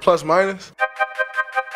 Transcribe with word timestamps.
Plus 0.00 0.24
minus. 0.24 0.72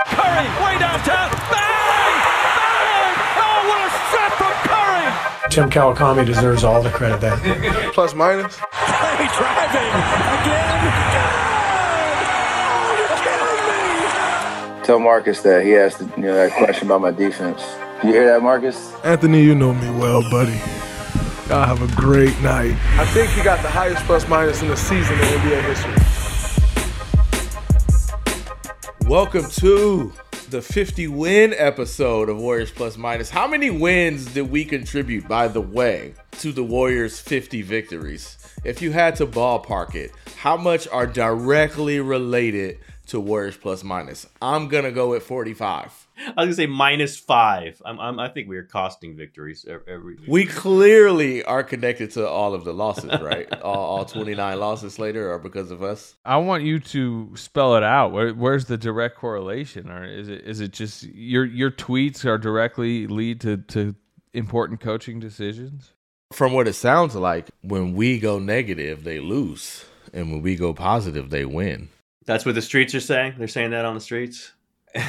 Curry, 0.06 0.46
way 0.64 0.78
downtown. 0.78 1.28
Bang! 1.50 2.16
Bang! 2.56 3.14
Oh, 3.36 3.58
what 3.68 3.80
a 3.84 3.90
shot 4.10 4.32
from 4.38 4.54
Curry! 4.68 5.08
Tim 5.50 5.68
Kawakami 5.68 6.24
deserves 6.24 6.64
all 6.64 6.80
the 6.82 6.90
credit 6.90 7.20
there. 7.20 7.36
Plus 7.92 8.14
minus. 8.14 8.56
Curry 8.72 9.28
driving 9.36 9.92
again. 10.40 10.80
Good! 10.88 11.32
Oh, 12.64 12.94
you're 12.98 13.18
kidding 13.20 14.78
me! 14.78 14.86
Tell 14.86 14.98
Marcus 14.98 15.42
that 15.42 15.64
he 15.64 15.76
asked 15.76 16.00
you 16.00 16.22
know, 16.22 16.34
that 16.34 16.52
question 16.52 16.86
about 16.88 17.02
my 17.02 17.10
defense. 17.10 17.62
You 18.02 18.12
hear 18.12 18.26
that, 18.28 18.42
Marcus? 18.42 18.92
Anthony, 19.04 19.42
you 19.42 19.54
know 19.54 19.74
me 19.74 19.90
well, 19.90 20.22
buddy. 20.30 20.58
Y'all 21.52 21.66
have 21.66 21.82
a 21.82 22.00
great 22.00 22.40
night. 22.40 22.74
I 22.98 23.04
think 23.04 23.28
he 23.32 23.42
got 23.42 23.60
the 23.60 23.68
highest 23.68 24.02
plus 24.04 24.26
minus 24.26 24.62
in 24.62 24.68
the 24.68 24.76
season 24.76 25.18
in 25.18 25.20
NBA 25.20 25.62
history. 25.66 25.92
Welcome 29.06 29.50
to 29.50 30.14
the 30.48 30.62
50 30.62 31.08
win 31.08 31.52
episode 31.58 32.30
of 32.30 32.38
Warriors 32.38 32.70
Plus 32.70 32.96
Minus. 32.96 33.28
How 33.28 33.46
many 33.46 33.68
wins 33.68 34.32
did 34.32 34.50
we 34.50 34.64
contribute, 34.64 35.28
by 35.28 35.46
the 35.46 35.60
way, 35.60 36.14
to 36.40 36.52
the 36.52 36.64
Warriors' 36.64 37.20
50 37.20 37.60
victories? 37.60 38.38
If 38.64 38.80
you 38.80 38.92
had 38.92 39.16
to 39.16 39.26
ballpark 39.26 39.94
it, 39.94 40.12
how 40.38 40.56
much 40.56 40.88
are 40.88 41.06
directly 41.06 42.00
related 42.00 42.78
to 43.12 43.20
Warriors 43.20 43.58
Plus 43.58 43.84
Minus? 43.84 44.26
I'm 44.40 44.68
going 44.68 44.84
to 44.84 44.90
go 44.90 45.10
with 45.10 45.22
45. 45.22 46.08
I 46.18 46.22
was 46.28 46.34
gonna 46.36 46.54
say 46.54 46.66
minus 46.66 47.18
five. 47.18 47.80
I'm, 47.84 47.98
I'm, 47.98 48.18
I 48.18 48.28
think 48.28 48.48
we 48.48 48.56
are 48.56 48.64
costing 48.64 49.16
victories 49.16 49.66
every. 49.68 49.84
every 49.92 50.18
We 50.26 50.46
clearly 50.46 51.42
are 51.44 51.62
connected 51.62 52.10
to 52.12 52.28
all 52.28 52.54
of 52.54 52.64
the 52.64 52.72
losses, 52.72 53.20
right? 53.20 53.52
all, 53.62 53.98
all 53.98 54.04
29 54.04 54.58
losses 54.58 54.98
later 54.98 55.32
are 55.32 55.38
because 55.38 55.70
of 55.70 55.82
us. 55.82 56.14
I 56.24 56.36
want 56.36 56.64
you 56.64 56.80
to 56.80 57.32
spell 57.34 57.76
it 57.76 57.82
out. 57.82 58.12
Where, 58.12 58.32
where's 58.32 58.66
the 58.66 58.76
direct 58.76 59.16
correlation, 59.16 59.90
or 59.90 60.04
is 60.04 60.28
it 60.28 60.42
is 60.42 60.60
it 60.60 60.72
just 60.72 61.02
your 61.04 61.44
your 61.44 61.70
tweets 61.70 62.24
are 62.24 62.38
directly 62.38 63.06
lead 63.06 63.40
to 63.40 63.58
to 63.58 63.94
important 64.32 64.80
coaching 64.80 65.18
decisions? 65.18 65.92
From 66.32 66.52
what 66.52 66.68
it 66.68 66.74
sounds 66.74 67.14
like, 67.14 67.50
when 67.62 67.94
we 67.94 68.18
go 68.18 68.38
negative, 68.38 69.04
they 69.04 69.18
lose, 69.18 69.84
and 70.12 70.30
when 70.30 70.40
we 70.42 70.56
go 70.56 70.72
positive, 70.72 71.30
they 71.30 71.44
win. 71.44 71.88
That's 72.24 72.44
what 72.46 72.54
the 72.54 72.62
streets 72.62 72.94
are 72.94 73.00
saying. 73.00 73.34
They're 73.38 73.48
saying 73.48 73.70
that 73.70 73.84
on 73.84 73.94
the 73.94 74.00
streets. 74.00 74.52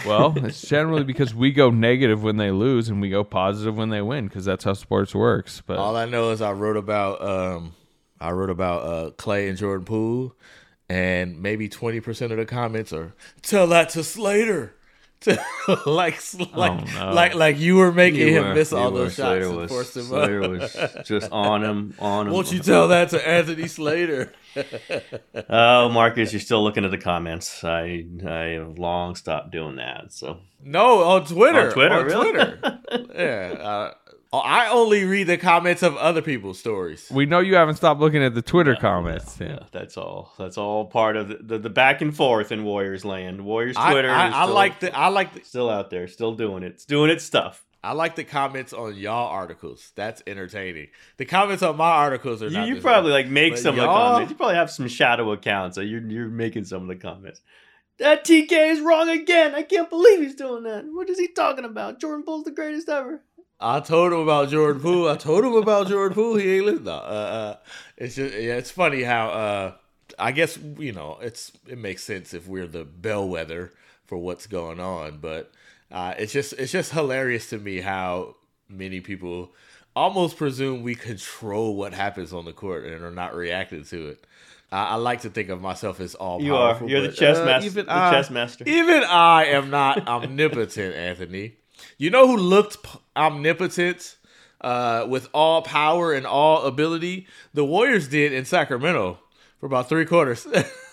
Well, 0.06 0.34
it's 0.38 0.62
generally 0.62 1.04
because 1.04 1.36
we 1.36 1.52
go 1.52 1.70
negative 1.70 2.24
when 2.24 2.38
they 2.38 2.52
lose 2.52 2.90
and 2.90 3.02
we 3.02 3.10
go 3.10 3.24
positive 3.24 3.76
when 3.76 3.90
they 3.90 4.02
win 4.02 4.28
because 4.28 4.46
that's 4.46 4.64
how 4.64 4.74
sports 4.74 5.14
works. 5.14 5.62
But 5.66 5.78
All 5.78 5.96
I 5.96 6.06
know 6.06 6.32
is 6.32 6.42
I 6.42 6.54
wrote 6.54 6.78
about 6.78 7.22
um, 7.22 7.74
I 8.20 8.32
wrote 8.32 8.50
about 8.50 8.84
uh, 8.84 9.12
Klay 9.12 9.50
and 9.50 9.58
Jordan 9.58 9.86
Poole, 9.86 10.36
and 10.90 11.42
maybe 11.42 11.68
twenty 11.70 12.00
percent 12.00 12.32
of 12.32 12.38
the 12.38 12.46
comments 12.46 12.94
are 12.94 13.14
tell 13.42 13.68
that 13.68 13.90
to 13.90 14.04
Slater. 14.04 14.74
To, 15.22 15.42
like, 15.86 16.20
like, 16.54 16.94
no. 16.96 17.14
like, 17.14 17.34
like 17.34 17.58
you 17.58 17.78
were 17.78 17.94
making 17.94 18.20
You 18.20 18.40
him 18.40 18.44
were- 18.50 18.54
miss 18.56 18.72
you 18.74 18.78
all 18.78 18.92
were. 18.92 19.00
those 19.00 19.12
shots 19.16 19.20
Slater 19.20 19.46
and 19.48 19.56
was- 19.58 19.72
forced 19.72 19.96
him 19.96 20.04
Slater 20.04 20.44
up. 20.44 20.52
was 20.52 20.78
just 21.06 21.32
on 21.32 21.64
him, 21.64 21.94
on 21.98 22.28
him. 22.28 22.34
Won't 22.34 22.52
you 22.52 22.60
tell 22.60 22.90
that 22.90 23.10
to 23.12 23.26
Anthony 23.26 23.70
Slater? 23.70 24.34
Oh, 25.50 25.90
Marcus, 25.90 26.32
you're 26.34 26.40
still 26.40 26.64
looking 26.64 26.86
at 26.86 26.92
the 26.92 26.98
comments. 26.98 27.64
I 27.64 28.06
I 28.28 28.58
have 28.60 28.78
long 28.78 29.16
stopped 29.16 29.52
doing 29.52 29.76
that. 29.78 30.14
So 30.14 30.40
No, 30.64 31.04
on 31.04 31.26
Twitter. 31.26 31.68
On 31.68 31.72
Twitter, 31.74 31.96
on 31.96 32.06
really? 32.06 32.32
Twitter. 32.32 32.80
yeah, 33.16 33.62
uh, 33.62 33.94
I 34.36 34.70
only 34.70 35.04
read 35.06 35.28
the 35.28 35.38
comments 35.38 35.84
of 35.84 35.96
other 35.98 36.22
people's 36.24 36.58
stories. 36.58 37.08
we 37.12 37.26
know 37.28 37.40
you 37.40 37.54
haven't 37.56 37.76
stopped 37.76 38.00
looking 38.00 38.24
at 38.24 38.34
the 38.34 38.42
Twitter 38.42 38.76
comments. 38.76 39.38
yeah, 39.40 39.48
Tim. 39.58 39.60
that's 39.72 39.96
all. 39.98 40.34
That's 40.40 40.58
all 40.58 40.86
part 40.86 41.18
of 41.18 41.28
the, 41.28 41.38
the, 41.42 41.60
the 41.60 41.70
back 41.70 42.02
and 42.02 42.16
forth 42.16 42.52
in 42.52 42.64
Warriors 42.64 43.06
land. 43.06 43.42
Warriors 43.46 43.76
Twitter. 43.76 44.10
I, 44.10 44.30
is 44.30 44.34
I 44.34 44.44
still- 44.44 44.56
like 44.56 44.80
the 44.80 44.98
I 44.98 45.08
like 45.10 45.34
the 45.36 45.44
still 45.44 45.70
out 45.70 45.90
there, 45.92 46.08
still 46.08 46.34
doing 46.34 46.64
it. 46.64 46.74
It's 46.74 46.86
doing 46.86 47.12
its 47.12 47.24
stuff. 47.24 47.64
I 47.84 47.92
like 47.92 48.16
the 48.16 48.24
comments 48.24 48.72
on 48.72 48.96
y'all 48.96 49.28
articles. 49.28 49.92
That's 49.96 50.24
entertaining. 50.26 50.88
The 51.18 51.26
comments 51.26 51.62
on 51.64 51.76
my 51.76 51.90
articles 51.90 52.42
are 52.42 52.48
You, 52.48 52.58
not. 52.58 52.68
you 52.70 52.80
probably 52.82 53.12
like 53.12 53.28
make 53.28 53.54
But 53.54 53.60
some 53.60 53.70
of 53.72 53.76
the 53.76 53.82
y'all- 53.84 54.12
comments. 54.14 54.32
You 54.32 54.38
probably 54.38 54.56
have 54.56 54.72
some 54.72 54.88
shadow 54.88 55.32
accounts. 55.34 55.76
So 55.76 55.82
you're 55.82 56.02
you're 56.02 56.30
making 56.30 56.64
some 56.66 56.84
of 56.84 56.88
the 56.88 56.96
comments. 56.96 57.42
That 58.00 58.24
TK 58.26 58.52
is 58.72 58.80
wrong 58.82 59.10
again. 59.10 59.54
I 59.54 59.64
can't 59.64 59.90
believe 59.90 60.22
he's 60.22 60.36
doing 60.36 60.64
that. 60.64 60.86
What 60.86 61.10
is 61.10 61.20
he 61.20 61.28
talking 61.28 61.66
about? 61.66 62.00
Jordan 62.00 62.24
Poole's 62.24 62.46
the 62.46 62.52
greatest 62.52 62.90
ever. 62.90 63.22
I 63.60 63.80
told 63.82 64.12
him 64.14 64.20
about 64.20 64.50
Jordan 64.50 64.82
Poole. 64.82 65.08
I 65.10 65.16
told 65.16 65.46
him 65.46 65.54
about 65.54 65.88
Jordan 65.88 66.16
Poole. 66.16 66.36
He 66.38 66.56
ain't 66.56 66.66
listening. 66.66 66.86
No, 66.86 66.92
uh, 66.94 66.96
uh, 66.96 67.56
it's 67.98 68.16
just 68.16 68.34
yeah, 68.34 68.56
it's 68.56 68.72
funny 68.72 69.04
how 69.04 69.28
uh, 69.30 69.74
I 70.18 70.32
guess 70.32 70.58
you 70.78 70.92
know 70.94 71.18
it's 71.22 71.52
it 71.68 71.78
makes 71.78 72.04
sense 72.04 72.34
if 72.34 72.48
we're 72.48 72.68
the 72.68 72.84
bellwether 72.84 73.74
for 74.06 74.18
what's 74.18 74.48
going 74.48 74.80
on, 74.80 75.20
but 75.20 75.52
uh, 75.94 76.14
it's 76.18 76.34
just 76.34 76.54
it's 76.54 76.72
just 76.72 76.92
hilarious 76.92 77.50
to 77.52 77.58
me 77.58 77.80
how 77.80 78.36
many 78.68 79.00
people 79.00 79.54
almost 79.96 80.36
presume 80.38 80.82
we 80.84 80.96
control 80.96 81.76
what 81.76 81.94
happens 81.94 82.34
on 82.34 82.46
the 82.46 82.52
court 82.54 82.84
and 82.86 83.04
are 83.04 83.12
not 83.12 83.36
reacting 83.36 83.84
to 83.86 84.08
it. 84.10 84.26
I, 84.72 84.86
I 84.86 84.96
like 84.96 85.22
to 85.22 85.30
think 85.30 85.50
of 85.50 85.62
myself 85.62 86.00
as 86.00 86.16
all 86.16 86.42
You 86.42 86.56
are. 86.56 86.70
powerful, 86.72 86.90
You're 86.90 87.02
the 87.02 87.08
but, 87.10 87.18
chess 87.18 87.38
uh, 87.38 87.46
master- 87.46 87.68
Even 87.68 87.86
the 87.86 87.94
I, 87.94 88.12
chess 88.12 88.30
master. 88.32 88.64
Even 88.68 89.04
I 89.04 89.46
am 89.46 89.70
not 89.70 90.08
omnipotent, 90.16 90.96
Anthony. 90.96 91.58
You 92.00 92.10
know 92.10 92.26
who 92.28 92.38
looked 92.38 92.82
p- 92.82 93.00
omnipotent 93.16 94.16
uh, 94.62 95.06
with 95.08 95.30
all 95.34 95.62
power 95.62 96.12
and 96.14 96.26
all 96.26 96.64
ability? 96.64 97.28
The 97.54 97.64
Warriors 97.66 98.08
did 98.08 98.34
in 98.34 98.46
Sacramento 98.46 99.20
for 99.60 99.68
about 99.68 99.90
three 99.90 100.06
quarters. 100.06 100.48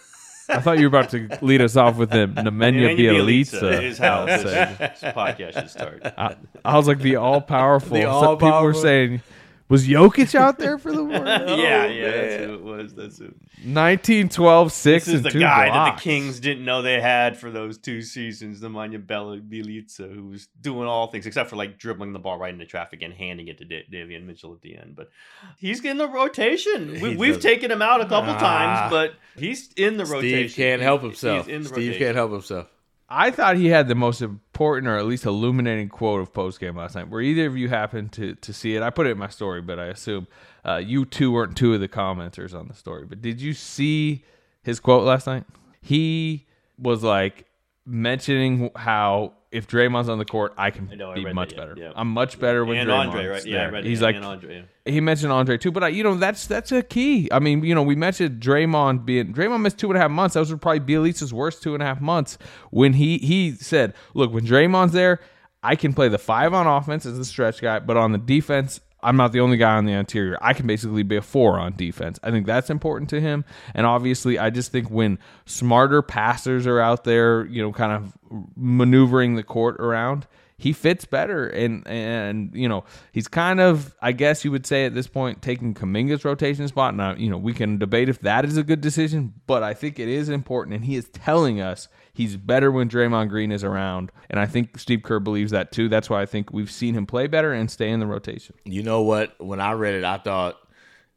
I 0.51 0.61
thought 0.61 0.79
you 0.79 0.91
were 0.91 0.99
about 0.99 1.11
to 1.11 1.39
lead 1.43 1.61
us 1.61 1.77
off 1.77 1.97
with 1.97 2.11
the 2.11 2.27
Nemanja 2.27 2.97
Bjelica. 2.97 3.63
Uh, 3.63 3.67
uh, 3.67 3.71
is 3.81 3.99
how 3.99 4.27
this, 4.27 4.43
this 4.43 5.01
podcast 5.13 5.55
should 5.55 5.71
start. 5.71 6.03
I, 6.19 6.37
I 6.65 6.77
was 6.77 6.89
like 6.89 6.99
the 6.99 7.17
all 7.17 7.41
powerful. 7.41 7.97
The 7.97 8.03
Some 8.03 8.39
people 8.39 8.63
were 8.63 8.75
saying, 8.75 9.23
was 9.71 9.89
Jokic 9.89 10.35
out 10.35 10.59
there 10.59 10.77
for 10.77 10.93
the 10.93 11.03
Warriors? 11.03 11.25
yeah, 11.59 11.87
yeah, 11.87 12.11
that's 12.11 12.45
who 12.45 12.55
it 12.55 12.63
was. 12.63 12.95
That's 12.95 13.19
who. 13.19 13.33
1912, 13.63 14.73
six 14.73 15.05
This 15.05 15.09
is 15.09 15.15
and 15.21 15.25
the 15.25 15.31
two 15.31 15.41
guy 15.41 15.71
that 15.71 15.97
the 15.97 16.01
Kings 16.03 16.41
didn't 16.41 16.65
know 16.65 16.83
they 16.83 17.01
had 17.01 17.39
for 17.39 17.51
those 17.51 17.79
two 17.79 18.03
seasons, 18.03 18.61
Nemanja 18.61 19.05
Bjelica, 19.05 20.13
who 20.15 20.27
was 20.29 20.49
doing 20.61 20.87
all 20.89 21.07
things 21.07 21.27
except 21.27 21.49
for 21.51 21.57
like 21.57 21.79
dribbling 21.79 22.13
the 22.13 22.19
ball 22.19 22.39
right 22.39 22.53
into 22.53 22.67
traffic 22.67 23.03
and 23.03 23.15
handing 23.15 23.49
it 23.49 23.59
to 23.59 23.65
Da- 23.65 23.87
Davion 23.91 24.25
Mitchell 24.27 24.53
at 24.53 24.61
the 24.63 24.77
end. 24.77 24.97
But 24.97 25.11
he's 25.59 25.85
in 25.85 25.99
the 25.99 26.09
rotation. 26.09 27.01
We, 27.01 27.17
we've 27.17 27.35
doesn't- 27.37 27.43
taken 27.43 27.71
him 27.71 27.83
out 27.83 28.01
a 28.01 28.07
couple 28.07 28.35
Ah. 28.35 28.39
times, 28.39 28.91
but 28.91 29.15
he's 29.37 29.73
in 29.77 29.97
the 29.97 30.05
rotation. 30.05 30.49
Steve 30.49 30.57
can't 30.57 30.83
help 30.83 31.03
himself. 31.03 31.47
He's 31.47 31.55
in 31.55 31.63
the 31.63 31.69
Steve 31.69 31.77
rotation. 31.89 31.99
can't 32.07 32.17
help 32.17 32.33
himself. 32.33 32.67
I 33.11 33.33
thought 33.33 33.57
he 33.57 33.67
had 33.67 33.89
the 33.89 33.97
most 33.97 34.23
important 34.23 34.87
or 34.87 34.97
at 34.97 35.05
least 35.05 35.27
illuminating 35.27 35.89
quote 35.89 36.21
of 36.21 36.33
post 36.33 36.61
game 36.61 36.77
last 36.77 36.95
night. 36.95 37.09
Were 37.11 37.21
either 37.21 37.47
of 37.47 37.57
you 37.57 37.69
happen 37.69 38.09
to 38.11 38.37
to 38.37 38.53
see 38.53 38.77
it? 38.77 38.83
I 38.83 38.91
put 38.91 39.07
it 39.07 39.11
in 39.11 39.19
my 39.19 39.29
story, 39.29 39.61
but 39.61 39.81
I 39.81 39.87
assume 39.87 40.29
uh, 40.65 40.77
you 40.77 41.05
two 41.05 41.33
weren't 41.33 41.57
two 41.57 41.75
of 41.75 41.81
the 41.81 41.89
commenters 41.89 42.55
on 42.55 42.69
the 42.69 42.75
story. 42.75 43.07
But 43.07 43.21
did 43.21 43.41
you 43.41 43.53
see 43.53 44.25
his 44.63 44.79
quote 44.79 45.05
last 45.05 45.27
night? 45.27 45.45
He 45.81 46.47
was 46.79 47.03
like 47.03 47.47
mentioning 47.85 48.71
how 48.77 49.33
if 49.53 49.67
Draymond's 49.67 50.09
on 50.09 50.19
the 50.19 50.25
court, 50.25 50.55
I 50.57 50.71
can 50.71 50.89
I 50.93 50.95
know, 50.95 51.11
I 51.11 51.15
be 51.17 51.33
much 51.33 51.51
that, 51.51 51.57
yeah, 51.57 51.61
better. 51.67 51.75
yeah. 51.81 51.93
I'm 51.97 52.09
much 52.09 52.39
better 52.39 52.65
when 52.65 52.77
And 52.79 52.89
Draymond's 52.89 53.07
Andre, 53.09 53.27
right? 53.27 53.45
Yeah, 53.47 53.57
I 53.57 53.61
there. 53.65 53.73
read 53.73 53.85
He's 53.85 53.99
that. 54.01 54.05
like 54.07 54.17
And 54.17 54.25
Andre, 54.25 54.65
he 54.85 55.01
mentioned 55.01 55.33
Andre 55.33 55.59
too, 55.59 55.73
but 55.73 55.83
I, 55.85 55.89
you 55.89 56.03
know 56.05 56.15
that's 56.15 56.47
that's 56.47 56.71
a 56.73 56.83
key. 56.83 57.29
I 57.33 57.39
mean, 57.41 57.65
you 57.65 57.75
know, 57.75 57.83
we 57.83 57.97
mentioned 57.97 58.41
Draymond 58.41 59.05
being 59.05 59.35
Draymond 59.35 59.63
missed 59.63 59.79
two 59.79 59.89
and 59.89 59.97
a 59.97 60.01
half 60.01 60.11
months. 60.11 60.35
Those 60.35 60.51
were 60.53 60.57
probably 60.57 60.81
Bjelica's 60.81 61.33
worst 61.35 61.63
two 61.63 61.75
and 61.75 61.83
a 61.83 61.87
half 61.87 62.01
months. 62.01 62.39
When 62.71 62.93
he 62.93 63.19
he 63.19 63.53
said, 63.53 63.95
"Look, 64.15 64.33
when 64.33 64.47
Draymond's 64.47 64.93
there, 64.93 65.21
I 65.63 65.75
can 65.75 65.95
play 65.95 66.09
the 66.09 66.19
five 66.19 66.55
on 66.55 66.67
offense 66.69 67.05
as 67.05 67.19
the 67.19 67.25
stretch 67.25 67.61
guy, 67.61 67.81
but 67.81 67.97
on 67.97 68.13
the 68.13 68.19
defense." 68.19 68.81
I'm 69.03 69.17
not 69.17 69.33
the 69.33 69.41
only 69.41 69.57
guy 69.57 69.77
on 69.77 69.85
the 69.85 69.93
interior. 69.93 70.39
I 70.41 70.53
can 70.53 70.67
basically 70.67 71.03
be 71.03 71.17
a 71.17 71.23
four 71.23 71.59
on 71.59 71.77
defense. 71.77 72.19
I 72.23 72.31
think 72.31 72.47
that's 72.47 72.71
important 72.71 73.11
to 73.11 73.21
him. 73.21 73.45
And 73.75 73.87
obviously, 73.87 74.39
I 74.39 74.51
just 74.51 74.73
think 74.73 74.91
when 74.91 75.19
smarter 75.47 76.03
passers 76.03 76.67
are 76.67 76.81
out 76.81 77.05
there, 77.05 77.45
you 77.47 77.63
know, 77.63 77.73
kind 77.73 77.93
of 77.93 78.13
maneuvering 78.57 79.37
the 79.37 79.43
court 79.43 79.77
around, 79.81 80.27
he 80.61 80.75
fits 80.75 81.07
better, 81.07 81.47
and 81.47 81.87
and 81.89 82.51
you 82.55 82.69
know 82.69 82.85
he's 83.13 83.29
kind 83.29 83.61
of 83.61 83.97
I 84.03 84.13
guess 84.13 84.45
you 84.45 84.51
would 84.51 84.67
say 84.67 84.85
at 84.85 84.95
this 84.95 85.07
point 85.07 85.41
taking 85.41 85.73
Kuminga's 85.73 86.23
rotation 86.23 86.69
spot. 86.69 86.95
Now 86.95 87.15
you 87.15 87.31
know 87.31 87.39
we 87.39 87.55
can 87.55 87.79
debate 87.79 88.11
if 88.11 88.21
that 88.21 88.45
is 88.45 88.59
a 88.59 88.63
good 88.63 88.83
decision, 88.83 89.33
but 89.47 89.63
I 89.63 89.73
think 89.73 89.99
it 89.99 90.09
is 90.09 90.29
important, 90.29 90.77
and 90.77 90.85
he 90.85 90.97
is 90.97 91.09
telling 91.09 91.63
us 91.63 91.89
he's 92.13 92.37
better 92.37 92.71
when 92.71 92.89
Draymond 92.89 93.29
Green 93.29 93.53
is 93.53 93.65
around, 93.65 94.13
and 94.29 94.39
I 94.41 94.47
think 94.47 94.79
Steve 94.79 95.03
Kerr 95.03 95.21
believes 95.21 95.53
that 95.53 95.73
too. 95.73 95.89
That's 95.89 96.11
why 96.11 96.23
I 96.23 96.27
think 96.27 96.53
we've 96.53 96.71
seen 96.71 96.95
him 96.95 97.07
play 97.07 97.27
better 97.27 97.53
and 97.53 97.71
stay 97.71 97.91
in 97.91 98.01
the 98.01 98.07
rotation. 98.07 98.55
You 98.65 98.83
know 98.83 99.03
what? 99.03 99.35
When 99.41 99.61
I 99.61 99.73
read 99.73 99.95
it, 99.95 100.05
I 100.05 100.19
thought, 100.19 100.59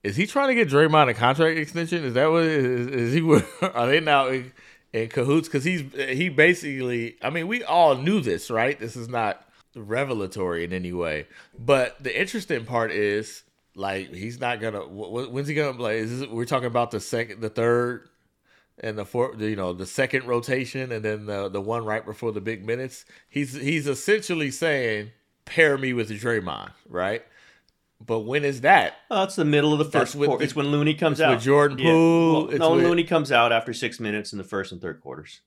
is 0.04 0.16
he 0.16 0.28
trying 0.28 0.50
to 0.50 0.56
get 0.56 0.70
Draymond 0.70 1.10
a 1.10 1.14
contract 1.14 1.58
extension? 1.58 2.04
Is 2.04 2.14
that 2.14 2.30
what 2.30 2.44
is, 2.44 2.88
is 2.88 3.14
he? 3.14 3.22
Are 3.74 3.88
they 3.88 4.00
now 4.00 4.28
in, 4.28 4.52
in 4.92 5.10
cahoots? 5.10 5.48
Because 5.48 5.64
he's 5.64 5.84
he 5.94 6.30
basically. 6.30 7.16
I 7.22 7.30
mean, 7.30 7.48
we 7.48 7.64
all 7.64 7.96
knew 7.96 8.20
this, 8.20 8.52
right? 8.52 8.78
This 8.78 8.96
is 8.96 9.08
not 9.08 9.46
revelatory 9.76 10.64
in 10.64 10.74
any 10.74 10.94
way. 10.94 11.28
But 11.58 12.02
the 12.04 12.20
interesting 12.20 12.66
part 12.66 12.92
is, 12.92 13.44
like, 13.76 14.14
he's 14.14 14.40
not 14.40 14.60
gonna. 14.60 14.82
When's 14.82 15.48
he 15.48 15.54
gonna 15.54 15.78
play? 15.78 16.00
Is 16.00 16.20
this, 16.20 16.30
we're 16.30 16.46
talking 16.46 16.68
about 16.68 16.92
the 16.92 17.00
second, 17.00 17.42
the 17.42 17.50
third, 17.50 18.10
and 18.84 18.98
the 18.98 19.06
fourth. 19.06 19.40
You 19.42 19.56
know, 19.56 19.74
the 19.74 19.86
second 19.86 20.26
rotation, 20.28 20.92
and 20.92 21.04
then 21.04 21.26
the 21.26 21.50
the 21.50 21.62
one 21.62 21.86
right 21.86 22.06
before 22.06 22.32
the 22.32 22.42
big 22.42 22.66
minutes. 22.66 23.06
He's 23.30 23.54
he's 23.54 23.88
essentially 23.88 24.52
saying, 24.52 25.12
pair 25.46 25.78
me 25.78 25.94
with 25.94 26.10
Draymond, 26.12 26.72
right? 26.88 27.24
But 28.06 28.20
when 28.22 28.44
is 28.44 28.62
that? 28.62 28.96
Oh, 29.10 29.22
that's 29.22 29.38
the 29.38 29.46
middle 29.46 29.72
of 29.72 29.80
the 29.80 29.86
first 29.86 30.16
quarter. 30.16 30.38
the- 30.40 30.44
it's 30.44 30.56
when 30.56 30.68
Looney 30.68 30.94
comes 30.94 31.22
out. 31.22 31.36
with 31.36 31.44
Jordan 31.44 31.78
Yeah. 31.78 31.92
Poole, 31.92 32.34
Well, 32.34 32.50
it's 32.50 32.60
no, 32.60 32.76
with- 32.76 32.84
Looney 32.84 33.06
comes 33.06 33.32
out 33.32 33.54
after 33.54 33.74
six 33.74 33.98
minutes 34.00 34.34
in 34.34 34.38
the 34.38 34.44
first 34.44 34.74
and 34.74 34.82
third 34.82 35.00
quarters, 35.00 35.40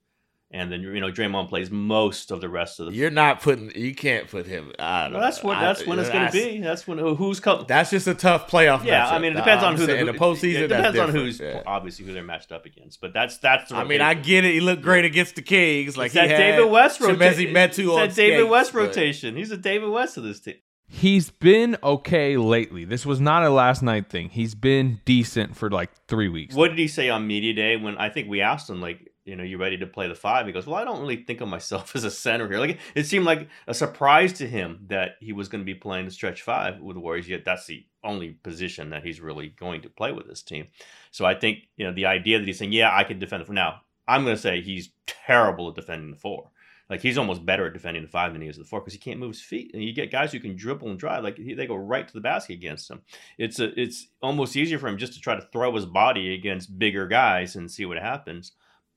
and 0.52 0.70
then 0.70 0.80
you 0.82 1.00
know 1.00 1.10
Draymond 1.10 1.48
plays 1.48 1.70
most 1.70 2.30
of 2.30 2.40
the 2.40 2.48
rest 2.48 2.78
of 2.80 2.86
the. 2.86 2.92
You're 2.92 3.10
not 3.10 3.42
putting. 3.42 3.70
You 3.74 3.94
can't 3.94 4.28
put 4.28 4.46
him. 4.46 4.72
I 4.78 5.04
don't 5.04 5.14
Well, 5.14 5.22
that's 5.22 5.42
know. 5.42 5.48
what. 5.48 5.58
I- 5.58 5.62
That's 5.62 5.86
when 5.86 5.98
it's 5.98 6.08
going 6.10 6.26
to 6.26 6.32
be. 6.32 6.60
That's 6.60 6.86
when 6.86 6.98
uh, 7.00 7.14
who's 7.14 7.40
come. 7.40 7.64
That's 7.66 7.90
just 7.90 8.06
a 8.06 8.14
tough 8.14 8.50
playoff. 8.50 8.84
Yeah, 8.84 9.06
matchup. 9.06 9.12
I 9.12 9.18
mean, 9.18 9.32
it 9.32 9.36
depends 9.36 9.64
I'm 9.64 9.72
on 9.74 9.76
who 9.76 9.86
the, 9.86 9.92
saying 9.92 10.06
who, 10.06 10.12
the 10.12 10.18
postseason. 10.18 10.54
It 10.62 10.68
depends 10.68 10.98
on 10.98 11.10
who's 11.10 11.40
Yeah. 11.40 11.62
obviously 11.66 12.04
who 12.06 12.12
they're 12.12 12.22
matched 12.22 12.52
up 12.52 12.64
against, 12.64 13.00
but 13.00 13.12
that's 13.12 13.38
that's. 13.38 13.70
The 13.70 13.76
I 13.76 13.84
mean, 13.84 14.00
I 14.00 14.14
get 14.14 14.44
it. 14.44 14.52
He 14.54 14.60
looked 14.60 14.82
great 14.82 15.04
against 15.04 15.34
the 15.36 15.42
Kings. 15.42 15.96
Like 15.96 16.06
It's 16.06 16.14
he 16.14 16.20
that 16.20 16.30
had 16.30 16.36
David 16.38 16.70
West 16.70 17.00
Chimezie 17.00 17.52
rotation. 17.52 17.54
Metu 17.54 17.92
on 17.92 18.08
that 18.08 18.14
David 18.14 18.38
skates, 18.38 18.50
West 18.50 18.72
but- 18.72 18.78
rotation. 18.78 19.36
He's 19.36 19.50
a 19.50 19.56
David 19.56 19.90
West 19.90 20.16
of 20.16 20.22
this 20.24 20.40
team. 20.40 20.54
He's 20.88 21.30
been 21.30 21.76
okay 21.82 22.36
lately. 22.36 22.84
This 22.84 23.04
was 23.04 23.20
not 23.20 23.42
a 23.42 23.50
last 23.50 23.82
night 23.82 24.08
thing. 24.08 24.28
He's 24.28 24.54
been 24.54 25.00
decent 25.04 25.56
for 25.56 25.68
like 25.68 25.90
three 26.06 26.28
weeks. 26.28 26.54
What 26.54 26.68
did 26.68 26.78
he 26.78 26.86
say 26.86 27.10
on 27.10 27.26
media 27.26 27.52
day 27.54 27.76
when 27.76 27.98
I 27.98 28.08
think 28.08 28.28
we 28.28 28.40
asked 28.40 28.70
him 28.70 28.80
like, 28.80 29.05
you 29.26 29.36
know, 29.36 29.42
you 29.42 29.58
ready 29.58 29.76
to 29.78 29.86
play 29.86 30.08
the 30.08 30.14
five? 30.14 30.46
He 30.46 30.52
goes, 30.52 30.66
well, 30.66 30.76
I 30.76 30.84
don't 30.84 31.00
really 31.00 31.24
think 31.24 31.40
of 31.40 31.48
myself 31.48 31.92
as 31.96 32.04
a 32.04 32.10
center 32.10 32.48
here. 32.48 32.58
Like 32.58 32.78
it 32.94 33.04
seemed 33.04 33.26
like 33.26 33.48
a 33.66 33.74
surprise 33.74 34.32
to 34.34 34.48
him 34.48 34.86
that 34.88 35.16
he 35.20 35.32
was 35.32 35.48
going 35.48 35.60
to 35.60 35.66
be 35.66 35.74
playing 35.74 36.06
the 36.06 36.10
stretch 36.10 36.42
five 36.42 36.80
with 36.80 36.96
the 36.96 37.00
Warriors. 37.00 37.28
Yet 37.28 37.44
that's 37.44 37.66
the 37.66 37.84
only 38.04 38.30
position 38.30 38.90
that 38.90 39.04
he's 39.04 39.20
really 39.20 39.48
going 39.48 39.82
to 39.82 39.90
play 39.90 40.12
with 40.12 40.26
this 40.28 40.42
team. 40.42 40.68
So 41.10 41.24
I 41.24 41.34
think 41.34 41.64
you 41.76 41.86
know 41.86 41.92
the 41.92 42.06
idea 42.06 42.38
that 42.38 42.46
he's 42.46 42.58
saying, 42.58 42.72
yeah, 42.72 42.94
I 42.94 43.04
can 43.04 43.18
defend 43.18 43.42
the 43.42 43.46
four. 43.46 43.54
Now 43.54 43.80
I'm 44.08 44.24
going 44.24 44.36
to 44.36 44.42
say 44.42 44.60
he's 44.60 44.90
terrible 45.06 45.68
at 45.68 45.74
defending 45.74 46.10
the 46.10 46.16
four. 46.16 46.50
Like 46.88 47.00
he's 47.00 47.18
almost 47.18 47.44
better 47.44 47.66
at 47.66 47.72
defending 47.72 48.04
the 48.04 48.08
five 48.08 48.32
than 48.32 48.42
he 48.42 48.48
is 48.48 48.56
at 48.56 48.64
the 48.64 48.68
four 48.68 48.80
because 48.80 48.92
he 48.92 49.00
can't 49.00 49.18
move 49.18 49.32
his 49.32 49.42
feet. 49.42 49.72
And 49.74 49.82
you 49.82 49.92
get 49.92 50.12
guys 50.12 50.30
who 50.30 50.38
can 50.38 50.54
dribble 50.54 50.88
and 50.88 50.98
drive, 50.98 51.24
like 51.24 51.36
he, 51.36 51.54
they 51.54 51.66
go 51.66 51.74
right 51.74 52.06
to 52.06 52.14
the 52.14 52.20
basket 52.20 52.54
against 52.54 52.88
him. 52.88 53.02
It's 53.38 53.58
a, 53.58 53.78
it's 53.80 54.06
almost 54.22 54.54
easier 54.56 54.78
for 54.78 54.86
him 54.86 54.98
just 54.98 55.12
to 55.14 55.20
try 55.20 55.34
to 55.34 55.48
throw 55.52 55.74
his 55.74 55.86
body 55.86 56.34
against 56.34 56.78
bigger 56.78 57.08
guys 57.08 57.56
and 57.56 57.70
see 57.70 57.86
what 57.86 57.98
happens. 57.98 58.52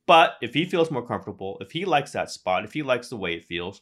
But 0.09 0.37
if 0.41 0.55
he 0.55 0.65
feels 0.65 0.89
more 0.89 1.05
comfortable, 1.05 1.57
if 1.61 1.71
he 1.71 1.85
likes 1.85 2.13
that 2.13 2.31
spot, 2.31 2.65
if 2.65 2.73
he 2.73 2.81
likes 2.81 3.09
the 3.09 3.15
way 3.15 3.35
it 3.35 3.45
feels, 3.45 3.81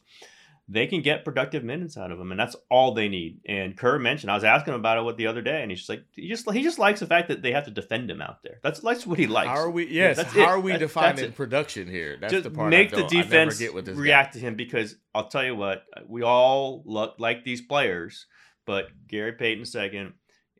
they 0.68 0.86
can 0.86 1.00
get 1.00 1.24
productive 1.24 1.64
minutes 1.64 1.96
out 1.96 2.10
of 2.12 2.20
him, 2.20 2.30
and 2.30 2.38
that's 2.38 2.54
all 2.70 2.92
they 2.92 3.08
need. 3.08 3.40
And 3.46 3.74
Kerr 3.74 3.98
mentioned, 3.98 4.30
I 4.30 4.34
was 4.34 4.44
asking 4.44 4.74
him 4.74 4.80
about 4.80 4.98
it 4.98 5.04
what 5.04 5.16
the 5.16 5.26
other 5.26 5.40
day, 5.40 5.62
and 5.62 5.70
he's 5.70 5.78
just 5.80 5.88
like, 5.88 6.04
he 6.12 6.28
just 6.28 6.50
he 6.52 6.62
just 6.62 6.78
likes 6.78 7.00
the 7.00 7.06
fact 7.06 7.28
that 7.28 7.40
they 7.40 7.52
have 7.52 7.64
to 7.64 7.70
defend 7.70 8.10
him 8.10 8.20
out 8.20 8.42
there. 8.42 8.60
That's 8.62 8.80
that's 8.80 9.06
what 9.06 9.18
he 9.18 9.26
likes. 9.26 9.48
How 9.48 9.56
are 9.56 9.70
we? 9.70 9.86
Yes. 9.88 10.18
that's 10.18 10.34
how 10.34 10.40
it. 10.40 10.44
are 10.48 10.60
we 10.60 10.72
that's 10.72 10.82
defining 10.82 11.24
it 11.24 11.34
production 11.34 11.88
here? 11.88 12.18
That's 12.20 12.30
just 12.34 12.44
the 12.44 12.50
part. 12.50 12.68
make 12.68 12.88
I 12.92 12.96
the 12.96 13.02
don't- 13.04 13.12
I 13.14 13.16
never 13.16 13.28
defense 13.30 13.58
get 13.58 13.72
with 13.72 13.86
this 13.86 13.96
guy. 13.96 14.02
react 14.02 14.34
to 14.34 14.38
him 14.38 14.54
because 14.54 14.96
I'll 15.14 15.28
tell 15.28 15.44
you 15.44 15.56
what, 15.56 15.84
uh, 15.96 16.02
we 16.06 16.22
all 16.22 16.82
look 16.84 17.14
like 17.18 17.42
these 17.42 17.62
players, 17.62 18.26
but 18.66 18.88
Gary 19.06 19.32
Payton 19.32 19.64
second 19.64 20.12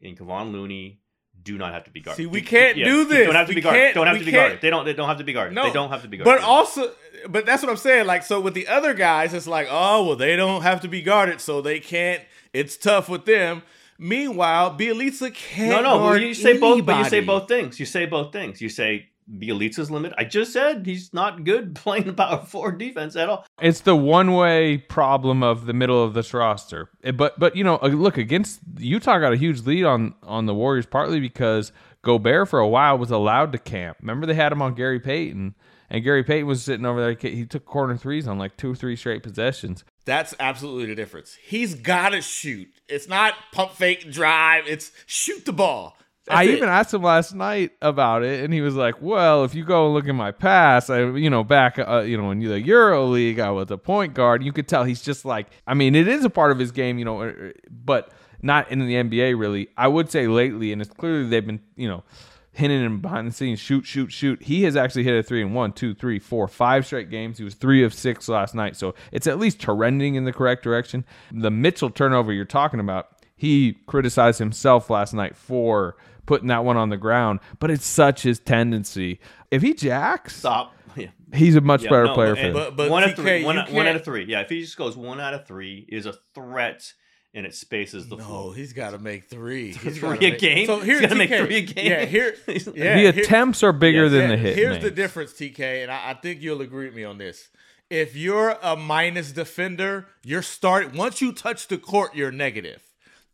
and 0.03 0.19
Kevon 0.19 0.51
Looney 0.53 1.01
do 1.49 1.59
not 1.59 1.73
have 1.73 1.85
to 1.85 1.91
be 1.91 2.01
guarded. 2.01 2.23
See, 2.23 2.27
we 2.27 2.41
can't 2.43 2.77
Yeah, 2.77 2.85
do 2.87 2.97
Don't 3.05 3.09
this. 3.09 3.33
have 3.33 3.47
to 3.47 3.51
We 3.51 3.55
be 3.57 3.61
guarded. 3.63 3.95
Don't 3.95 4.07
have 4.07 4.19
to 4.19 4.25
be 4.25 4.31
can't- 4.31 4.41
guarded. 4.43 4.61
They 4.61 4.71
don't. 4.71 4.85
They 4.85 4.93
don't 4.93 5.09
have 5.09 5.19
to 5.19 5.25
be 5.25 5.33
guarded. 5.33 5.55
No, 5.55 5.65
they 5.67 5.73
don't 5.73 5.91
have 5.91 6.03
to 6.03 6.09
be 6.09 6.17
guarded. 6.19 6.41
But 6.41 6.47
also, 6.47 6.93
but 7.29 7.45
that's 7.47 7.63
what 7.63 7.71
I'm 7.71 7.77
saying. 7.77 8.07
Like, 8.07 8.23
so 8.23 8.41
with 8.41 8.55
the 8.55 8.69
other 8.69 8.95
guys, 8.95 9.35
it's 9.35 9.47
like, 9.49 9.67
oh, 9.71 10.05
well, 10.07 10.17
they 10.17 10.37
don't 10.37 10.63
have 10.63 10.81
to 10.83 10.89
be 10.89 11.03
guarded, 11.03 11.41
so 11.41 11.61
they 11.61 11.81
can't. 11.81 12.23
It's 12.53 12.77
tough 12.77 13.09
with 13.09 13.25
them. 13.25 13.63
Meanwhile, 13.99 14.77
Bjelica 14.79 15.35
can't. 15.35 15.71
no, 15.71 15.81
no. 15.83 15.99
Guard 15.99 16.23
you 16.23 16.35
say 16.35 16.57
both, 16.59 16.85
but 16.87 16.99
you 16.99 17.05
say 17.11 17.21
both 17.21 17.49
things. 17.49 17.81
You 17.81 17.87
say 17.87 18.07
both 18.07 18.33
things. 18.33 18.61
You 18.61 18.69
say 18.69 19.09
Bjelica's 19.31 19.91
limit. 19.91 20.13
I 20.17 20.25
just 20.25 20.53
said 20.53 20.87
he's 20.87 21.13
not 21.13 21.45
good 21.45 21.75
playing 21.77 22.05
the 22.05 22.13
power 22.13 22.45
forward 22.45 22.79
defense 22.79 23.17
at 23.17 23.29
all. 23.29 23.45
It's 23.61 23.81
the 23.81 23.97
one 23.97 24.33
way 24.35 24.79
problem 24.79 25.43
of 25.43 25.67
the 25.67 25.73
middle 25.73 26.03
of 26.03 26.15
this 26.15 26.33
roster. 26.33 26.91
Eh, 27.05 27.11
But 27.11 27.39
but 27.39 27.55
you 27.57 27.65
know, 27.65 27.79
uh, 27.83 27.89
look 27.89 28.17
against 28.17 28.61
Utah 28.79 29.19
got 29.19 29.33
a 29.33 29.37
huge 29.37 29.67
lead 29.67 29.85
on 29.85 30.15
on 30.23 30.47
the 30.47 30.55
Warriors 30.55 30.87
partly 30.87 31.21
because 31.21 31.73
Gobert 32.03 32.49
for 32.49 32.59
a 32.59 32.69
while 32.69 32.97
was 32.97 33.11
allowed 33.11 33.53
to 33.53 33.59
camp. 33.59 33.99
Remember 34.01 34.27
they 34.27 34.35
had 34.35 34.53
him 34.53 34.63
on 34.63 34.75
Gary 34.75 35.01
Payton, 35.01 35.55
and 35.91 36.05
Gary 36.05 36.23
Payton 36.23 36.47
was 36.47 36.63
sitting 36.63 36.87
over 36.87 37.01
there. 37.01 37.31
He 37.31 37.45
took 37.45 37.65
corner 37.67 37.97
threes 37.97 38.27
on 38.29 38.39
like 38.39 38.57
two 38.57 38.73
or 38.73 38.75
three 38.75 38.97
straight 38.97 39.23
possessions. 39.23 39.85
That's 40.05 40.35
absolutely 40.41 40.87
the 40.87 40.95
difference. 40.95 41.37
He's 41.43 41.75
got 41.75 42.11
to 42.11 42.23
shoot. 42.23 42.69
It's 42.89 43.09
not 43.09 43.35
pump 43.53 43.73
fake 43.73 44.11
drive. 44.11 44.65
It's 44.67 44.91
shoot 45.07 45.45
the 45.45 45.53
ball. 45.53 45.99
That's 46.29 46.39
I 46.39 46.45
it. 46.45 46.57
even 46.57 46.69
asked 46.69 46.95
him 46.95 47.03
last 47.03 47.35
night 47.35 47.73
about 47.83 48.23
it, 48.23 48.45
and 48.45 48.53
he 48.53 48.61
was 48.61 48.75
like, 48.75 49.01
"Well, 49.01 49.45
if 49.45 49.55
you 49.55 49.65
go 49.65 49.87
and 49.87 49.95
look 49.95 50.09
at 50.09 50.15
my 50.15 50.31
past, 50.31 50.91
I, 50.91 51.11
you 51.11 51.31
know, 51.31 51.43
back, 51.43 51.79
uh, 51.79 52.01
you 52.01 52.17
know, 52.17 52.31
in 52.31 52.41
the 52.41 52.61
Euro 52.61 53.07
League, 53.07 53.39
I 53.41 53.51
was 53.51 53.71
a 53.71 53.79
point 53.79 54.15
guard. 54.15 54.43
You 54.43 54.53
could 54.53 54.69
tell 54.69 54.85
he's 54.85 55.03
just 55.03 55.25
like, 55.25 55.49
I 55.67 55.75
mean, 55.75 55.95
it 55.95 56.09
is 56.09 56.25
a 56.25 56.31
part 56.31 56.53
of 56.53 56.59
his 56.59 56.71
game, 56.71 56.99
you 56.99 57.05
know, 57.05 57.23
uh, 57.23 57.33
but 57.71 58.11
not 58.43 58.71
in 58.71 58.79
the 58.81 58.95
NBA 58.95 59.39
really. 59.39 59.69
I 59.77 59.89
would 59.89 60.11
say 60.11 60.27
lately, 60.29 60.73
and 60.73 60.81
it's 60.81 60.93
clearly 60.93 61.29
they've 61.29 61.47
been, 61.47 61.61
you 61.77 61.89
know, 61.89 62.05
hitting 62.53 62.85
him 62.85 63.01
behind 63.01 63.29
the 63.29 63.33
scenes, 63.33 63.61
shoot, 63.61 63.87
shoot, 63.87 64.11
shoot. 64.13 64.43
He 64.43 64.65
has 64.65 64.77
actually 64.77 65.05
hit 65.05 65.17
a 65.17 65.23
three 65.23 65.43
in 65.43 65.55
one, 65.55 65.73
two, 65.73 65.95
three, 65.95 66.19
four, 66.19 66.49
five 66.49 66.85
straight 66.87 67.09
games. 67.11 67.39
He 67.39 67.45
was 67.45 67.55
three 67.55 67.85
of 67.85 67.95
six 67.95 68.29
last 68.29 68.55
night, 68.55 68.77
so 68.77 68.95
it's 69.13 69.27
at 69.27 69.39
least 69.39 69.61
trending 69.61 70.17
in 70.17 70.25
the 70.25 70.33
correct 70.33 70.65
direction. 70.65 71.05
The 71.31 71.51
Mitchell 71.51 71.91
turnover 71.91 72.33
you're 72.33 72.45
talking 72.45 72.81
about, 72.81 73.09
he 73.37 73.79
criticized 73.87 74.41
himself 74.41 74.91
last 74.91 75.15
night 75.15 75.37
for 75.37 75.97
putting 76.29 76.49
that 76.49 76.63
one 76.65 76.77
on 76.77 76.91
the 76.91 76.97
ground, 76.99 77.41
but 77.59 77.71
it's 77.71 77.87
such 77.87 78.23
his 78.23 78.39
tendency. 78.39 79.19
If 79.51 79.63
he 79.63 79.73
jacks, 79.75 80.37
Stop. 80.37 80.75
Yeah. 80.97 81.09
he's 81.33 81.57
a 81.57 81.61
much 81.61 81.85
Yeah, 81.85 81.91
better 81.91 82.05
no, 82.07 82.15
player 82.15 82.35
and 82.35 82.53
for. 82.55 82.61
But- 82.65 82.77
but 82.77 82.91
one 82.91 83.03
out 83.03 83.11
TK, 83.11 83.13
of 83.13 83.25
three. 83.25 83.45
One, 83.45 83.59
out- 83.59 83.71
one 83.73 83.83
out 83.87 83.89
can't- 83.91 83.97
of 83.97 84.05
three. 84.05 84.25
Yeah, 84.27 84.41
if 84.43 84.51
he 84.51 84.61
just 84.61 84.77
goes 84.77 84.97
one 84.97 85.21
out 85.21 85.33
of 85.35 85.47
three, 85.47 85.87
is 85.89 86.05
a 86.07 86.15
threat 86.35 86.93
and 87.35 87.47
it 87.47 87.55
spaces 87.55 88.09
the 88.09 88.17
No, 88.17 88.25
floor. 88.25 88.55
he's 88.55 88.73
got 88.73 88.91
to 88.91 88.99
make 88.99 89.25
three. 89.25 89.73
He's 89.73 89.99
Three 89.99 90.01
gotta 90.01 90.27
a 90.27 90.31
make- 90.33 90.39
game? 90.39 90.67
So 90.67 90.77
He's 90.81 90.85
here, 90.87 91.01
gotta 91.01 91.15
make 91.15 91.29
three 91.31 91.57
a 91.57 91.61
game? 91.63 91.87
Yeah, 91.91 92.05
here. 92.05 92.35
Yeah, 92.47 92.55
the 92.65 93.13
here- 93.13 93.23
attempts 93.23 93.63
are 93.63 93.73
bigger 93.73 94.05
Yes, 94.05 94.13
than 94.13 94.23
Yeah, 94.31 94.37
the 94.37 94.43
hit. 94.43 94.57
Here's 94.57 94.83
the 94.83 94.91
difference, 94.91 95.33
TK, 95.35 95.83
and 95.83 95.91
I, 95.91 96.11
I 96.11 96.15
think 96.15 96.43
you'll 96.43 96.61
agree 96.63 96.87
with 96.87 96.95
me 96.95 97.05
on 97.05 97.17
this. 97.19 97.49
If 97.91 98.17
you're 98.17 98.57
a 98.63 98.77
minus 98.77 99.33
defender, 99.33 100.07
you're 100.25 100.43
start 100.43 100.95
once 100.95 101.21
you 101.23 101.33
touch 101.33 101.69
the 101.69 101.79
court, 101.79 102.15
you're 102.15 102.33
negative. 102.33 102.83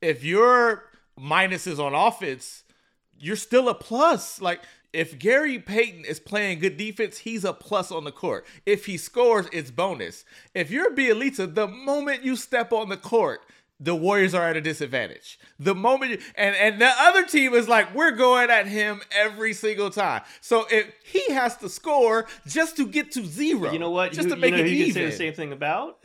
If 0.03 0.23
your 0.23 0.85
minuses 1.19 1.79
on 1.79 1.95
offense, 1.95 2.64
you're 3.19 3.37
still 3.37 3.69
a 3.69 3.75
plus. 3.75 4.41
Like 4.41 4.61
if 4.93 5.19
Gary 5.19 5.59
Payton 5.59 6.05
is 6.05 6.21
playing 6.21 6.61
good 6.61 6.77
defense, 6.77 7.19
he's 7.19 7.45
a 7.45 7.53
plus 7.53 7.91
on 7.91 8.05
the 8.05 8.13
court. 8.13 8.47
If 8.65 8.87
he 8.87 8.97
scores, 8.97 9.47
it's 9.53 9.71
bonus. 9.71 10.25
If 10.55 10.71
you're 10.71 10.95
Bjelica, 10.95 11.55
the 11.55 11.67
moment 11.67 12.25
you 12.25 12.37
step 12.37 12.73
on 12.73 12.89
the 12.89 12.97
court, 12.97 13.41
the 13.81 13.97
Warriors 13.97 14.35
are 14.35 14.49
at 14.49 14.57
a 14.57 14.61
disadvantage. 14.61 15.39
The 15.59 15.75
moment 15.75 16.13
you, 16.13 16.19
and 16.37 16.55
and 16.55 16.81
the 16.81 16.91
other 16.97 17.25
team 17.25 17.55
is 17.55 17.69
like, 17.69 17.93
we're 17.95 18.13
going 18.13 18.49
at 18.51 18.69
him 18.69 19.03
every 19.11 19.53
single 19.53 19.91
time. 19.91 20.23
So 20.41 20.67
if 20.71 20.95
he 21.05 21.33
has 21.35 21.57
to 21.59 21.69
score 21.69 22.27
just 22.47 22.77
to 22.77 22.87
get 22.87 23.11
to 23.13 23.25
zero, 23.25 23.73
You 23.73 23.81
know 23.81 23.91
what? 23.91 24.13
Just 24.13 24.29
you, 24.29 24.35
to 24.35 24.41
make 24.41 24.53
you 24.53 24.59
know 24.59 24.65
it 24.65 24.69
who 24.69 24.75
you 24.77 24.85
even. 24.87 25.03
can 25.03 25.03
say 25.03 25.07
the 25.11 25.17
same 25.17 25.35
thing 25.35 25.53
about 25.53 25.99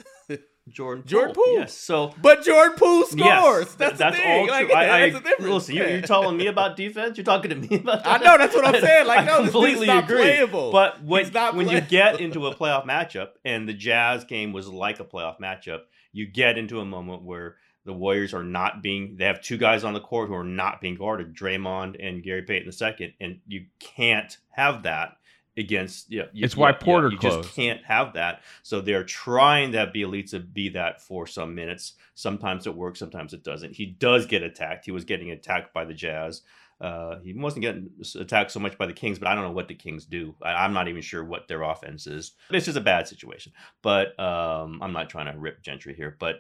Jordan. 0.72 1.04
Jordan 1.06 1.34
Poole. 1.36 1.44
Poole. 1.46 1.54
Yes. 1.60 1.74
So 1.74 2.14
But 2.22 2.44
Jordan 2.44 2.78
Poole 2.78 3.06
scores. 3.06 3.20
Yes, 3.20 3.76
that's 3.76 3.98
that's 4.00 4.16
the 4.16 4.22
thing. 4.22 4.42
all 4.42 4.48
Like, 4.48 4.68
true. 4.68 4.76
I, 4.76 4.82
I, 5.04 5.10
that's 5.10 5.14
the 5.24 5.30
difference. 5.30 5.54
listen, 5.54 5.76
you, 5.76 5.84
Yeah. 5.84 5.90
you're 5.90 6.02
telling 6.02 6.38
me 6.38 6.48
about 6.48 6.76
defense. 6.76 7.18
You're 7.18 7.26
talking 7.26 7.50
to 7.50 7.56
me 7.56 7.80
about. 7.80 8.02
I 8.06 8.18
know, 8.18 8.38
that's 8.38 8.56
what 8.56 8.66
I'm 8.66 8.82
saying. 8.82 9.08
Like, 9.08 9.20
I 9.22 9.26
no, 9.26 9.32
this 9.32 9.38
dude's 9.46 9.52
completely 9.54 9.88
not 9.88 10.04
agree. 10.06 10.18
playable. 10.22 10.72
But 10.72 11.04
when, 11.04 11.24
He's 11.26 11.34
not 11.34 11.56
when 11.56 11.70
you 11.70 11.82
get 11.82 12.20
into 12.20 12.48
a 12.48 12.56
playoff 12.60 12.86
matchup, 12.86 13.30
and 13.46 13.68
the 13.68 13.74
Jazz 13.74 14.24
game 14.26 14.54
was 14.54 14.68
like 14.68 15.00
a 15.00 15.06
playoff 15.06 15.40
matchup, 15.40 15.82
you 16.12 16.26
get 16.26 16.58
into 16.58 16.80
a 16.80 16.86
moment 16.86 17.24
where 17.24 17.56
the 17.86 17.94
Warriors 17.94 18.34
are 18.34 18.44
not 18.44 18.84
being. 18.84 19.16
They 19.18 19.26
have 19.26 19.42
two 19.42 19.58
guys 19.58 19.84
on 19.84 19.94
the 19.94 20.00
court 20.02 20.28
who 20.28 20.36
are 20.36 20.44
not 20.44 20.82
being 20.82 20.96
guarded, 20.96 21.34
Draymond 21.36 21.96
and 22.06 22.22
Gary 22.24 22.44
Payton 22.44 22.72
II, 23.00 23.16
and 23.20 23.40
you 23.48 23.66
can't 23.80 24.38
have 24.52 24.84
that 24.84 25.18
against 25.60 26.12
yeah. 26.12 26.24
you- 26.34 26.46
It's 26.46 26.58
why 26.58 26.70
yeah, 26.70 26.76
yeah, 26.80 26.86
Porter 26.86 27.10
you 27.12 27.18
closed. 27.18 27.44
just 27.44 27.56
can't 27.56 27.84
have 27.86 28.14
that. 28.14 28.42
So 28.64 28.82
they're 28.82 29.04
trying 29.04 29.72
to 29.74 29.78
have 29.80 29.90
Bjelica 29.90 30.52
be 30.54 30.70
that 30.70 31.02
for 31.02 31.28
some 31.28 31.54
minutes. 31.54 31.94
Sometimes 32.16 32.66
it 32.66 32.76
works, 32.76 33.00
sometimes 33.00 33.34
it 33.34 33.44
doesn't. 33.44 33.74
He 33.76 33.86
does 33.86 34.26
get 34.26 34.42
attacked. 34.44 34.86
He 34.86 34.92
was 34.92 35.04
getting 35.06 35.32
attacked 35.32 35.74
by 35.74 35.86
the 35.86 35.94
Jazz. 35.94 36.42
Uh, 36.82 37.20
he 37.20 37.34
wasn't 37.34 37.62
getting 37.62 37.90
attacked 38.16 38.52
so 38.52 38.60
much 38.60 38.78
by 38.78 38.86
the 38.86 38.94
Kings, 38.94 39.20
but 39.20 39.28
I 39.28 39.36
don't 39.36 39.44
know 39.44 39.52
what 39.52 39.68
the 39.68 39.76
Kings 39.76 40.06
do. 40.06 40.34
I, 40.42 40.54
I'm 40.64 40.72
not 40.72 40.88
even 40.88 41.02
sure 41.02 41.26
what 41.26 41.50
their 41.50 41.62
offense 41.62 42.08
is. 42.08 42.32
It's 42.50 42.66
just 42.68 42.78
a 42.78 42.82
bad 42.82 43.06
situation. 43.06 43.52
But 43.82 44.18
um, 44.18 44.80
I'm 44.82 44.94
not 44.94 45.10
trying 45.10 45.32
to 45.32 45.38
rip 45.38 45.62
Gentry 45.62 45.94
here. 45.94 46.16
But 46.20 46.38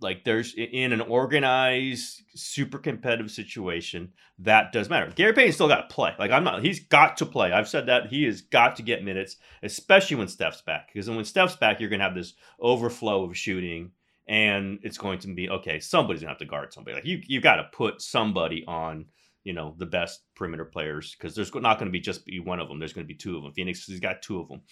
like 0.00 0.24
there's 0.24 0.54
in 0.54 0.92
an 0.92 1.00
organized, 1.00 2.22
super 2.34 2.78
competitive 2.78 3.30
situation, 3.30 4.12
that 4.38 4.72
does 4.72 4.88
matter. 4.90 5.10
Gary 5.14 5.32
Payton 5.32 5.52
still 5.52 5.68
got 5.68 5.88
to 5.88 5.94
play. 5.94 6.12
Like 6.18 6.30
I'm 6.30 6.44
not, 6.44 6.62
he's 6.62 6.80
got 6.80 7.16
to 7.18 7.26
play. 7.26 7.52
I've 7.52 7.68
said 7.68 7.86
that 7.86 8.08
he 8.08 8.24
has 8.24 8.42
got 8.42 8.76
to 8.76 8.82
get 8.82 9.04
minutes, 9.04 9.36
especially 9.62 10.16
when 10.16 10.28
Steph's 10.28 10.62
back. 10.62 10.90
Because 10.92 11.08
when 11.08 11.24
Steph's 11.24 11.56
back, 11.56 11.80
you're 11.80 11.90
gonna 11.90 12.04
have 12.04 12.14
this 12.14 12.34
overflow 12.60 13.24
of 13.24 13.36
shooting, 13.36 13.92
and 14.26 14.78
it's 14.82 14.98
going 14.98 15.20
to 15.20 15.34
be 15.34 15.48
okay. 15.48 15.80
Somebody's 15.80 16.22
gonna 16.22 16.32
have 16.32 16.38
to 16.38 16.44
guard 16.44 16.72
somebody. 16.72 16.96
Like 16.96 17.06
you, 17.06 17.20
you 17.26 17.40
got 17.40 17.56
to 17.56 17.68
put 17.72 18.02
somebody 18.02 18.64
on. 18.66 19.06
You 19.44 19.52
know 19.52 19.74
the 19.76 19.84
best 19.84 20.22
perimeter 20.34 20.64
players 20.64 21.14
because 21.14 21.34
there's 21.34 21.54
not 21.54 21.78
going 21.78 21.84
to 21.84 21.92
be 21.92 22.00
just 22.00 22.24
be 22.24 22.40
one 22.40 22.60
of 22.60 22.68
them. 22.68 22.78
There's 22.78 22.94
going 22.94 23.06
to 23.06 23.12
be 23.12 23.14
two 23.14 23.36
of 23.36 23.42
them. 23.42 23.52
Phoenix 23.52 23.86
has 23.88 24.00
got 24.00 24.22
two 24.22 24.40
of 24.40 24.48
them, 24.48 24.62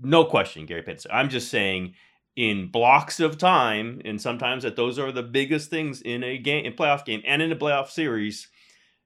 no 0.00 0.24
question. 0.24 0.66
Gary 0.66 0.82
Payton. 0.82 1.10
I'm 1.12 1.28
just 1.28 1.48
saying 1.48 1.94
in 2.36 2.70
blocks 2.70 3.20
of 3.20 3.38
time, 3.38 4.00
and 4.04 4.20
sometimes 4.20 4.62
that 4.62 4.76
those 4.76 4.98
are 4.98 5.12
the 5.12 5.22
biggest 5.22 5.70
things 5.70 6.00
in 6.00 6.22
a 6.22 6.38
game, 6.38 6.64
in 6.64 6.72
playoff 6.72 7.04
game, 7.04 7.22
and 7.26 7.42
in 7.42 7.52
a 7.52 7.56
playoff 7.56 7.90
series. 7.90 8.48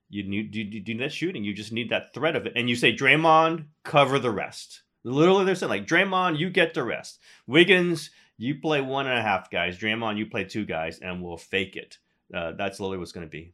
You 0.08 0.22
need 0.22 0.54
you, 0.54 0.64
you 0.64 0.82
need 0.82 1.00
that 1.00 1.12
shooting. 1.12 1.42
You 1.42 1.52
just 1.52 1.72
need 1.72 1.90
that 1.90 2.14
threat 2.14 2.36
of 2.36 2.46
it. 2.46 2.52
And 2.54 2.70
you 2.70 2.76
say, 2.76 2.94
Draymond, 2.94 3.66
cover 3.82 4.20
the 4.20 4.30
rest. 4.30 4.82
Literally, 5.02 5.44
they're 5.44 5.56
saying 5.56 5.70
like, 5.70 5.86
Draymond, 5.86 6.38
you 6.38 6.48
get 6.48 6.74
the 6.74 6.84
rest. 6.84 7.18
Wiggins, 7.48 8.10
you 8.38 8.60
play 8.60 8.80
one 8.80 9.06
and 9.08 9.18
a 9.18 9.22
half 9.22 9.50
guys. 9.50 9.78
Draymond, 9.78 10.18
you 10.18 10.26
play 10.26 10.44
two 10.44 10.64
guys, 10.64 11.00
and 11.00 11.22
we'll 11.22 11.36
fake 11.36 11.74
it. 11.74 11.98
Uh, 12.32 12.52
that's 12.52 12.78
literally 12.78 12.98
what's 12.98 13.12
going 13.12 13.26
to 13.26 13.30
be. 13.30 13.52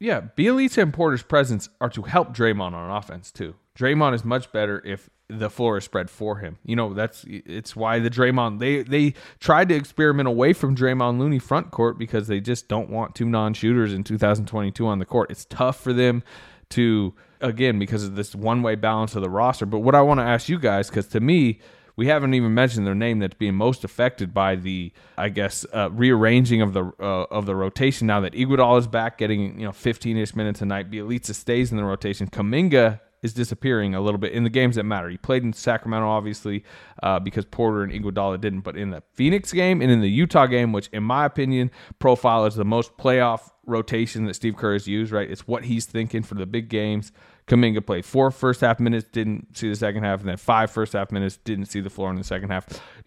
Yeah, 0.00 0.22
Bjelica 0.36 0.82
and 0.82 0.92
Porter's 0.92 1.22
presence 1.22 1.68
are 1.80 1.88
to 1.90 2.02
help 2.02 2.36
Draymond 2.36 2.72
on 2.72 2.90
offense 2.90 3.30
too. 3.30 3.54
Draymond 3.78 4.14
is 4.14 4.24
much 4.24 4.52
better 4.52 4.82
if 4.84 5.08
the 5.28 5.48
floor 5.48 5.78
is 5.78 5.84
spread 5.84 6.10
for 6.10 6.38
him. 6.38 6.58
You 6.64 6.76
know, 6.76 6.92
that's 6.92 7.24
it's 7.26 7.74
why 7.74 7.98
the 7.98 8.10
Draymond 8.10 8.58
they 8.58 8.82
they 8.82 9.14
tried 9.40 9.68
to 9.70 9.74
experiment 9.74 10.28
away 10.28 10.52
from 10.52 10.76
Draymond 10.76 11.18
Looney 11.18 11.38
front 11.38 11.70
court 11.70 11.98
because 11.98 12.26
they 12.26 12.40
just 12.40 12.68
don't 12.68 12.90
want 12.90 13.14
two 13.14 13.26
non-shooters 13.26 13.92
in 13.92 14.04
2022 14.04 14.86
on 14.86 14.98
the 14.98 15.06
court. 15.06 15.30
It's 15.30 15.46
tough 15.46 15.80
for 15.80 15.92
them 15.92 16.22
to 16.70 17.14
again 17.40 17.78
because 17.78 18.04
of 18.04 18.16
this 18.16 18.34
one-way 18.34 18.74
balance 18.74 19.14
of 19.14 19.22
the 19.22 19.30
roster. 19.30 19.66
But 19.66 19.80
what 19.80 19.94
I 19.94 20.02
want 20.02 20.20
to 20.20 20.24
ask 20.24 20.48
you 20.48 20.58
guys 20.58 20.90
cuz 20.90 21.06
to 21.08 21.20
me 21.20 21.60
we 21.96 22.08
haven't 22.08 22.34
even 22.34 22.54
mentioned 22.54 22.86
their 22.86 22.94
name 22.94 23.20
that's 23.20 23.34
being 23.34 23.54
most 23.54 23.84
affected 23.84 24.34
by 24.34 24.56
the, 24.56 24.92
I 25.16 25.28
guess, 25.28 25.64
uh, 25.72 25.90
rearranging 25.92 26.60
of 26.60 26.72
the 26.72 26.92
uh, 26.98 27.26
of 27.30 27.46
the 27.46 27.54
rotation. 27.54 28.08
Now 28.08 28.20
that 28.20 28.32
Iguodala 28.32 28.80
is 28.80 28.88
back, 28.88 29.18
getting 29.18 29.60
you 29.60 29.66
know 29.66 29.70
15ish 29.70 30.34
minutes 30.34 30.60
a 30.60 30.66
night, 30.66 30.90
Bjelica 30.90 31.32
stays 31.34 31.70
in 31.70 31.76
the 31.76 31.84
rotation. 31.84 32.26
Kuminga 32.26 32.98
is 33.24 33.32
disappearing 33.32 33.94
a 33.94 34.00
little 34.02 34.18
bit 34.18 34.32
in 34.32 34.44
the 34.44 34.50
games 34.50 34.76
that 34.76 34.84
matter. 34.84 35.08
He 35.08 35.16
played 35.16 35.42
in 35.42 35.52
Sacramento, 35.54 36.06
obviously, 36.06 36.62
uh, 37.02 37.18
because 37.18 37.46
Porter 37.46 37.82
and 37.82 37.90
Iguodala 37.90 38.38
didn't. 38.38 38.60
But 38.60 38.76
in 38.76 38.90
the 38.90 39.02
Phoenix 39.14 39.50
game 39.50 39.80
and 39.80 39.90
in 39.90 40.02
the 40.02 40.10
Utah 40.10 40.46
game, 40.46 40.72
which 40.72 40.88
in 40.88 41.02
my 41.02 41.24
opinion, 41.24 41.70
profile 41.98 42.44
is 42.44 42.54
the 42.54 42.66
most 42.66 42.96
playoff 42.98 43.50
rotation 43.66 44.26
that 44.26 44.34
Steve 44.34 44.56
Kerr 44.56 44.74
has 44.74 44.86
used. 44.86 45.10
Right, 45.10 45.28
it's 45.28 45.48
what 45.48 45.64
he's 45.64 45.86
thinking 45.86 46.22
for 46.22 46.34
the 46.34 46.44
big 46.44 46.68
games. 46.68 47.10
Kuminga 47.46 47.84
played 47.84 48.04
four 48.04 48.30
first 48.30 48.60
half 48.60 48.78
minutes, 48.78 49.06
didn't 49.10 49.56
see 49.56 49.70
the 49.70 49.76
second 49.76 50.04
half, 50.04 50.20
and 50.20 50.28
then 50.28 50.36
five 50.36 50.70
first 50.70 50.92
half 50.92 51.10
minutes, 51.10 51.38
didn't 51.38 51.66
see 51.66 51.80
the 51.80 51.90
floor 51.90 52.10
in 52.10 52.16
the 52.16 52.24
second 52.24 52.50
half. 52.50 52.66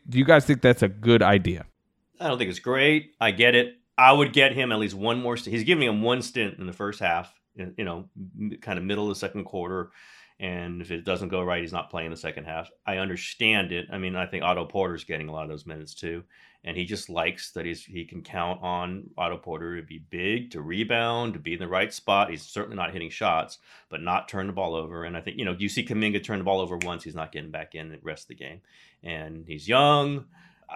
Do 0.09 0.17
you 0.17 0.25
guys 0.25 0.45
think 0.45 0.61
that's 0.61 0.81
a 0.81 0.87
good 0.89 1.21
idea? 1.21 1.65
I 2.19 2.27
don't 2.27 2.39
think 2.39 2.49
it's 2.49 2.59
great. 2.59 3.11
I 3.21 3.31
get 3.31 3.53
it. 3.53 3.75
I 3.97 4.11
would 4.11 4.33
get 4.33 4.53
him 4.53 4.71
at 4.71 4.79
least 4.79 4.95
one 4.95 5.21
more. 5.21 5.37
St- 5.37 5.53
he's 5.55 5.63
giving 5.63 5.87
him 5.87 6.01
one 6.01 6.21
stint 6.23 6.57
in 6.57 6.65
the 6.65 6.73
first 6.73 6.99
half. 6.99 7.33
You 7.57 7.85
know, 7.85 8.09
kind 8.61 8.77
of 8.77 8.85
middle 8.85 9.05
of 9.05 9.09
the 9.09 9.19
second 9.19 9.45
quarter. 9.45 9.91
And 10.39 10.81
if 10.83 10.91
it 10.91 11.03
doesn't 11.03 11.29
go 11.29 11.41
right, 11.41 11.61
he's 11.61 11.73
not 11.73 11.89
playing 11.89 12.11
the 12.11 12.17
second 12.17 12.45
half. 12.45 12.69
I 12.85 12.97
understand 12.97 13.71
it. 13.71 13.87
I 13.91 13.97
mean, 13.97 14.15
I 14.15 14.27
think 14.27 14.43
Otto 14.43 14.65
Porter's 14.65 15.03
getting 15.03 15.29
a 15.29 15.31
lot 15.31 15.43
of 15.43 15.49
those 15.49 15.65
minutes 15.65 15.95
too, 15.95 16.23
and 16.63 16.77
he 16.77 16.85
just 16.85 17.09
likes 17.09 17.51
that 17.53 17.65
he's 17.65 17.83
he 17.83 18.05
can 18.05 18.21
count 18.21 18.61
on 18.61 19.09
Otto 19.17 19.37
Porter 19.37 19.77
to 19.77 19.81
be 19.81 19.97
big, 19.97 20.51
to 20.51 20.61
rebound, 20.61 21.33
to 21.33 21.39
be 21.39 21.53
in 21.53 21.59
the 21.59 21.67
right 21.67 21.91
spot. 21.91 22.29
He's 22.29 22.43
certainly 22.43 22.75
not 22.75 22.93
hitting 22.93 23.09
shots, 23.09 23.57
but 23.89 24.01
not 24.01 24.29
turn 24.29 24.45
the 24.45 24.53
ball 24.53 24.75
over. 24.75 25.05
And 25.05 25.17
I 25.17 25.21
think 25.21 25.37
you 25.39 25.45
know, 25.45 25.55
you 25.57 25.69
see 25.69 25.85
Kuminga 25.85 26.23
turn 26.23 26.37
the 26.37 26.45
ball 26.45 26.61
over 26.61 26.77
once, 26.77 27.03
he's 27.03 27.15
not 27.15 27.31
getting 27.31 27.51
back 27.51 27.73
in 27.73 27.89
the 27.89 27.99
rest 28.03 28.25
of 28.25 28.27
the 28.29 28.35
game. 28.35 28.61
And 29.03 29.43
he's 29.47 29.67
young. 29.67 30.25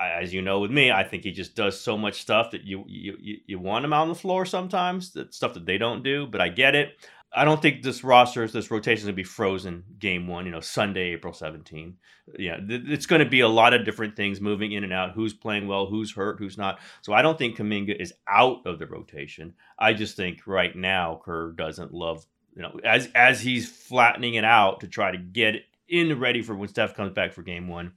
As 0.02 0.34
you 0.34 0.42
know, 0.42 0.60
with 0.60 0.72
me, 0.72 0.92
I 0.92 1.04
think 1.04 1.24
he 1.24 1.32
just 1.32 1.56
does 1.56 1.80
so 1.80 1.98
much 1.98 2.22
stuff 2.22 2.52
that 2.52 2.64
you 2.64 2.84
you 2.88 3.40
you, 3.46 3.60
want 3.60 3.86
him 3.86 3.94
out 3.94 4.04
on 4.04 4.10
the 4.10 4.16
floor 4.16 4.46
sometimes. 4.46 5.12
That 5.14 5.34
stuff 5.34 5.54
that 5.54 5.66
they 5.66 5.78
don't 5.78 6.04
do. 6.04 6.28
But 6.28 6.42
I 6.42 6.50
get 6.50 6.76
it. 6.76 6.96
I 7.34 7.46
don't 7.46 7.62
think 7.62 7.82
this 7.82 8.04
roster, 8.04 8.46
this 8.46 8.70
rotation 8.70 9.00
is 9.00 9.04
going 9.06 9.14
to 9.14 9.16
be 9.16 9.24
frozen 9.24 9.86
game 10.00 10.28
one, 10.28 10.46
you 10.46 10.52
know, 10.52 10.60
Sunday, 10.60 11.14
April 11.14 11.34
17. 11.34 11.96
Yeah, 12.38 12.58
th- 12.58 12.84
it's 12.88 13.06
going 13.06 13.24
to 13.24 13.30
be 13.30 13.40
a 13.40 13.48
lot 13.48 13.74
of 13.74 13.86
different 13.86 14.18
things 14.18 14.42
moving 14.42 14.74
in 14.74 14.84
and 14.84 14.92
out. 14.92 15.14
Who's 15.14 15.34
playing 15.34 15.68
well, 15.68 15.86
who's 15.86 16.12
hurt, 16.12 16.40
who's 16.40 16.58
not. 16.58 16.80
So 17.02 17.14
I 17.14 17.22
don't 17.22 17.38
think 17.38 17.56
Kuminga 17.56 17.96
is 18.00 18.14
out 18.28 18.66
of 18.66 18.80
the 18.80 18.86
rotation. 18.86 19.54
I 19.80 19.94
just 19.94 20.18
think 20.18 20.46
right 20.46 20.76
now 20.76 21.22
Kerr 21.24 21.54
doesn't 21.54 21.94
love, 21.94 22.26
you 22.54 22.64
know, 22.64 22.78
as 22.84 23.08
as 23.16 23.40
he's 23.40 23.70
flattening 23.70 24.34
it 24.34 24.44
out 24.44 24.82
to 24.82 24.88
try 24.88 25.12
to 25.12 25.18
get 25.18 25.56
in 25.88 26.20
ready 26.20 26.42
for 26.42 26.54
when 26.54 26.68
Steph 26.68 26.96
comes 26.96 27.14
back 27.14 27.32
for 27.32 27.44
game 27.44 27.70
one. 27.70 27.94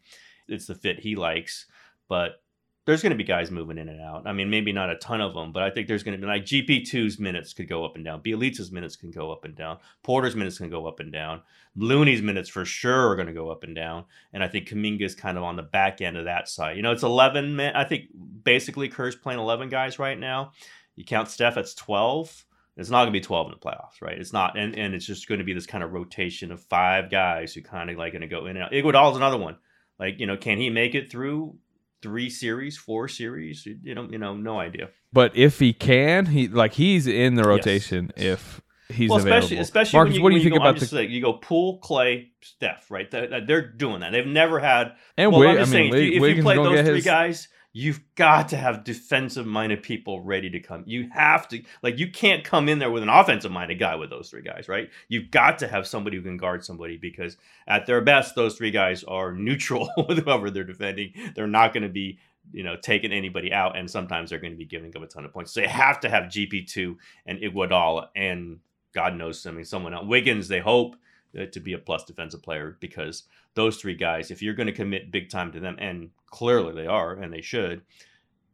It's 0.47 0.67
the 0.67 0.75
fit 0.77 1.01
he 1.01 1.17
likes, 1.17 1.67
but 2.09 2.41
there's 2.87 3.01
going 3.01 3.13
to 3.13 3.17
be 3.17 3.25
guys 3.25 3.51
moving 3.51 3.79
in 3.79 3.89
and 3.89 4.01
out. 4.01 4.27
I 4.27 4.33
mean, 4.33 4.51
maybe 4.51 4.71
not 4.71 4.91
a 4.91 4.97
ton 4.97 5.23
of 5.23 5.33
them, 5.33 5.53
but 5.53 5.63
I 5.63 5.71
think 5.71 5.89
there's 5.89 6.03
going 6.03 6.21
to 6.21 6.21
be 6.21 6.31
like 6.31 6.45
GP2's 6.45 7.19
minutes 7.19 7.55
could 7.55 7.69
go 7.69 7.85
up 7.85 7.97
and 7.97 8.05
down. 8.05 8.21
Bjelica's 8.21 8.71
minutes 8.71 8.95
can 8.95 9.11
go 9.11 9.33
up 9.33 9.45
and 9.45 9.57
down. 9.57 9.79
Porter's 10.03 10.37
minutes 10.37 10.59
can 10.59 10.69
go 10.69 10.87
up 10.87 11.01
and 11.01 11.11
down. 11.11 11.41
Looney's 11.77 12.21
minutes 12.21 12.51
for 12.51 12.67
sure 12.67 13.09
are 13.09 13.17
going 13.17 13.27
to 13.27 13.33
go 13.33 13.49
up 13.49 13.65
and 13.65 13.75
down. 13.75 14.05
And 14.35 14.45
I 14.45 14.49
think 14.49 14.69
Kuminga's 14.69 15.15
kind 15.15 15.39
of 15.39 15.45
on 15.45 15.57
the 15.57 15.63
back 15.63 16.03
end 16.03 16.19
of 16.19 16.27
that 16.27 16.49
side. 16.49 16.77
You 16.77 16.83
know, 16.83 16.93
it's 16.93 17.03
11 17.03 17.57
men. 17.57 17.75
I 17.75 17.85
think 17.85 18.05
basically 18.43 18.89
Kerr's 18.89 19.17
playing 19.17 19.41
11 19.41 19.71
guys 19.71 19.99
right 19.99 20.19
now. 20.19 20.53
You 20.95 21.05
count 21.05 21.31
Steph, 21.31 21.55
that's 21.55 21.75
12. 21.75 22.45
It's 22.77 22.91
not 22.91 23.05
going 23.05 23.15
to 23.15 23.19
be 23.19 23.25
12 23.25 23.47
in 23.47 23.53
the 23.53 23.65
playoffs, 23.65 24.03
right? 24.03 24.19
It's 24.19 24.33
not. 24.33 24.59
And, 24.59 24.77
and 24.77 24.95
it's 24.95 25.07
just 25.07 25.27
going 25.27 25.39
to 25.39 25.45
be 25.45 25.55
this 25.55 25.67
kind 25.67 25.83
of 25.83 25.93
rotation 25.93 26.53
of 26.53 26.61
five 26.61 27.11
guys 27.11 27.55
who 27.55 27.63
kind 27.63 27.89
of 27.89 27.97
like 27.97 28.13
going 28.13 28.23
to 28.23 28.29
go 28.29 28.45
in 28.45 28.57
and 28.57 28.65
out. 28.65 28.73
Iguodala's 28.73 29.17
another 29.17 29.39
one. 29.39 29.57
Like, 29.99 30.19
you 30.19 30.27
know, 30.27 30.37
can 30.37 30.59
he 30.59 30.71
make 30.71 30.95
it 30.95 31.11
through 31.11 31.57
three 32.05 32.29
series, 32.29 32.77
four 32.77 33.09
series. 33.09 33.67
You 33.67 33.95
know, 33.95 34.07
you 34.11 34.19
know, 34.19 34.37
no 34.37 34.61
idea. 34.61 34.91
But 35.11 35.35
if 35.35 35.59
he 35.59 35.73
can, 35.73 36.27
he 36.27 36.49
like 36.49 36.75
he's 36.75 37.07
in 37.07 37.35
the 37.35 37.45
rotation 37.45 38.13
if 38.15 38.61
he's 38.91 39.09
well, 39.09 39.21
available. 39.21 39.39
especially 39.39 39.59
especially 39.59 39.97
Marcus, 39.97 40.11
when 40.13 40.17
you, 40.17 40.23
what 40.23 40.31
do 40.31 40.37
you 40.37 40.43
think 40.43 40.55
go, 40.55 40.61
about 40.61 40.79
the 40.79 40.87
saying, 40.87 41.11
you 41.11 41.23
go 41.23 41.33
Poole 41.33 41.81
Klay, 41.81 42.29
Steph, 42.43 42.91
right? 42.91 43.11
They're, 43.11 43.41
they're 43.47 43.73
doing 43.73 44.01
that. 44.01 44.13
They've 44.13 44.27
never 44.27 44.61
had. 44.61 44.93
And 45.17 45.33
well, 45.33 45.41
Wig- 45.41 45.49
I'm 45.51 45.57
just 45.57 45.73
I 45.73 45.81
mean, 45.81 45.93
saying, 45.93 46.05
if 46.05 46.13
you, 46.13 46.25
if 46.25 46.37
you 46.37 46.43
play 46.43 46.57
those 46.57 46.87
three 46.87 46.95
his- 46.97 47.05
guys, 47.05 47.49
you've 47.77 48.01
got 48.15 48.49
to 48.49 48.57
have 48.57 48.85
defensive 48.85 49.47
minded 49.47 49.83
people 49.83 50.21
ready 50.21 50.49
to 50.49 50.61
come. 50.61 50.85
You 50.87 51.11
have 51.13 51.49
to 51.49 51.61
like 51.83 51.99
you 51.99 52.11
can't 52.11 52.45
come 52.45 52.69
in 52.69 52.79
there 52.79 52.91
with 52.91 53.03
an 53.03 53.09
offensive 53.11 53.51
minded 53.51 53.79
guy 53.79 53.97
with 53.97 54.09
those 54.09 54.31
three 54.31 54.43
guys, 54.43 54.69
right? 54.69 54.89
You've 55.09 55.31
got 55.31 55.59
to 55.59 55.69
have 55.69 55.87
somebody 55.87 56.17
who 56.17 56.23
can 56.23 56.39
guard 56.39 56.65
somebody 56.65 56.97
because 56.97 57.37
at 57.67 57.85
their 57.85 58.01
best, 58.01 58.37
those 58.37 58.57
three 58.57 58.71
guys 58.71 59.05
are 59.05 59.33
neutral 59.33 59.91
with 60.09 60.25
whoever 60.25 60.51
they're 60.51 60.65
defending. 60.65 61.13
They're 61.35 61.47
not 61.47 61.75
going 61.75 61.83
to 61.83 61.91
be 61.91 62.19
you 62.53 62.63
know, 62.63 62.77
taking 62.77 63.11
anybody 63.11 63.53
out, 63.53 63.77
and 63.77 63.91
sometimes 63.91 64.29
they're 64.29 64.39
going 64.39 64.53
to 64.53 64.59
be 64.59 64.67
giving 64.67 64.95
up 64.95 65.03
a 65.03 65.07
ton 65.07 65.25
of 65.25 65.33
points. 65.33 65.53
So 65.53 65.61
they 65.61 65.67
have 65.67 66.01
to 66.01 66.11
have 66.11 66.25
GP 66.25 66.67
two 66.69 66.99
and 67.25 67.39
Iguodala, 67.39 68.09
and 68.15 68.61
God 68.95 69.17
knows, 69.17 69.47
I 69.47 69.51
mean, 69.51 69.65
someone 69.65 69.95
else. 69.95 70.07
Wiggins, 70.07 70.49
they 70.49 70.61
hope 70.61 70.95
Uh, 71.37 71.47
to 71.47 71.59
be 71.59 71.73
a 71.73 71.79
plus 71.79 72.05
defensive 72.05 72.43
player 72.43 72.77
because 72.81 73.25
those 73.55 73.77
three 73.77 73.95
guys, 73.95 74.31
if 74.31 74.41
you're 74.41 74.55
going 74.55 74.69
to 74.69 74.73
commit 74.73 75.11
big 75.11 75.31
time 75.31 75.51
to 75.53 75.59
them, 75.59 75.77
and 75.81 76.11
clearly 76.27 76.73
they 76.75 76.87
are, 76.87 77.15
and 77.15 77.33
they 77.33 77.41
should, 77.41 77.83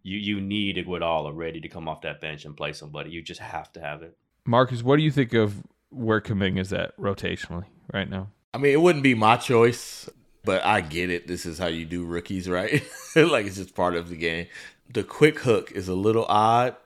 you 0.02 0.18
you 0.18 0.40
need 0.40 0.76
Iguodala 0.76 1.32
ready 1.34 1.60
to 1.60 1.68
come 1.68 1.88
off 1.88 2.02
that 2.02 2.20
bench 2.20 2.44
and 2.44 2.56
play 2.56 2.72
somebody. 2.72 3.10
You 3.10 3.22
just 3.22 3.40
have 3.40 3.72
to 3.74 3.80
have 3.80 4.02
it. 4.02 4.16
Marcus, 4.46 4.82
what 4.82 4.96
do 4.96 5.02
you 5.02 5.10
think 5.10 5.34
of 5.34 5.62
where 5.90 6.20
Kuminga's 6.20 6.72
at 6.72 6.96
rotationally 6.96 7.66
right 7.92 8.08
now? 8.08 8.28
I 8.54 8.58
mean, 8.58 8.72
it 8.72 8.80
wouldn't 8.80 9.04
be 9.04 9.14
my 9.14 9.36
choice, 9.36 10.08
but 10.44 10.64
I 10.64 10.80
get 10.80 11.10
it. 11.10 11.26
This 11.26 11.46
is 11.46 11.58
how 11.58 11.66
you 11.66 11.84
do 11.84 12.04
rookies, 12.04 12.48
right? 12.48 12.82
like 13.16 13.46
it's 13.46 13.56
just 13.56 13.74
part 13.74 13.94
of 13.94 14.08
the 14.08 14.16
game. 14.16 14.46
The 14.92 15.04
quick 15.04 15.40
hook 15.40 15.72
is 15.72 15.88
a 15.88 15.94
little 15.94 16.24
odd 16.24 16.76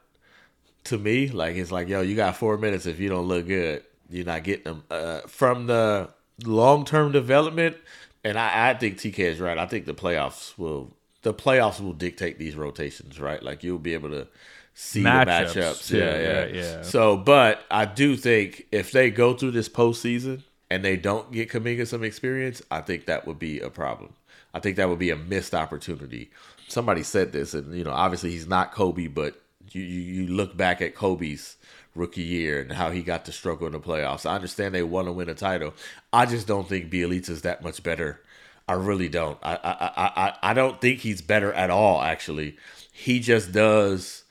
to 0.84 0.98
me. 0.98 1.28
Like 1.28 1.56
it's 1.56 1.70
like, 1.70 1.88
yo, 1.88 2.02
you 2.02 2.16
got 2.16 2.36
four 2.36 2.58
minutes. 2.58 2.86
If 2.86 2.98
you 2.98 3.08
don't 3.08 3.28
look 3.28 3.46
good, 3.46 3.84
you're 4.14 4.24
not 4.24 4.44
getting 4.44 4.64
them. 4.64 4.84
Uh, 4.90 5.20
from 5.26 5.66
the 5.66 6.08
long 6.44 6.84
term 6.84 7.12
development, 7.12 7.76
and 8.22 8.38
I, 8.38 8.70
I 8.70 8.74
think 8.74 8.98
TK 8.98 9.18
is 9.18 9.40
right. 9.40 9.58
I 9.58 9.66
think 9.66 9.86
the 9.86 9.94
playoffs 9.94 10.56
will 10.56 10.96
the 11.22 11.34
playoffs 11.34 11.80
will 11.80 11.92
dictate 11.92 12.38
these 12.38 12.54
rotations, 12.54 13.18
right? 13.18 13.42
Like 13.42 13.64
you'll 13.64 13.78
be 13.78 13.94
able 13.94 14.10
to 14.10 14.28
see 14.74 15.02
Matchups, 15.02 15.54
the 15.54 15.60
matchups. 15.60 15.88
too. 15.88 15.98
Yeah, 15.98 16.18
yeah, 16.18 16.44
Yeah, 16.44 16.76
yeah. 16.76 16.82
So, 16.82 17.16
but 17.16 17.64
I 17.70 17.86
do 17.86 18.16
think 18.16 18.66
if 18.70 18.92
they 18.92 19.10
go 19.10 19.34
through 19.34 19.52
this 19.52 19.68
postseason 19.68 20.42
and 20.70 20.84
they 20.84 20.96
don't 20.96 21.32
get 21.32 21.50
Kuminga 21.50 21.86
some 21.86 22.04
experience, 22.04 22.62
I 22.70 22.82
think 22.82 23.06
that 23.06 23.26
would 23.26 23.38
be 23.38 23.60
a 23.60 23.70
problem. 23.70 24.14
I 24.52 24.60
think 24.60 24.76
that 24.76 24.88
would 24.88 24.98
be 25.00 25.10
a 25.10 25.16
missed 25.16 25.54
opportunity. 25.54 26.30
Somebody 26.68 27.02
said 27.02 27.32
this, 27.32 27.52
and 27.52 27.74
you 27.74 27.82
know, 27.82 27.90
obviously 27.90 28.30
he's 28.30 28.46
not 28.46 28.72
Kobe, 28.72 29.08
but 29.08 29.40
you 29.70 29.82
you, 29.82 30.22
you 30.22 30.28
look 30.28 30.56
back 30.56 30.80
at 30.80 30.94
Kobe's 30.94 31.56
rookie 31.94 32.22
year 32.22 32.60
and 32.60 32.72
how 32.72 32.90
he 32.90 33.02
got 33.02 33.24
to 33.24 33.32
struggle 33.32 33.66
in 33.66 33.72
the 33.72 33.80
playoffs. 33.80 34.28
I 34.28 34.34
understand 34.34 34.74
they 34.74 34.82
want 34.82 35.06
to 35.06 35.12
win 35.12 35.28
a 35.28 35.34
title. 35.34 35.74
I 36.12 36.26
just 36.26 36.46
don't 36.46 36.68
think 36.68 36.90
Bjelica's 36.90 37.42
that 37.42 37.62
much 37.62 37.82
better. 37.82 38.20
I 38.66 38.74
really 38.74 39.08
don't. 39.08 39.38
I 39.42 39.56
I 39.56 40.10
I 40.26 40.36
I 40.50 40.54
don't 40.54 40.80
think 40.80 41.00
he's 41.00 41.20
better 41.20 41.52
at 41.52 41.70
all. 41.70 42.00
Actually, 42.00 42.56
he 42.92 43.20
just 43.20 43.52
does 43.52 44.24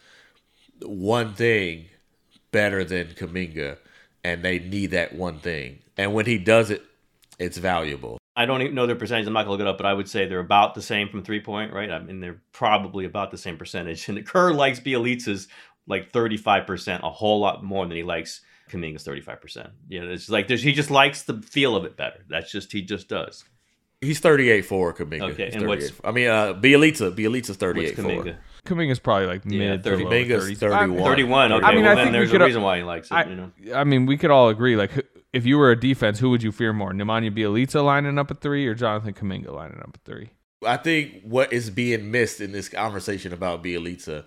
one 0.81 1.33
thing 1.33 1.85
better 2.51 2.83
than 2.83 3.07
Kuminga, 3.09 3.77
and 4.23 4.43
they 4.43 4.59
need 4.59 4.91
that 4.91 5.13
one 5.13 5.39
thing. 5.39 5.79
And 5.97 6.13
when 6.13 6.25
he 6.25 6.39
does 6.39 6.71
it, 6.71 6.83
it's 7.37 7.57
valuable. 7.57 8.17
I 8.35 8.47
don't 8.47 8.63
even 8.63 8.73
know 8.73 8.87
their 8.87 8.95
percentage. 8.95 9.27
I'm 9.27 9.33
not 9.33 9.43
gonna 9.43 9.51
look 9.51 9.61
it 9.61 9.67
up, 9.67 9.77
but 9.77 9.85
I 9.85 9.93
would 9.93 10.09
say 10.09 10.25
they're 10.25 10.39
about 10.39 10.73
the 10.73 10.81
same 10.81 11.09
from 11.09 11.23
three 11.23 11.39
point, 11.41 11.71
right? 11.71 11.91
I 11.91 11.99
mean, 11.99 12.19
they're 12.19 12.41
probably 12.51 13.05
about 13.05 13.29
the 13.29 13.37
same 13.37 13.57
percentage. 13.57 14.07
And 14.09 14.25
Kerr 14.25 14.53
likes 14.53 14.79
Bjelica's 14.79 15.47
like 15.87 16.11
35 16.11 16.65
percent, 16.67 17.03
a 17.03 17.09
whole 17.09 17.39
lot 17.39 17.63
more 17.63 17.85
than 17.85 17.97
he 17.97 18.03
likes 18.03 18.41
Kuminga's 18.69 19.03
35 19.03 19.41
percent. 19.41 19.69
You 19.89 20.01
know, 20.05 20.11
it's 20.11 20.29
like 20.29 20.49
he 20.49 20.71
just 20.73 20.91
likes 20.91 21.23
the 21.23 21.41
feel 21.41 21.75
of 21.75 21.85
it 21.85 21.97
better. 21.97 22.23
That's 22.29 22.51
just 22.51 22.71
he 22.71 22.81
just 22.81 23.07
does. 23.09 23.43
He's 24.01 24.19
38 24.19 24.63
for 24.65 24.93
Kuminga. 24.93 25.31
Okay, 25.31 25.45
He's 25.45 25.55
and 25.55 25.65
what's- 25.65 25.93
I 26.03 26.11
mean, 26.11 26.27
uh, 26.27 26.53
Bjelica. 26.53 27.15
Bjelica's 27.15 27.55
38 27.55 27.97
What's 27.97 27.99
Kuminga? 28.01 28.35
for. 28.65 28.75
Kuminga's 28.75 28.99
probably 28.99 29.27
like 29.27 29.43
Yeah, 29.45 29.59
mid 29.59 29.83
30. 29.83 29.97
to 29.97 30.03
low 30.03 30.09
Kuminga's 30.11 30.59
31. 30.59 31.03
31. 31.05 31.51
Okay, 31.53 31.65
I 31.65 31.73
mean, 31.73 31.83
well, 31.83 31.91
I 31.91 31.95
then 31.95 32.03
think 32.05 32.11
we 32.13 32.17
there's 32.19 32.31
could- 32.31 32.41
a 32.41 32.45
reason 32.45 32.61
why 32.63 32.77
he 32.77 32.83
likes 32.83 33.09
it. 33.11 33.13
I, 33.13 33.23
you 33.29 33.35
know, 33.35 33.51
I 33.73 33.85
mean, 33.85 34.05
we 34.05 34.17
could 34.17 34.29
all 34.29 34.49
agree. 34.49 34.75
Like, 34.75 34.91
if 35.31 35.45
you 35.45 35.57
were 35.57 35.71
a 35.71 35.79
defense, 35.79 36.19
who 36.19 36.29
would 36.31 36.43
you 36.43 36.51
fear 36.51 36.73
more, 36.73 36.91
Nemanja 36.91 37.33
Bjelica 37.33 37.81
lining 37.83 38.19
up 38.19 38.29
at 38.29 38.41
three 38.41 38.67
or 38.67 38.75
Jonathan 38.75 39.13
Kuminga 39.13 39.51
lining 39.53 39.79
up 39.79 39.91
at 39.95 40.03
three? 40.03 40.31
I 40.65 40.75
think 40.77 41.21
what 41.23 41.51
is 41.53 41.69
being 41.69 42.11
missed 42.11 42.41
in 42.41 42.51
this 42.51 42.67
conversation 42.69 43.31
about 43.33 43.63
Bjelica 43.63 44.25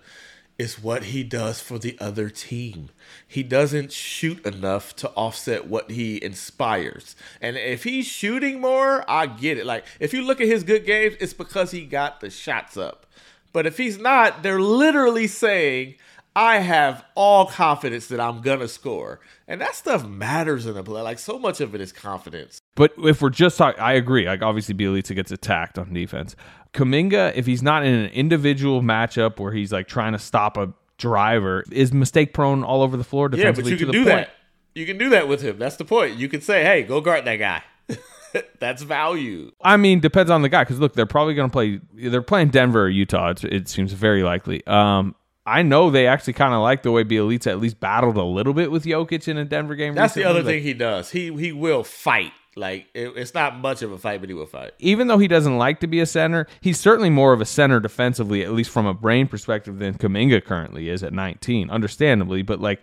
is 0.57 0.81
what 0.81 1.05
he 1.05 1.23
does 1.23 1.59
for 1.59 1.77
the 1.77 1.97
other 1.99 2.29
team. 2.29 2.89
He 3.27 3.43
doesn't 3.43 3.91
shoot 3.91 4.43
enough 4.45 4.95
to 4.97 5.09
offset 5.09 5.67
what 5.67 5.91
he 5.91 6.23
inspires. 6.23 7.15
And 7.41 7.57
if 7.57 7.83
he's 7.83 8.07
shooting 8.07 8.59
more, 8.59 9.09
I 9.09 9.27
get 9.27 9.57
it. 9.57 9.65
Like 9.65 9.85
if 9.99 10.13
you 10.13 10.23
look 10.23 10.41
at 10.41 10.47
his 10.47 10.63
good 10.63 10.85
games, 10.85 11.15
it's 11.19 11.33
because 11.33 11.71
he 11.71 11.85
got 11.85 12.21
the 12.21 12.29
shots 12.29 12.75
up. 12.75 13.05
But 13.53 13.65
if 13.65 13.77
he's 13.77 13.97
not, 13.97 14.43
they're 14.43 14.61
literally 14.61 15.27
saying, 15.27 15.95
I 16.35 16.59
have 16.59 17.03
all 17.15 17.47
confidence 17.47 18.07
that 18.07 18.19
I'm 18.19 18.41
gonna 18.41 18.67
score. 18.67 19.19
And 19.47 19.59
that 19.61 19.75
stuff 19.75 20.05
matters 20.05 20.67
in 20.67 20.77
a 20.77 20.83
play. 20.83 21.01
Like 21.01 21.17
so 21.17 21.39
much 21.39 21.61
of 21.61 21.73
it 21.73 21.81
is 21.81 21.91
confidence. 21.91 22.59
But 22.75 22.93
if 22.99 23.21
we're 23.23 23.31
just 23.31 23.57
talking, 23.57 23.79
I 23.79 23.93
agree. 23.93 24.27
Like 24.27 24.43
obviously, 24.43 24.75
Bjelica 24.75 25.15
gets 25.15 25.31
attacked 25.31 25.79
on 25.79 25.93
defense. 25.93 26.35
Kuminga, 26.77 27.33
if 27.35 27.45
he's 27.45 27.63
not 27.63 27.83
in 27.85 27.93
an 27.93 28.09
individual 28.11 28.81
matchup 28.81 29.39
where 29.39 29.51
he's 29.51 29.71
like 29.73 29.87
trying 29.87 30.13
to 30.13 30.19
stop 30.19 30.57
a 30.57 30.71
driver, 30.97 31.63
is 31.71 31.91
mistake 31.91 32.33
prone 32.33 32.63
all 32.63 32.81
over 32.83 32.95
the 32.95 33.03
floor 33.03 33.29
defensively. 33.29 33.71
Yeah, 33.71 33.75
but 33.75 33.79
you 33.79 33.85
can 33.85 33.91
do 33.91 34.03
point. 34.09 34.27
that. 34.27 34.29
You 34.75 34.85
can 34.85 34.97
do 34.97 35.09
that 35.09 35.27
with 35.27 35.41
him. 35.41 35.57
That's 35.57 35.75
the 35.75 35.85
point. 35.85 36.17
You 36.17 36.29
can 36.29 36.41
say, 36.41 36.63
"Hey, 36.63 36.83
go 36.83 37.01
guard 37.01 37.25
that 37.25 37.37
guy." 37.37 37.63
That's 38.59 38.83
value. 38.83 39.51
I 39.61 39.77
mean, 39.77 39.99
depends 39.99 40.29
on 40.29 40.43
the 40.43 40.49
guy. 40.49 40.63
Because 40.63 40.79
look, 40.79 40.93
they're 40.93 41.05
probably 41.07 41.33
going 41.33 41.49
to 41.49 41.51
play. 41.53 41.79
They're 41.93 42.21
playing 42.21 42.49
Denver 42.49 42.83
or 42.83 42.89
Utah. 42.89 43.29
It's, 43.31 43.43
it 43.43 43.67
seems 43.67 43.93
very 43.93 44.21
likely. 44.21 44.65
Um, 44.67 45.15
I 45.47 45.63
know 45.63 45.89
they 45.89 46.05
actually 46.07 46.33
kind 46.33 46.53
of 46.53 46.61
like 46.61 46.83
the 46.83 46.91
way 46.91 47.03
Bjelica 47.05 47.47
at 47.47 47.59
least 47.59 47.79
battled 47.79 48.17
a 48.17 48.23
little 48.23 48.53
bit 48.53 48.69
with 48.69 48.83
Jokic 48.83 49.27
in 49.27 49.37
a 49.37 49.45
Denver 49.45 49.75
game. 49.75 49.95
That's 49.95 50.13
the 50.13 50.25
other 50.25 50.43
Like, 50.43 50.55
thing 50.55 50.63
he 50.63 50.73
does. 50.73 51.09
He 51.11 51.33
he 51.33 51.51
will 51.53 51.83
fight. 51.83 52.33
Like 52.57 52.87
it, 52.93 53.13
it's 53.15 53.33
not 53.33 53.57
much 53.59 53.81
of 53.81 53.91
a 53.91 53.97
fight, 53.97 54.19
but 54.19 54.29
he 54.29 54.33
will 54.33 54.47
fight. 54.47 54.71
even 54.79 55.07
though 55.07 55.19
he 55.19 55.27
doesn't 55.27 55.57
like 55.57 55.79
to 55.81 55.87
be 55.87 55.99
a 55.99 56.05
center, 56.05 56.47
he's 56.59 56.79
certainly 56.79 57.09
more 57.09 57.31
of 57.33 57.39
a 57.39 57.45
center 57.45 57.79
defensively, 57.79 58.43
at 58.43 58.51
least 58.51 58.71
from 58.71 58.85
a 58.85 58.93
brain 58.93 59.27
perspective, 59.27 59.79
than 59.79 59.93
Kuminga 59.93 60.43
currently 60.43 60.89
is 60.89 61.03
at 61.03 61.13
19, 61.13 61.69
understandably. 61.69 62.41
But 62.41 62.59
like, 62.59 62.81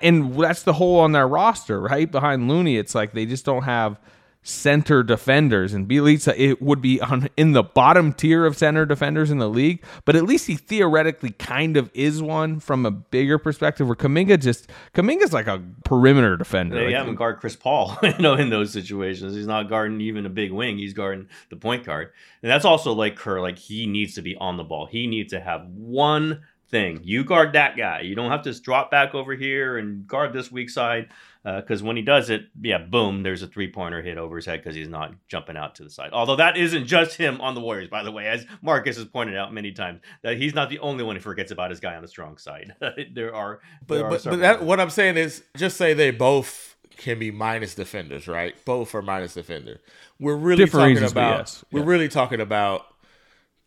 and 0.00 0.38
that's 0.38 0.62
the 0.62 0.74
hole 0.74 1.00
on 1.00 1.12
their 1.12 1.26
roster, 1.26 1.80
right? 1.80 2.10
Behind 2.10 2.48
Looney, 2.48 2.76
it's 2.76 2.94
like 2.94 3.12
they 3.12 3.26
just 3.26 3.44
don't 3.44 3.64
have 3.64 3.98
center 4.46 5.02
defenders. 5.02 5.74
And 5.74 5.88
Bjelica, 5.88 6.32
it 6.36 6.62
would 6.62 6.80
be 6.80 7.00
on 7.00 7.28
in 7.36 7.52
the 7.52 7.62
bottom 7.62 8.12
tier 8.12 8.46
of 8.46 8.56
center 8.56 8.86
defenders 8.86 9.30
in 9.30 9.38
the 9.38 9.48
league, 9.48 9.82
but 10.04 10.14
at 10.14 10.24
least 10.24 10.46
he 10.46 10.54
theoretically 10.56 11.30
kind 11.30 11.76
of 11.76 11.90
is 11.94 12.22
one 12.22 12.60
from 12.60 12.86
a 12.86 12.90
bigger 12.90 13.38
perspective. 13.38 13.86
Where 13.86 13.96
Kuminga 13.96 14.40
just 14.40 14.70
Kuminga's 14.94 15.32
like 15.32 15.48
a 15.48 15.62
perimeter 15.84 16.36
defender. 16.36 16.76
They 16.76 16.86
Like, 16.86 16.94
have 16.94 17.08
him 17.08 17.16
guard 17.16 17.40
Chris 17.40 17.56
Paul, 17.56 17.98
you 18.02 18.16
know, 18.18 18.34
in 18.34 18.50
those 18.50 18.72
situations. 18.72 19.34
He's 19.34 19.46
not 19.46 19.68
guarding 19.68 20.00
even 20.00 20.24
a 20.26 20.30
big 20.30 20.52
wing. 20.52 20.78
He's 20.78 20.92
guarding 20.94 21.28
the 21.50 21.56
point 21.56 21.84
guard. 21.84 22.12
And 22.42 22.50
that's 22.50 22.64
also 22.64 22.92
like 22.92 23.16
Kerr, 23.16 23.40
like 23.40 23.58
he 23.58 23.86
needs 23.86 24.14
to 24.14 24.22
be 24.22 24.36
on 24.36 24.56
the 24.56 24.64
ball. 24.64 24.86
He 24.86 25.06
needs 25.08 25.32
to 25.32 25.40
have 25.40 25.66
one 25.66 26.42
thing. 26.76 27.00
You 27.02 27.24
guard 27.24 27.52
that 27.54 27.76
guy. 27.76 28.00
You 28.00 28.14
don't 28.14 28.30
have 28.30 28.42
to 28.42 28.60
drop 28.60 28.90
back 28.90 29.14
over 29.14 29.34
here 29.34 29.78
and 29.78 30.06
guard 30.06 30.32
this 30.32 30.50
weak 30.52 30.70
side. 30.70 31.08
Uh, 31.44 31.60
because 31.60 31.80
when 31.80 31.94
he 31.96 32.02
does 32.02 32.28
it, 32.28 32.42
yeah, 32.60 32.76
boom, 32.78 33.22
there's 33.22 33.40
a 33.42 33.46
three 33.46 33.70
pointer 33.70 34.02
hit 34.02 34.18
over 34.18 34.34
his 34.34 34.44
head 34.46 34.58
because 34.60 34.74
he's 34.74 34.88
not 34.88 35.14
jumping 35.28 35.56
out 35.56 35.76
to 35.76 35.84
the 35.84 35.90
side. 35.90 36.10
Although 36.12 36.34
that 36.36 36.56
isn't 36.56 36.86
just 36.86 37.16
him 37.16 37.40
on 37.40 37.54
the 37.54 37.60
Warriors, 37.60 37.88
by 37.88 38.02
the 38.02 38.10
way, 38.10 38.26
as 38.26 38.44
Marcus 38.62 38.96
has 38.96 39.04
pointed 39.04 39.36
out 39.36 39.54
many 39.54 39.70
times, 39.70 40.00
that 40.22 40.36
he's 40.38 40.54
not 40.56 40.70
the 40.70 40.80
only 40.80 41.04
one 41.04 41.14
who 41.14 41.22
forgets 41.22 41.52
about 41.52 41.70
his 41.70 41.78
guy 41.78 41.94
on 41.94 42.02
the 42.02 42.08
strong 42.08 42.36
side. 42.36 42.74
there 43.14 43.32
are, 43.32 43.60
But 43.86 44.02
are 44.02 44.10
but, 44.10 44.24
but 44.24 44.38
that, 44.40 44.62
what 44.64 44.80
I'm 44.80 44.90
saying 44.90 45.18
is, 45.18 45.44
just 45.56 45.76
say 45.76 45.94
they 45.94 46.10
both 46.10 46.74
can 46.96 47.18
be 47.20 47.30
minus 47.30 47.76
defenders, 47.76 48.26
right? 48.26 48.56
Both 48.64 48.92
are 48.96 49.02
minus 49.02 49.34
defender. 49.34 49.80
We're 50.18 50.34
really 50.34 50.64
Different 50.64 50.82
talking 50.82 50.94
reasons, 50.94 51.12
about. 51.12 51.38
yes. 51.38 51.64
We're 51.70 51.80
Yeah. 51.80 51.86
really 51.86 52.08
talking 52.08 52.40
about 52.40 52.86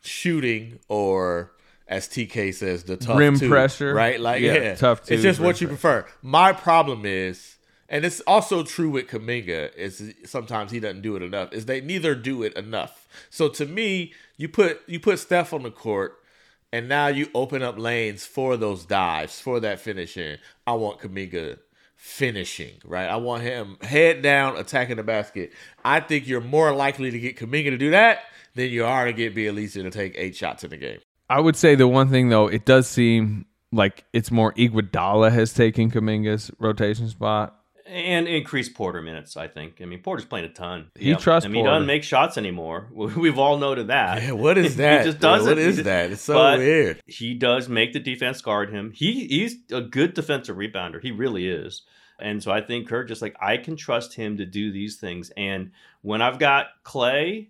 shooting 0.02 0.80
or. 0.90 1.52
As 1.90 2.08
TK 2.08 2.54
says, 2.54 2.84
the 2.84 2.98
tough 2.98 3.18
Rim 3.18 3.40
two, 3.40 3.50
pressure. 3.50 3.96
right? 3.96 4.20
Like, 4.20 4.42
Yeah, 4.42 4.54
yeah, 4.54 4.76
tough 4.76 5.12
It's 5.12 5.24
just 5.24 5.40
what 5.40 5.60
you 5.60 5.68
prefer. 5.68 6.06
My 6.22 6.54
problem 6.54 7.04
is, 7.04 7.58
and 7.90 8.06
it's 8.06 8.22
also 8.22 8.62
true 8.62 8.92
with 8.92 9.08
Kuminga, 9.08 9.76
is 9.76 10.14
sometimes 10.24 10.72
he 10.72 10.80
doesn't 10.80 11.02
do 11.02 11.16
it 11.16 11.24
enough. 11.24 11.52
Is 11.52 11.66
they 11.66 11.82
neither 11.82 12.14
do 12.14 12.44
it 12.44 12.54
enough. 12.54 13.08
So 13.32 13.50
to 13.50 13.66
me, 13.66 14.14
you 14.38 14.48
put 14.48 14.84
you 14.88 15.00
put 15.00 15.18
Steph 15.18 15.52
on 15.52 15.64
the 15.64 15.72
court, 15.72 16.20
and 16.72 16.88
now 16.88 17.08
you 17.08 17.28
open 17.34 17.64
up 17.64 17.80
lanes 17.80 18.24
for 18.24 18.56
those 18.56 18.86
dives, 18.86 19.42
for 19.42 19.60
that 19.60 19.80
finishing. 19.80 20.38
I 20.68 20.74
want 20.74 21.00
Kuminga 21.00 21.58
finishing, 21.96 22.76
right? 22.86 23.10
I 23.10 23.16
want 23.16 23.42
him 23.42 23.78
head 23.82 24.22
down 24.22 24.58
attacking 24.58 24.98
the 24.98 25.04
basket. 25.04 25.54
I 25.84 26.02
think 26.02 26.28
you're 26.28 26.40
more 26.40 26.72
likely 26.74 27.10
to 27.10 27.20
get 27.20 27.36
Kuminga 27.36 27.72
to 27.72 27.78
do 27.78 27.90
that 27.90 28.20
than 28.54 28.70
you 28.70 28.86
are 28.86 29.06
to 29.06 29.14
get 29.14 29.36
Bjelica 29.36 29.82
to 29.82 29.90
take 29.90 30.14
eight 30.16 30.36
shots 30.36 30.64
in 30.64 30.70
the 30.70 30.78
game. 30.78 31.00
I 31.30 31.40
would 31.40 31.56
say 31.56 31.76
the 31.76 31.88
one 31.88 32.10
thing 32.10 32.30
though, 32.30 32.48
it 32.48 32.66
does 32.66 32.88
seem 32.88 33.46
like 33.72 34.04
it's 34.14 34.32
more 34.32 34.54
Iguodala 34.54 35.32
has 35.32 35.54
taken 35.54 35.92
Kuminga's 35.92 36.50
rotation 36.60 37.08
spot. 37.08 37.56
and 37.86 38.28
increased 38.28 38.74
Porter 38.74 39.02
minutes. 39.02 39.38
I 39.38 39.48
think. 39.48 39.80
I 39.82 39.86
mean, 39.86 40.00
Porter's 40.02 40.26
playing 40.26 40.46
a 40.46 40.50
ton. 40.50 40.92
He 40.96 41.14
trusts 41.16 41.46
I 41.46 41.50
mean, 41.50 41.64
he 41.66 41.70
doesn't 41.70 41.86
make 41.88 42.04
shots 42.04 42.38
anymore. 42.38 42.88
We've 42.94 43.38
all 43.38 43.58
noted 43.58 43.88
that. 43.88 44.24
Yeah, 44.24 44.32
what 44.32 44.58
is 44.58 44.74
He 44.76 44.82
that? 44.82 45.06
just 45.06 45.20
doesn't. 45.20 45.48
what 45.48 45.58
is 45.60 45.84
that? 45.84 46.12
It's 46.12 46.22
so 46.22 46.34
but 46.34 46.58
weird. 46.60 47.02
He 47.06 47.34
does 47.36 47.70
make 47.70 47.94
the 47.94 48.00
defense 48.00 48.42
guard 48.42 48.72
him. 48.72 48.92
He 48.96 49.28
he's 49.28 49.56
a 49.72 49.82
good 49.82 50.14
defensive 50.16 50.56
rebounder. 50.58 51.02
He 51.02 51.12
really 51.12 51.48
is. 51.48 51.84
And 52.20 52.44
so 52.44 52.52
I 52.52 52.62
think 52.62 52.90
Kirk 52.90 53.08
just 53.08 53.22
like 53.22 53.36
I 53.42 53.58
can 53.58 53.76
trust 53.78 54.14
him 54.16 54.38
to 54.38 54.46
do 54.46 54.72
these 54.72 54.98
things. 54.98 55.32
And 55.38 55.72
when 56.02 56.22
I've 56.22 56.38
got 56.38 56.68
Klay, 56.84 57.48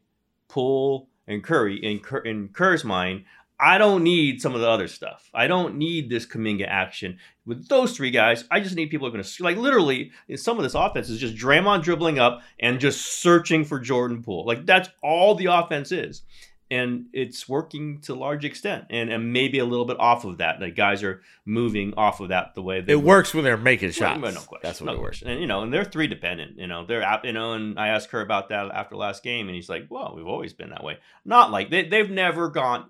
Poole, 0.48 1.08
and 1.28 1.44
Curry 1.44 1.78
in, 1.84 2.00
Cur- 2.00 2.20
in 2.20 2.50
Kerr's 2.50 2.84
mind, 2.84 3.26
I 3.62 3.78
don't 3.78 4.04
need 4.04 4.42
some 4.42 4.56
of 4.56 4.62
the 4.62 4.70
other 4.70 4.88
stuff. 4.88 5.30
I 5.34 5.48
don't 5.48 5.76
need 5.76 6.10
this 6.10 6.26
Kuminga 6.26 6.66
action. 6.66 7.18
With 7.46 7.68
those 7.68 7.96
three 7.96 8.12
guys, 8.12 8.46
I 8.50 8.62
just 8.62 8.76
need 8.76 8.90
people 8.90 9.06
who 9.06 9.14
are 9.14 9.18
going 9.18 9.24
to, 9.24 9.44
like, 9.44 9.58
literally, 9.58 10.12
some 10.36 10.58
of 10.58 10.64
this 10.64 10.76
offense 10.76 11.10
is 11.10 11.20
just 11.20 11.36
Draymond 11.36 11.84
dribbling 11.84 12.20
up 12.20 12.42
and 12.60 12.80
just 12.80 13.22
searching 13.22 13.66
for 13.66 13.80
Jordan 13.80 14.24
Poole. 14.24 14.46
Like, 14.46 14.66
that's 14.66 14.90
all 15.04 15.36
the 15.36 15.48
offense 15.48 15.92
is. 15.92 16.22
And 16.72 17.08
it's 17.14 17.50
working 17.50 18.00
to 18.02 18.14
a 18.14 18.16
large 18.16 18.46
extent. 18.46 18.86
And, 18.92 19.12
and 19.12 19.34
maybe 19.34 19.58
a 19.58 19.66
little 19.66 19.86
bit 19.86 20.00
off 20.00 20.24
of 20.24 20.38
that. 20.38 20.62
Like, 20.62 20.76
guys 20.76 21.02
are 21.02 21.22
moving 21.44 21.96
off 21.98 22.20
of 22.20 22.30
that 22.30 22.54
the 22.54 22.62
way 22.62 22.80
they 22.82 22.94
It 22.94 23.02
works 23.02 23.34
when 23.34 23.44
they're 23.44 23.58
making 23.58 23.90
shots. 23.92 24.22
well, 24.22 24.32
no 24.32 24.40
question. 24.42 24.60
That's 24.62 24.80
what 24.80 24.86
no 24.88 24.94
it 24.94 25.02
works. 25.02 25.24
And 25.24 25.42
you 25.42 25.48
know, 25.48 25.62
and 25.64 25.74
they're 25.74 25.84
three 25.84 26.06
dependent. 26.08 26.60
You 26.60 26.68
know, 26.68 26.86
they're 26.86 27.02
out. 27.04 27.26
You 27.26 27.34
know, 27.34 27.54
and 27.54 27.80
I 27.80 27.88
asked 27.88 28.12
her 28.12 28.22
about 28.22 28.50
that 28.50 28.70
after 28.72 28.96
last 28.96 29.24
game, 29.24 29.48
and 29.48 29.56
he's 29.56 29.68
like, 29.70 29.88
"Well, 29.90 30.14
we've 30.16 30.28
always 30.28 30.54
been 30.54 30.70
that 30.70 30.84
way. 30.84 31.00
Not 31.26 31.50
like 31.52 31.72
they 31.72 31.86
they've 31.88 32.10
never 32.12 32.50
gone." 32.50 32.86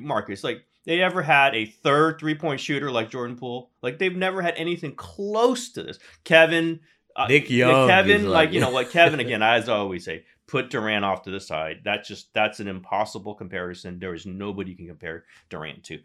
Marcus, 0.00 0.42
like 0.42 0.64
they 0.84 1.00
ever 1.00 1.22
had 1.22 1.54
a 1.54 1.66
third 1.66 2.18
three 2.18 2.34
point 2.34 2.58
shooter 2.60 2.90
like 2.90 3.08
Jordan 3.10 3.36
Poole. 3.36 3.70
Like 3.82 3.98
they've 3.98 4.16
never 4.16 4.42
had 4.42 4.54
anything 4.56 4.96
close 4.96 5.70
to 5.74 5.84
this. 5.84 5.98
Kevin, 6.24 6.80
uh, 7.14 7.26
Nick 7.28 7.50
Young 7.50 7.88
Kevin, 7.88 8.24
like, 8.24 8.32
like- 8.48 8.52
you 8.52 8.60
know 8.60 8.70
what, 8.70 8.90
Kevin 8.90 9.20
again. 9.20 9.42
As 9.44 9.68
I 9.68 9.74
always 9.76 10.04
say, 10.04 10.24
put 10.52 10.68
Durant 10.68 11.02
off 11.02 11.22
to 11.22 11.30
the 11.30 11.40
side. 11.40 11.80
That's 11.82 12.06
just 12.06 12.32
that's 12.34 12.60
an 12.60 12.68
impossible 12.68 13.34
comparison. 13.34 13.98
There 13.98 14.12
is 14.12 14.26
nobody 14.26 14.72
you 14.72 14.76
can 14.76 14.86
compare 14.86 15.24
Durant 15.48 15.82
to. 15.84 15.98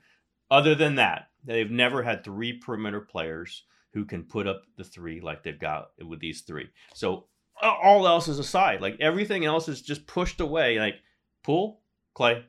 Other 0.50 0.74
than 0.74 0.96
that, 0.96 1.28
they've 1.44 1.70
never 1.70 2.02
had 2.02 2.24
three 2.24 2.54
perimeter 2.54 3.02
players 3.02 3.64
who 3.94 4.06
can 4.06 4.24
put 4.24 4.48
up 4.48 4.62
the 4.78 4.86
three 4.86 5.20
like 5.20 5.44
they've 5.44 5.60
got 5.60 5.90
with 6.02 6.22
these 6.22 6.42
three. 6.42 6.70
So 6.94 7.26
all 7.62 8.08
else 8.08 8.30
is 8.30 8.40
aside. 8.40 8.80
Like 8.80 8.96
everything 9.02 9.44
else 9.44 9.68
is 9.68 9.82
just 9.82 10.08
pushed 10.08 10.40
away. 10.40 10.80
Like 10.80 10.96
Poole, 11.44 11.82
Klay, 12.16 12.44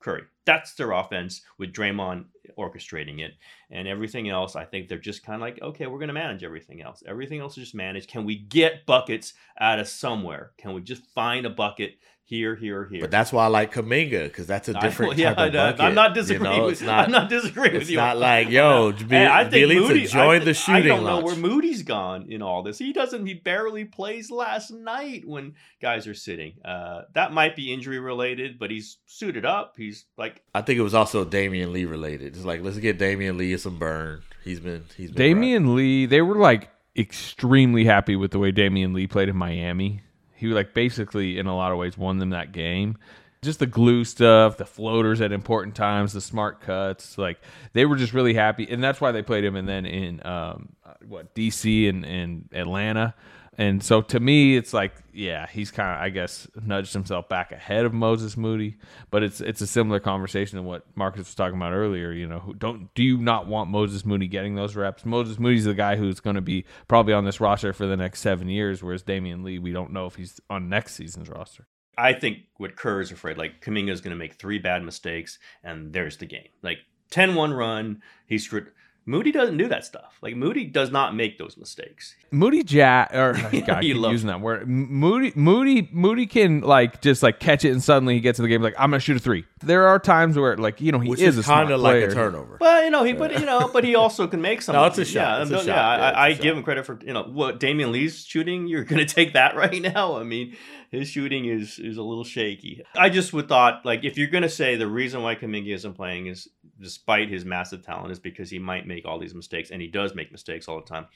Curry. 0.00 0.24
That's 0.46 0.74
their 0.74 0.92
offense 0.92 1.42
with 1.58 1.72
Draymond 1.72 2.26
orchestrating 2.58 3.20
it. 3.20 3.32
And 3.70 3.88
everything 3.88 4.28
else, 4.28 4.56
I 4.56 4.64
think 4.64 4.88
they're 4.88 4.98
just 4.98 5.24
kind 5.24 5.36
of 5.36 5.40
like, 5.40 5.60
okay, 5.62 5.86
we're 5.86 5.98
going 5.98 6.08
to 6.08 6.14
manage 6.14 6.44
everything 6.44 6.82
else. 6.82 7.02
Everything 7.06 7.40
else 7.40 7.56
is 7.56 7.64
just 7.64 7.74
managed. 7.74 8.10
Can 8.10 8.24
we 8.24 8.36
get 8.36 8.86
buckets 8.86 9.34
out 9.58 9.78
of 9.78 9.88
somewhere? 9.88 10.52
Can 10.58 10.74
we 10.74 10.82
just 10.82 11.06
find 11.14 11.46
a 11.46 11.50
bucket 11.50 11.98
here, 12.26 12.54
here, 12.56 12.86
here? 12.90 13.00
But 13.02 13.10
that's 13.10 13.32
why 13.32 13.44
I 13.44 13.48
like 13.48 13.72
Kuminga 13.74 14.24
because 14.24 14.46
that's 14.46 14.68
a 14.68 14.74
different 14.74 15.16
yeah, 15.18 15.34
type 15.34 15.48
of 15.48 15.54
I- 15.54 15.70
bucket. 15.70 15.80
I'm 15.80 15.94
not 15.94 16.10
you 16.10 16.22
disagreeing 16.22 16.56
know? 16.56 16.64
with- 16.64 16.72
It's 16.72 16.82
not, 16.82 17.04
I'm 17.04 17.10
not 17.10 17.28
disagreeing 17.28 17.74
with 17.74 17.82
it's 17.82 17.90
not 17.92 18.16
like 18.16 18.48
yo, 18.48 18.92
be, 19.08 19.16
And 19.16 19.28
I 19.28 19.48
think 19.48 19.70
Bjelica 19.70 19.80
Moody 19.88 20.06
joined 20.06 20.42
I, 20.42 20.44
the 20.46 20.54
shooting. 20.54 20.82
I 20.82 20.86
don't 20.86 21.04
know 21.04 21.20
where 21.20 21.36
Moody's 21.36 21.82
gone 21.82 22.26
in 22.30 22.40
all 22.42 22.62
this. 22.62 22.78
He 22.78 22.92
doesn't. 22.92 23.26
He 23.26 23.34
barely 23.34 23.84
plays 23.84 24.30
last 24.30 24.70
night 24.70 25.22
when 25.26 25.54
guys 25.82 26.06
are 26.06 26.14
sitting. 26.14 26.54
Uh, 26.64 27.02
that 27.14 27.32
might 27.32 27.56
be 27.56 27.72
injury 27.72 27.98
related, 27.98 28.58
but 28.58 28.70
he's 28.70 28.98
suited 29.06 29.44
up. 29.44 29.74
He's 29.76 30.06
like 30.16 30.42
I 30.54 30.62
think 30.62 30.78
it 30.78 30.82
was 30.82 30.94
also 30.94 31.24
Damion 31.24 31.72
Lee 31.72 31.84
related. 31.84 32.36
It's 32.36 32.44
like 32.44 32.62
let's 32.62 32.78
get 32.78 32.98
Damion 32.98 33.36
Lee 33.36 33.56
some 33.58 33.78
burn. 33.78 34.22
He's 34.44 34.60
been 34.60 34.84
he's 34.96 35.10
been 35.10 35.36
Damion 35.38 35.74
Lee, 35.74 36.06
they 36.06 36.22
were 36.22 36.36
like 36.36 36.70
extremely 36.96 37.84
happy 37.84 38.16
with 38.16 38.30
the 38.30 38.38
way 38.38 38.52
Damion 38.52 38.94
Lee 38.94 39.06
played 39.06 39.28
in 39.28 39.36
Miami. 39.36 40.02
He 40.34 40.48
like 40.48 40.74
basically 40.74 41.38
in 41.38 41.46
a 41.46 41.56
lot 41.56 41.72
of 41.72 41.78
ways 41.78 41.96
won 41.96 42.18
them 42.18 42.30
that 42.30 42.52
game. 42.52 42.98
Just 43.42 43.58
the 43.58 43.66
glue 43.66 44.04
stuff, 44.04 44.56
the 44.56 44.64
floaters 44.64 45.20
at 45.20 45.30
important 45.30 45.74
times, 45.74 46.14
the 46.14 46.20
smart 46.20 46.62
cuts, 46.62 47.18
like 47.18 47.38
they 47.74 47.84
were 47.84 47.96
just 47.96 48.14
really 48.14 48.32
happy, 48.32 48.66
and 48.70 48.82
that's 48.82 49.00
why 49.00 49.12
they 49.12 49.22
played 49.22 49.44
him. 49.44 49.54
And 49.54 49.68
then 49.68 49.84
in 49.84 50.24
um, 50.26 50.70
what 51.06 51.34
DC 51.34 51.88
and, 51.88 52.04
and 52.06 52.48
Atlanta, 52.52 53.14
and 53.56 53.82
so 53.82 54.02
to 54.02 54.20
me, 54.20 54.56
it's 54.56 54.72
like 54.72 54.94
yeah, 55.12 55.46
he's 55.46 55.70
kind 55.70 55.90
of 55.90 56.02
I 56.02 56.08
guess 56.10 56.48
nudged 56.60 56.92
himself 56.92 57.28
back 57.28 57.52
ahead 57.52 57.84
of 57.84 57.92
Moses 57.92 58.36
Moody, 58.36 58.76
but 59.10 59.22
it's 59.22 59.40
it's 59.40 59.60
a 59.60 59.66
similar 59.66 60.00
conversation 60.00 60.56
to 60.56 60.62
what 60.62 60.84
Marcus 60.96 61.20
was 61.20 61.34
talking 61.34 61.56
about 61.56 61.72
earlier. 61.72 62.12
You 62.12 62.26
know, 62.26 62.40
who 62.40 62.54
don't 62.54 62.92
do 62.94 63.02
you 63.02 63.18
not 63.18 63.46
want 63.46 63.70
Moses 63.70 64.04
Moody 64.04 64.26
getting 64.26 64.54
those 64.54 64.76
reps? 64.76 65.04
Moses 65.04 65.38
Moody's 65.38 65.64
the 65.64 65.74
guy 65.74 65.96
who's 65.96 66.20
going 66.20 66.36
to 66.36 66.42
be 66.42 66.64
probably 66.88 67.12
on 67.12 67.24
this 67.24 67.40
roster 67.40 67.72
for 67.72 67.86
the 67.86 67.96
next 67.96 68.20
seven 68.20 68.48
years, 68.48 68.82
whereas 68.82 69.02
Damion 69.02 69.44
Lee, 69.44 69.58
we 69.58 69.72
don't 69.72 69.92
know 69.92 70.06
if 70.06 70.16
he's 70.16 70.40
on 70.50 70.68
next 70.68 70.94
season's 70.94 71.28
roster. 71.28 71.66
I 71.96 72.12
think 72.12 72.38
what 72.56 72.76
Kerr 72.76 73.00
is 73.00 73.12
afraid, 73.12 73.38
like 73.38 73.64
Kuminga 73.64 73.90
is 73.90 74.00
going 74.00 74.10
to 74.10 74.16
make 74.16 74.34
three 74.34 74.58
bad 74.58 74.82
mistakes, 74.82 75.38
and 75.62 75.92
there's 75.92 76.16
the 76.16 76.26
game. 76.26 76.48
Like 76.62 76.78
10-1 77.10 77.56
run, 77.56 78.02
he's 78.26 78.44
screwed. 78.44 78.72
Moody 79.06 79.32
doesn't 79.32 79.58
do 79.58 79.68
that 79.68 79.84
stuff. 79.84 80.16
Like 80.22 80.34
Moody 80.34 80.64
does 80.64 80.90
not 80.90 81.14
make 81.14 81.36
those 81.38 81.56
mistakes. 81.58 82.14
Moody 82.30 82.62
Jack 82.62 83.12
or 83.14 83.32
God, 83.52 83.70
I 83.70 83.80
you 83.82 83.94
keep 83.94 84.02
love- 84.02 84.12
using 84.12 84.28
that 84.28 84.40
word. 84.40 84.66
Moody 84.68 85.32
Moody 85.36 85.88
Moody 85.92 86.26
can 86.26 86.62
like 86.62 87.02
just 87.02 87.22
like 87.22 87.38
catch 87.38 87.64
it 87.64 87.70
and 87.72 87.82
suddenly 87.82 88.14
he 88.14 88.20
gets 88.20 88.38
in 88.38 88.44
the 88.44 88.48
game 88.48 88.62
like 88.62 88.74
I'm 88.78 88.90
gonna 88.90 89.00
shoot 89.00 89.16
a 89.16 89.20
three. 89.20 89.44
There 89.62 89.86
are 89.88 89.98
times 89.98 90.38
where 90.38 90.56
like 90.56 90.80
you 90.80 90.90
know 90.92 90.98
he 91.00 91.10
Which 91.10 91.20
is, 91.20 91.36
is 91.38 91.44
kind 91.46 91.68
kinda 91.68 91.74
of 91.74 91.80
like 91.82 92.02
a 92.02 92.12
turnover. 92.14 92.56
Well, 92.60 92.82
you 92.84 92.90
know, 92.90 93.04
he 93.04 93.12
but 93.12 93.38
you 93.38 93.46
know, 93.46 93.68
but 93.72 93.84
he 93.84 93.94
also 93.94 94.26
can 94.26 94.40
make 94.40 94.62
some. 94.62 94.74
No, 94.74 94.84
it's 94.86 94.98
a 94.98 95.04
shot. 95.04 95.36
Yeah, 95.38 95.42
It's 95.42 95.50
a 95.50 95.54
no, 95.54 95.58
shot. 95.60 95.66
yeah, 95.66 95.74
Yeah, 95.98 96.08
it's 96.10 96.16
I, 96.16 96.28
a 96.28 96.30
I 96.30 96.32
give 96.34 96.56
him 96.56 96.62
credit 96.62 96.86
for 96.86 96.98
you 97.04 97.12
know 97.12 97.24
what 97.24 97.60
Damion 97.60 97.90
Lee's 97.92 98.24
shooting. 98.24 98.66
You're 98.68 98.84
going 98.84 99.06
to 99.06 99.14
take 99.14 99.34
that 99.34 99.54
right 99.54 99.80
now. 99.82 100.16
I 100.16 100.22
mean, 100.24 100.56
his 100.94 101.08
shooting 101.08 101.46
is 101.46 101.78
is 101.78 101.96
a 101.96 102.02
little 102.02 102.24
shaky. 102.24 102.82
I 102.96 103.10
just 103.10 103.32
would 103.32 103.48
thought 103.48 103.84
like 103.84 104.04
if 104.04 104.16
you're 104.16 104.28
going 104.28 104.42
to 104.42 104.48
say 104.48 104.76
the 104.76 104.86
reason 104.86 105.22
why 105.22 105.34
Kuminga 105.34 105.74
isn't 105.74 105.94
playing 105.94 106.26
is 106.26 106.48
despite 106.80 107.28
his 107.28 107.44
massive 107.44 107.84
talent 107.84 108.12
is 108.12 108.18
because 108.18 108.50
he 108.50 108.58
might 108.58 108.86
make 108.86 109.04
all 109.04 109.18
these 109.18 109.34
mistakes 109.34 109.70
and 109.70 109.80
he 109.80 109.88
does 109.88 110.14
make 110.14 110.32
mistakes 110.32 110.68
all 110.68 110.80
the 110.80 110.86
time. 110.86 111.06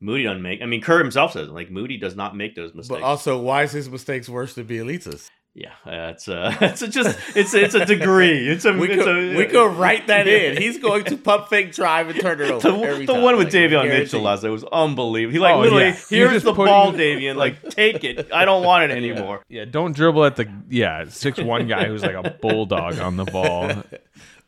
Moody 0.00 0.24
doesn't 0.24 0.42
make. 0.42 0.60
I 0.62 0.66
mean, 0.66 0.80
Kerr 0.80 0.98
himself 0.98 1.32
says 1.32 1.48
like 1.48 1.70
Moody 1.70 1.96
does 1.96 2.16
not 2.16 2.36
make 2.36 2.54
those 2.54 2.74
mistakes. 2.74 3.00
But 3.00 3.06
also, 3.06 3.38
why 3.38 3.62
is 3.62 3.72
his 3.72 3.88
mistakes 3.88 4.28
worse 4.28 4.54
than 4.54 4.66
Bjelica's? 4.66 5.30
Yeah, 5.54 5.72
uh, 5.84 6.12
it's 6.14 6.28
uh, 6.28 6.56
it's 6.62 6.80
a 6.80 6.88
just 6.88 7.18
it's 7.36 7.52
it's 7.52 7.74
a 7.74 7.84
degree. 7.84 8.48
It's 8.48 8.64
a 8.64 8.72
We 8.72 8.88
it's 8.90 9.04
could, 9.04 9.34
a, 9.34 9.36
we 9.36 9.44
could 9.44 9.74
write 9.76 10.06
that 10.06 10.26
in. 10.26 10.56
He's 10.62 10.78
going 10.78 11.04
to 11.04 11.16
pump 11.18 11.48
fake 11.48 11.72
drive 11.74 12.08
and 12.08 12.18
turn 12.18 12.40
it 12.40 12.50
over. 12.50 12.70
The, 12.70 12.76
every 12.78 13.04
the 13.04 13.12
time, 13.12 13.22
one 13.22 13.36
with 13.36 13.52
like, 13.52 13.54
Davion. 13.54 13.86
Mitchell 13.86 14.22
last 14.22 14.42
night 14.44 14.48
was 14.48 14.64
unbelievable. 14.64 15.32
He 15.34 15.38
like 15.38 15.54
Oh, 15.54 15.60
literally, 15.60 15.84
yeah. 15.88 15.96
Here's 16.08 16.42
the 16.42 16.54
putting- 16.54 16.72
ball, 16.72 16.92
Davion. 16.94 17.36
Like, 17.36 17.62
take 17.68 18.02
it. 18.02 18.32
I 18.32 18.46
don't 18.46 18.64
want 18.64 18.90
it 18.90 18.96
anymore. 18.96 19.42
Yeah, 19.50 19.66
don't 19.66 19.94
dribble 19.94 20.24
at 20.24 20.36
the 20.36 20.50
yeah 20.70 21.04
six 21.08 21.38
one 21.38 21.66
guy 21.66 21.84
who's 21.86 22.02
like 22.02 22.14
a 22.14 22.30
bulldog 22.30 22.98
on 22.98 23.16
the 23.16 23.26
ball. 23.26 23.82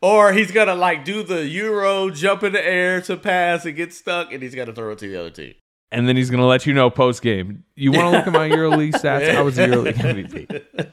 Or 0.01 0.33
he's 0.33 0.51
gonna 0.51 0.75
like 0.75 1.05
do 1.05 1.21
the 1.21 1.45
euro, 1.47 2.09
jump 2.09 2.41
in 2.41 2.53
the 2.53 2.65
air 2.65 2.99
to 3.01 3.15
pass 3.15 3.63
and 3.65 3.75
get 3.75 3.93
stuck, 3.93 4.33
and 4.33 4.41
he's 4.41 4.55
gonna 4.55 4.73
throw 4.73 4.91
it 4.93 4.97
to 4.99 5.07
the 5.07 5.19
other 5.19 5.29
team. 5.29 5.53
And 5.91 6.09
then 6.09 6.17
he's 6.17 6.29
gonna 6.29 6.45
let 6.45 6.65
you 6.65 6.73
know 6.73 6.89
post 6.89 7.21
game. 7.21 7.63
You 7.75 7.91
want 7.91 8.03
to 8.05 8.09
look 8.17 8.27
at 8.27 8.33
my 8.33 8.49
EuroLeague 8.49 8.93
stats? 8.93 9.33
I 9.33 9.41
was 9.41 9.55
the 9.55 9.63
EuroLeague 9.67 9.93
MVP. 9.93 10.91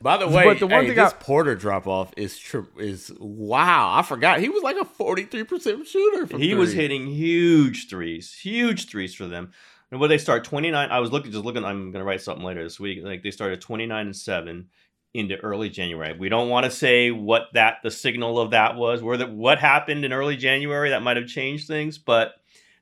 By 0.00 0.16
the 0.16 0.28
way, 0.28 0.44
But 0.44 0.58
the 0.58 0.66
one 0.66 0.82
hey, 0.82 0.86
thing 0.88 0.96
this 0.96 1.12
I- 1.12 1.16
Porter 1.16 1.54
drop 1.54 1.86
off 1.86 2.12
is 2.16 2.38
tr- 2.38 2.60
is 2.78 3.12
wow. 3.18 3.92
I 3.94 4.02
forgot 4.02 4.40
he 4.40 4.48
was 4.48 4.62
like 4.62 4.76
a 4.76 4.84
forty 4.84 5.24
three 5.24 5.44
percent 5.44 5.86
shooter. 5.86 6.26
From 6.26 6.40
He 6.40 6.54
was 6.54 6.72
hitting 6.72 7.06
huge 7.06 7.88
threes, 7.88 8.32
huge 8.32 8.88
threes 8.88 9.14
for 9.14 9.26
them. 9.26 9.52
And 9.92 10.00
when 10.00 10.10
they 10.10 10.18
start 10.18 10.42
29, 10.42 10.90
I 10.90 10.98
was 10.98 11.12
looking, 11.12 11.30
just 11.30 11.44
looking, 11.44 11.64
I'm 11.64 11.92
going 11.92 12.00
to 12.02 12.04
write 12.04 12.20
something 12.20 12.44
later 12.44 12.64
this 12.64 12.80
week. 12.80 13.04
Like 13.04 13.22
they 13.22 13.30
started 13.30 13.60
29 13.60 14.06
and 14.06 14.16
7 14.16 14.66
into 15.14 15.36
early 15.36 15.70
January. 15.70 16.12
We 16.18 16.28
don't 16.28 16.48
want 16.48 16.64
to 16.64 16.72
say 16.72 17.12
what 17.12 17.42
that, 17.52 17.76
the 17.84 17.90
signal 17.92 18.40
of 18.40 18.50
that 18.50 18.74
was, 18.74 19.00
where 19.00 19.16
the, 19.16 19.28
what 19.28 19.60
happened 19.60 20.04
in 20.04 20.12
early 20.12 20.36
January 20.36 20.90
that 20.90 21.02
might 21.04 21.16
have 21.16 21.28
changed 21.28 21.68
things, 21.68 21.98
but 21.98 22.34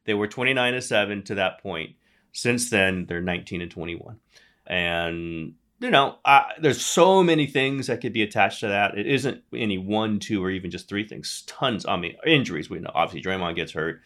they 0.06 0.14
were 0.14 0.26
29 0.26 0.72
and 0.74 0.82
7 0.82 1.22
to 1.24 1.34
that 1.34 1.62
point. 1.62 1.90
Since 2.32 2.70
then, 2.70 3.04
they're 3.04 3.20
19 3.20 3.60
and 3.60 3.70
21. 3.70 4.18
And, 4.66 5.54
you 5.80 5.90
know, 5.90 6.16
there's 6.60 6.84
so 6.84 7.22
many 7.22 7.46
things 7.46 7.88
that 7.88 8.00
could 8.00 8.12
be 8.12 8.22
attached 8.22 8.60
to 8.60 8.68
that. 8.68 8.96
It 8.96 9.06
isn't 9.06 9.42
any 9.52 9.78
one, 9.78 10.18
two, 10.18 10.42
or 10.42 10.50
even 10.50 10.70
just 10.70 10.88
three 10.88 11.06
things. 11.06 11.42
Tons. 11.46 11.84
I 11.86 11.96
mean, 11.96 12.16
injuries. 12.26 12.70
We 12.70 12.78
know 12.78 12.90
obviously 12.94 13.28
Draymond 13.28 13.56
gets 13.56 13.72
hurt. 13.72 14.02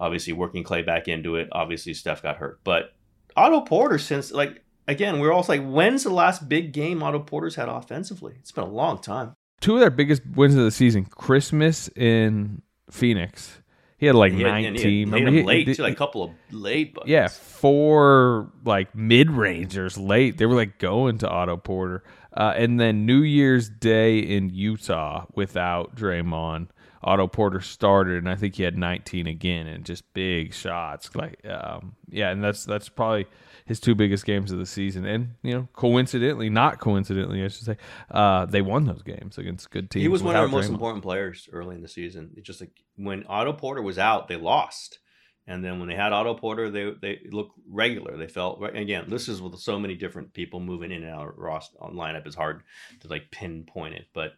Obviously, 0.00 0.32
working 0.32 0.62
Klay 0.62 0.86
back 0.86 1.08
into 1.08 1.34
it. 1.34 1.48
Obviously, 1.52 1.92
Steph 1.92 2.22
got 2.22 2.36
hurt. 2.36 2.60
But 2.62 2.94
Otto 3.36 3.62
Porter, 3.62 3.98
since 3.98 4.30
like 4.30 4.62
again, 4.86 5.18
we're 5.18 5.32
also 5.32 5.52
like, 5.52 5.66
when's 5.66 6.04
the 6.04 6.10
last 6.10 6.48
big 6.48 6.72
game 6.72 7.02
Otto 7.02 7.20
Porter's 7.20 7.56
had 7.56 7.68
offensively? 7.68 8.34
It's 8.38 8.52
been 8.52 8.64
a 8.64 8.68
long 8.68 8.98
time. 8.98 9.34
Two 9.60 9.74
of 9.74 9.80
their 9.80 9.90
biggest 9.90 10.22
wins 10.34 10.54
of 10.54 10.64
the 10.64 10.70
season: 10.70 11.04
Christmas 11.04 11.88
in 11.96 12.62
Phoenix. 12.90 13.57
He 13.98 14.06
had 14.06 14.14
like 14.14 14.32
He 14.32 14.42
had- 14.42 14.46
and 14.52 14.58
he 14.58 14.64
had- 14.64 14.72
nineteen. 14.74 14.90
He 14.90 15.04
Remember, 15.04 15.24
had 15.26 15.32
he- 15.34 15.40
him 15.40 15.46
late 15.46 15.68
he- 15.68 15.82
like 15.82 15.92
a 15.92 15.96
couple 15.96 16.22
of 16.22 16.30
late. 16.52 16.94
Buckets. 16.94 17.10
Yeah, 17.10 17.28
four 17.28 18.50
like 18.64 18.94
mid 18.94 19.30
rangers 19.30 19.98
late. 19.98 20.38
They 20.38 20.46
were 20.46 20.54
like 20.54 20.78
going 20.78 21.18
to 21.18 21.28
Otto 21.28 21.56
Porter, 21.56 22.02
uh, 22.36 22.54
and 22.56 22.78
then 22.80 23.04
New 23.06 23.22
Year's 23.22 23.68
Day 23.68 24.18
in 24.18 24.50
Utah 24.50 25.26
without 25.34 25.94
Draymond. 25.96 26.68
Otto 27.02 27.28
Porter 27.28 27.60
started, 27.60 28.16
and 28.18 28.28
I 28.28 28.34
think 28.34 28.56
he 28.56 28.64
had 28.64 28.76
19 28.76 29.26
again, 29.28 29.66
and 29.68 29.84
just 29.84 30.12
big 30.14 30.52
shots. 30.52 31.14
Like, 31.14 31.38
um, 31.46 31.94
yeah, 32.10 32.30
and 32.30 32.42
that's 32.42 32.64
that's 32.64 32.88
probably 32.88 33.26
his 33.66 33.78
two 33.80 33.94
biggest 33.94 34.24
games 34.26 34.50
of 34.50 34.58
the 34.58 34.66
season. 34.66 35.04
And 35.04 35.30
you 35.42 35.54
know, 35.54 35.68
coincidentally, 35.74 36.50
not 36.50 36.80
coincidentally, 36.80 37.44
I 37.44 37.48
should 37.48 37.66
say, 37.66 37.76
uh, 38.10 38.46
they 38.46 38.62
won 38.62 38.84
those 38.84 39.02
games 39.02 39.38
against 39.38 39.70
good 39.70 39.90
teams. 39.90 40.02
He 40.02 40.08
was 40.08 40.22
one 40.22 40.34
of 40.34 40.42
our 40.42 40.48
most 40.48 40.66
Draymond. 40.68 40.72
important 40.74 41.02
players 41.04 41.48
early 41.52 41.76
in 41.76 41.82
the 41.82 41.88
season. 41.88 42.30
It's 42.36 42.46
just 42.46 42.60
like 42.60 42.70
when 42.98 43.24
Otto 43.28 43.52
Porter 43.52 43.82
was 43.82 43.98
out, 43.98 44.28
they 44.28 44.36
lost. 44.36 44.98
And 45.46 45.64
then 45.64 45.78
when 45.78 45.88
they 45.88 45.94
had 45.94 46.12
Otto 46.12 46.34
Porter, 46.34 46.70
they 46.70 46.92
they 47.00 47.20
looked 47.30 47.58
regular. 47.70 48.18
They 48.18 48.28
felt 48.28 48.60
right. 48.60 48.76
Again, 48.76 49.06
this 49.08 49.28
is 49.28 49.40
with 49.40 49.58
so 49.58 49.78
many 49.78 49.94
different 49.94 50.34
people 50.34 50.60
moving 50.60 50.92
in 50.92 51.02
and 51.02 51.10
out 51.10 51.28
of 51.28 51.38
Ross 51.38 51.70
on 51.80 51.94
lineup. 51.94 52.26
It's 52.26 52.36
hard 52.36 52.62
to 53.00 53.08
like 53.08 53.30
pinpoint 53.30 53.94
it, 53.94 54.08
but 54.12 54.32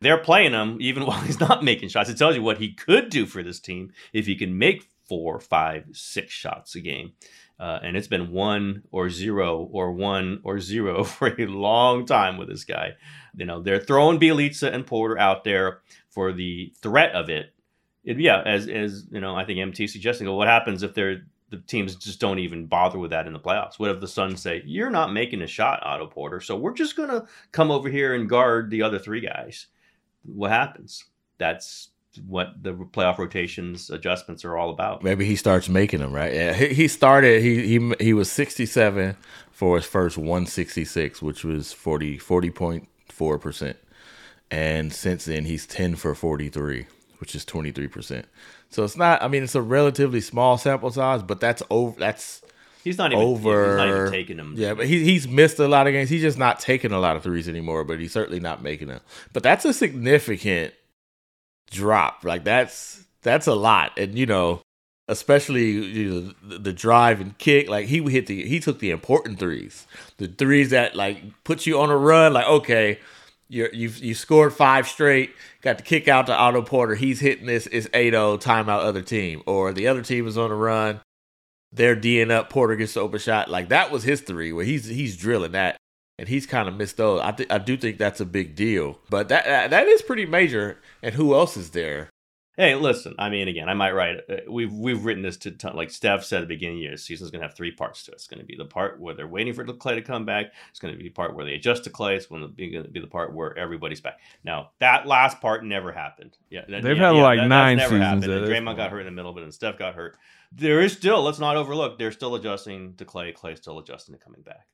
they're 0.00 0.18
playing 0.18 0.52
him 0.52 0.78
even 0.80 1.04
while 1.06 1.20
he's 1.20 1.40
not 1.40 1.64
making 1.64 1.88
shots. 1.88 2.10
It 2.10 2.18
tells 2.18 2.36
you 2.36 2.42
what 2.42 2.58
he 2.58 2.74
could 2.74 3.10
do 3.10 3.26
for 3.26 3.42
this 3.42 3.58
team 3.58 3.92
if 4.12 4.26
he 4.26 4.36
can 4.36 4.56
make 4.56 4.88
four, 5.08 5.40
five, 5.40 5.86
six 5.92 6.32
shots 6.32 6.76
a 6.76 6.80
game. 6.80 7.12
Uh, 7.58 7.78
and 7.82 7.96
it's 7.96 8.08
been 8.08 8.32
one 8.32 8.82
or 8.90 9.10
zero 9.10 9.68
or 9.72 9.92
one 9.92 10.40
or 10.42 10.58
zero 10.58 11.04
for 11.04 11.28
a 11.28 11.46
long 11.46 12.06
time 12.06 12.36
with 12.36 12.48
this 12.48 12.64
guy. 12.64 12.92
You 13.34 13.46
know, 13.46 13.62
they're 13.62 13.80
throwing 13.80 14.20
Bjelica 14.20 14.72
and 14.72 14.86
Porter 14.86 15.18
out 15.18 15.44
there 15.44 15.80
for 16.10 16.32
the 16.32 16.72
threat 16.82 17.14
of 17.14 17.28
it. 17.28 17.52
It 18.04 18.18
yeah, 18.18 18.42
as 18.44 18.68
as 18.68 19.06
you 19.10 19.20
know, 19.20 19.34
I 19.34 19.44
think 19.44 19.58
MT 19.58 19.86
suggesting, 19.86 20.26
well, 20.26 20.36
what 20.36 20.48
happens 20.48 20.82
if 20.82 20.94
they're 20.94 21.22
the 21.52 21.58
teams 21.58 21.94
just 21.96 22.18
don't 22.18 22.38
even 22.38 22.66
bother 22.66 22.98
with 22.98 23.10
that 23.10 23.26
in 23.26 23.32
the 23.32 23.38
playoffs? 23.38 23.78
What 23.78 23.90
if 23.90 24.00
the 24.00 24.08
Suns 24.08 24.40
say, 24.40 24.62
You're 24.64 24.90
not 24.90 25.12
making 25.12 25.42
a 25.42 25.46
shot, 25.46 25.80
Otto 25.84 26.06
Porter, 26.06 26.40
so 26.40 26.56
we're 26.56 26.72
just 26.72 26.96
gonna 26.96 27.26
come 27.52 27.70
over 27.70 27.88
here 27.88 28.14
and 28.14 28.28
guard 28.28 28.70
the 28.70 28.82
other 28.82 28.98
three 28.98 29.20
guys? 29.20 29.66
What 30.24 30.50
happens? 30.50 31.04
That's 31.38 31.90
what 32.26 32.62
the 32.62 32.72
playoff 32.72 33.18
rotations 33.18 33.90
adjustments 33.90 34.44
are 34.44 34.56
all 34.56 34.70
about. 34.70 35.02
Maybe 35.02 35.24
he 35.24 35.36
starts 35.36 35.68
making 35.68 36.00
them 36.00 36.12
right. 36.12 36.32
Yeah, 36.32 36.52
he, 36.54 36.68
he 36.68 36.88
started. 36.88 37.42
He 37.42 37.78
he 37.78 37.94
he 38.00 38.12
was 38.14 38.30
sixty 38.30 38.66
seven 38.66 39.16
for 39.50 39.76
his 39.76 39.86
first 39.86 40.18
one 40.18 40.46
sixty 40.46 40.84
six, 40.84 41.22
which 41.22 41.44
was 41.44 41.72
40 41.72 42.18
40.4 42.18 43.40
percent, 43.40 43.76
and 44.50 44.92
since 44.92 45.26
then 45.26 45.44
he's 45.44 45.66
ten 45.66 45.96
for 45.96 46.14
forty 46.14 46.48
three, 46.48 46.86
which 47.22 47.36
is 47.36 47.44
twenty 47.44 47.70
three 47.70 47.86
percent. 47.86 48.26
So 48.68 48.82
it's 48.82 48.96
not. 48.96 49.22
I 49.22 49.28
mean, 49.28 49.44
it's 49.44 49.54
a 49.54 49.62
relatively 49.62 50.20
small 50.20 50.58
sample 50.58 50.90
size, 50.90 51.22
but 51.22 51.38
that's 51.38 51.62
over. 51.70 51.96
That's 52.00 52.42
He's 52.82 52.98
not 52.98 53.12
even 53.12 53.24
over. 53.24 53.68
He's 53.68 53.76
not 53.76 53.88
even 53.88 54.10
taking 54.10 54.36
them. 54.38 54.54
Yeah, 54.56 54.74
but 54.74 54.86
he, 54.86 55.04
he's 55.04 55.28
missed 55.28 55.60
a 55.60 55.68
lot 55.68 55.86
of 55.86 55.92
games. 55.92 56.10
He's 56.10 56.20
just 56.20 56.36
not 56.36 56.58
taking 56.58 56.90
a 56.90 56.98
lot 56.98 57.14
of 57.14 57.22
threes 57.22 57.48
anymore. 57.48 57.84
But 57.84 58.00
he's 58.00 58.10
certainly 58.10 58.40
not 58.40 58.60
making 58.60 58.88
them. 58.88 59.00
But 59.32 59.44
that's 59.44 59.64
a 59.64 59.72
significant 59.72 60.74
drop. 61.70 62.24
Like 62.24 62.42
that's 62.42 63.04
that's 63.22 63.46
a 63.46 63.54
lot, 63.54 63.96
and 63.96 64.18
you 64.18 64.26
know, 64.26 64.62
especially 65.06 65.70
you 65.70 66.10
know, 66.10 66.34
the, 66.42 66.58
the 66.58 66.72
drive 66.72 67.20
and 67.20 67.38
kick. 67.38 67.68
Like 67.68 67.86
he 67.86 68.02
hit 68.10 68.26
the 68.26 68.48
he 68.48 68.58
took 68.58 68.80
the 68.80 68.90
important 68.90 69.38
threes, 69.38 69.86
the 70.16 70.26
threes 70.26 70.70
that 70.70 70.96
like 70.96 71.22
put 71.44 71.66
you 71.66 71.78
on 71.78 71.88
a 71.88 71.96
run. 71.96 72.32
Like 72.32 72.48
okay, 72.48 72.98
you 73.52 73.68
you 73.72 73.88
you 73.90 74.14
scored 74.14 74.54
five 74.54 74.88
straight, 74.88 75.34
got 75.60 75.76
the 75.76 75.82
kick 75.82 76.08
out 76.08 76.26
to 76.26 76.34
Otto 76.34 76.62
Porter. 76.62 76.94
He's 76.94 77.20
hitting 77.20 77.46
this. 77.46 77.66
It's 77.66 77.86
8-0, 77.88 78.42
timeout 78.42 78.80
other 78.80 79.02
team, 79.02 79.42
or 79.46 79.72
the 79.74 79.88
other 79.88 80.02
team 80.02 80.26
is 80.26 80.38
on 80.38 80.50
a 80.50 80.54
run. 80.54 81.00
They're 81.70 81.94
D'ing 81.94 82.30
up. 82.30 82.48
Porter 82.48 82.76
gets 82.76 82.94
the 82.94 83.00
open 83.00 83.18
shot. 83.18 83.50
Like 83.50 83.68
that 83.68 83.90
was 83.90 84.04
history 84.04 84.52
where 84.52 84.64
he's 84.64 84.86
he's 84.86 85.18
drilling 85.18 85.52
that, 85.52 85.76
and 86.18 86.28
he's 86.28 86.46
kind 86.46 86.66
of 86.66 86.76
missed 86.76 86.96
those. 86.96 87.20
I 87.20 87.32
th- 87.32 87.50
I 87.50 87.58
do 87.58 87.76
think 87.76 87.98
that's 87.98 88.20
a 88.20 88.26
big 88.26 88.54
deal, 88.54 88.98
but 89.10 89.28
that, 89.28 89.70
that 89.70 89.86
is 89.86 90.00
pretty 90.00 90.24
major. 90.24 90.80
And 91.02 91.14
who 91.14 91.34
else 91.34 91.56
is 91.58 91.70
there? 91.70 92.08
Hey, 92.54 92.74
listen. 92.74 93.14
I 93.18 93.30
mean, 93.30 93.48
again, 93.48 93.70
I 93.70 93.74
might 93.74 93.92
write. 93.92 94.18
Uh, 94.28 94.36
we've 94.50 94.72
we've 94.72 95.02
written 95.06 95.22
this 95.22 95.38
to 95.38 95.52
ton, 95.52 95.74
like 95.74 95.90
Steph 95.90 96.22
said 96.22 96.38
at 96.38 96.40
the 96.42 96.54
beginning 96.54 96.76
of 96.76 96.78
the 96.80 96.82
year. 96.82 96.90
The 96.92 96.98
season's 96.98 97.30
going 97.30 97.40
to 97.40 97.48
have 97.48 97.56
three 97.56 97.70
parts 97.70 98.04
to 98.04 98.10
it. 98.10 98.16
It's 98.16 98.26
going 98.26 98.40
to 98.40 98.44
be 98.46 98.56
the 98.56 98.66
part 98.66 99.00
where 99.00 99.14
they're 99.14 99.26
waiting 99.26 99.54
for 99.54 99.64
Klay 99.64 99.94
to 99.94 100.02
come 100.02 100.26
back. 100.26 100.52
It's 100.68 100.78
going 100.78 100.92
to 100.92 100.98
be 100.98 101.04
the 101.04 101.14
part 101.14 101.34
where 101.34 101.46
they 101.46 101.54
adjust 101.54 101.84
to 101.84 101.90
Klay. 101.90 102.16
It's 102.16 102.26
going 102.26 102.42
to 102.42 102.48
be, 102.48 102.72
to 102.72 102.84
be 102.84 103.00
the 103.00 103.06
part 103.06 103.32
where 103.34 103.56
everybody's 103.56 104.02
back. 104.02 104.18
Now 104.44 104.72
that 104.80 105.06
last 105.06 105.40
part 105.40 105.64
never 105.64 105.92
happened. 105.92 106.36
Yeah, 106.50 106.60
that, 106.68 106.82
They've 106.82 106.94
yeah, 106.96 107.06
had 107.08 107.16
yeah, 107.16 107.22
like 107.22 107.38
that- 107.38 107.42
that's 107.44 107.48
nine 107.48 107.76
never 107.78 107.88
seasons 107.94 108.04
happened. 108.04 108.24
at 108.32 108.42
And 108.54 108.68
Draymond 108.68 108.76
got 108.76 108.90
hurt 108.90 109.00
in 109.00 109.06
the 109.06 109.12
middle 109.12 109.36
it, 109.38 109.42
and 109.44 109.54
Steph 109.54 109.78
got 109.78 109.94
hurt. 109.94 110.18
There 110.52 110.80
is 110.82 110.92
still. 110.92 111.22
Let's 111.22 111.38
not 111.38 111.56
overlook. 111.56 111.98
They're 111.98 112.12
still 112.12 112.34
adjusting 112.34 112.96
to 112.96 113.06
Klay. 113.06 113.34
Klay's 113.34 113.58
still 113.60 113.78
adjusting 113.78 114.14
to 114.14 114.22
coming 114.22 114.42
back. 114.42 114.66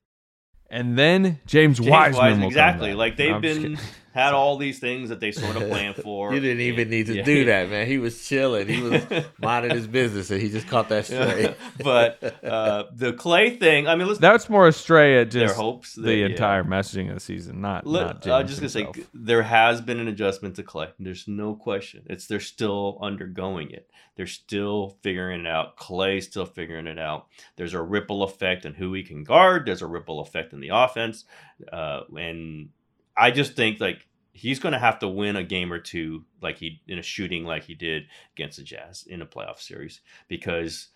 And 0.71 0.99
then 0.99 1.39
James, 1.47 1.79
James 1.79 1.89
Wiseman, 1.89 2.21
Wiseman, 2.27 2.47
exactly. 2.47 2.93
Like 2.95 3.17
they've 3.17 3.31
No, 3.31 3.41
been. 3.41 3.79
Had 4.13 4.33
all 4.35 4.57
these 4.57 4.79
things 4.79 5.11
that 5.11 5.21
they 5.21 5.31
sort 5.33 5.57
of 5.57 5.69
planned 5.69 5.97
for. 6.03 6.33
You 6.35 6.41
didn't 6.41 6.63
even 6.63 6.89
need 6.91 7.07
to 7.07 7.15
Yeah. 7.17 7.23
do 7.25 7.45
that, 7.45 7.69
man. 7.71 7.87
He 7.87 7.99
was 7.99 8.27
chilling. 8.27 8.67
He 8.67 8.81
was 8.83 9.03
minding 9.39 9.71
his 9.73 9.87
business, 9.87 10.31
and 10.31 10.41
he 10.41 10.49
just 10.49 10.67
caught 10.67 10.89
that 10.89 11.07
straight. 11.07 11.55
but 11.85 12.23
uh, 12.45 12.85
the 12.95 13.13
Klay 13.13 13.59
thing, 13.61 13.87
I 13.87 13.95
mean, 13.95 14.09
let's 14.09 14.19
That's 14.19 14.49
more 14.49 14.67
astray 14.67 15.21
at 15.21 15.31
Their 15.31 15.47
just 15.49 15.57
hopes 15.57 15.95
that- 15.95 16.03
the 16.03 16.17
yeah. 16.17 16.27
entire 16.27 16.65
messaging 16.65 17.09
of 17.09 17.15
the 17.15 17.21
season, 17.21 17.61
not 17.61 17.87
Let- 17.87 18.07
not 18.07 18.23
James 18.23 18.33
I'm 18.35 18.47
just 18.49 18.61
gonna 18.61 18.73
himself. 18.87 18.97
say 18.97 19.05
there 19.15 19.43
has 19.43 19.81
been 19.81 20.01
an 20.01 20.09
adjustment 20.09 20.57
to 20.57 20.63
Klay. 20.63 20.91
There's 20.99 21.29
no 21.29 21.55
question. 21.55 22.03
It's 22.07 22.27
they're 22.27 22.41
still 22.41 22.99
undergoing 23.03 23.71
it. 23.71 23.89
They're 24.17 24.27
still 24.27 24.97
figuring 25.03 25.43
it 25.43 25.47
out. 25.47 25.77
Clay's 25.77 26.27
still 26.27 26.47
figuring 26.47 26.87
it 26.89 26.99
out. 26.99 27.27
There's 27.57 27.75
a 27.75 27.81
ripple 27.83 28.25
effect 28.25 28.65
in 28.65 28.75
who 28.75 28.93
he 28.95 29.05
can 29.05 29.23
guard. 29.23 29.65
There's 29.67 29.83
a 29.83 29.87
ripple 29.87 30.19
effect 30.21 30.53
in 30.53 30.59
the 30.61 30.71
offense, 30.73 31.25
uh, 31.73 32.01
and 32.19 32.71
I 33.19 33.31
just 33.31 33.55
think 33.55 33.81
like 33.81 34.07
he's 34.33 34.61
going 34.61 34.73
to 34.73 34.79
have 34.79 35.01
to 35.01 35.09
win 35.09 35.37
a 35.37 35.43
game 35.43 35.73
or 35.73 35.79
two, 35.79 36.25
like 36.41 36.59
he 36.59 36.81
in 36.87 36.99
a 36.99 37.03
shooting 37.03 37.45
like 37.45 37.65
he 37.65 37.75
did 37.75 38.05
against 38.37 38.59
the 38.59 38.63
Jazz 38.63 39.05
in 39.09 39.23
a 39.23 39.27
playoff 39.27 39.61
series, 39.61 40.01
because 40.29 40.89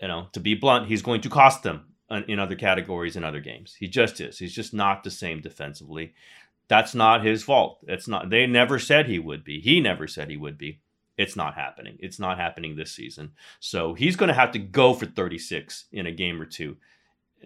you 0.00 0.08
know, 0.08 0.28
to 0.32 0.40
be 0.40 0.54
blunt, 0.54 0.88
he's 0.88 1.02
going 1.02 1.20
to 1.22 1.30
cost 1.30 1.62
them 1.62 1.86
in 2.26 2.38
other 2.38 2.56
categories 2.56 3.16
in 3.16 3.24
other 3.24 3.40
games. 3.40 3.76
He 3.78 3.86
just 3.88 4.20
is. 4.20 4.38
He's 4.38 4.54
just 4.54 4.74
not 4.74 5.04
the 5.04 5.10
same 5.10 5.40
defensively. 5.40 6.14
That's 6.68 6.94
not 6.94 7.24
his 7.24 7.42
fault. 7.42 7.78
It's 7.86 8.08
not. 8.08 8.30
They 8.30 8.46
never 8.46 8.78
said 8.78 9.06
he 9.06 9.18
would 9.18 9.44
be. 9.44 9.60
He 9.60 9.80
never 9.80 10.06
said 10.06 10.30
he 10.30 10.36
would 10.36 10.58
be. 10.58 10.80
It's 11.16 11.36
not 11.36 11.54
happening. 11.54 11.98
It's 12.00 12.18
not 12.18 12.38
happening 12.38 12.76
this 12.76 12.92
season. 12.92 13.32
So 13.58 13.94
he's 13.94 14.16
going 14.16 14.28
to 14.28 14.34
have 14.34 14.52
to 14.52 14.58
go 14.58 14.94
for 14.94 15.06
36 15.06 15.86
in 15.92 16.06
a 16.06 16.12
game 16.12 16.40
or 16.40 16.46
two, 16.46 16.76